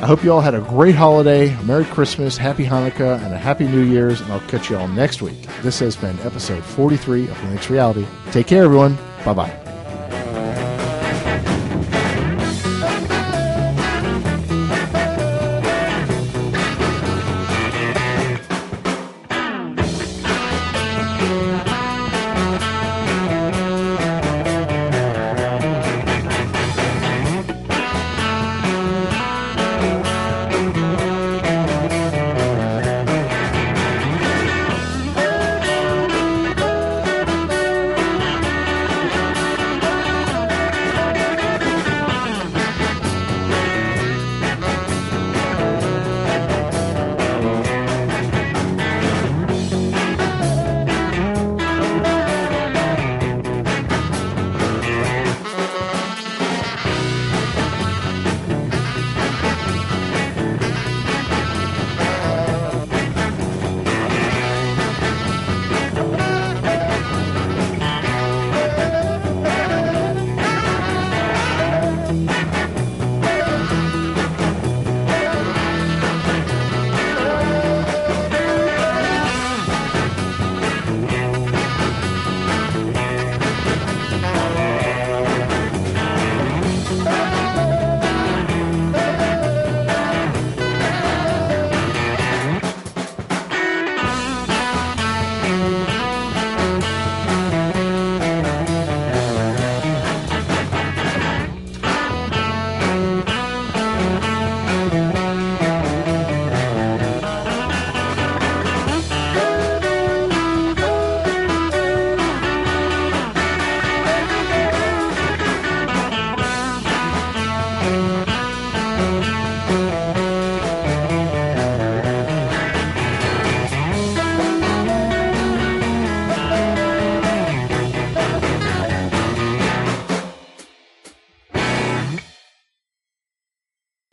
I 0.00 0.06
hope 0.06 0.24
you 0.24 0.32
all 0.32 0.40
had 0.40 0.54
a 0.54 0.60
great 0.60 0.94
holiday, 0.96 1.56
Merry 1.62 1.84
Christmas, 1.84 2.36
Happy 2.36 2.64
Hanukkah, 2.66 3.22
and 3.24 3.32
a 3.32 3.38
Happy 3.38 3.66
New 3.66 3.82
Year's, 3.82 4.20
and 4.20 4.32
I'll 4.32 4.40
catch 4.40 4.68
you 4.68 4.76
all 4.76 4.88
next 4.88 5.22
week. 5.22 5.46
This 5.62 5.78
has 5.78 5.96
been 5.96 6.18
episode 6.20 6.64
43 6.64 7.28
of 7.28 7.36
Linux 7.38 7.70
Reality. 7.70 8.04
Take 8.32 8.48
care, 8.48 8.64
everyone. 8.64 8.98
Bye 9.24 9.34
bye. 9.34 9.63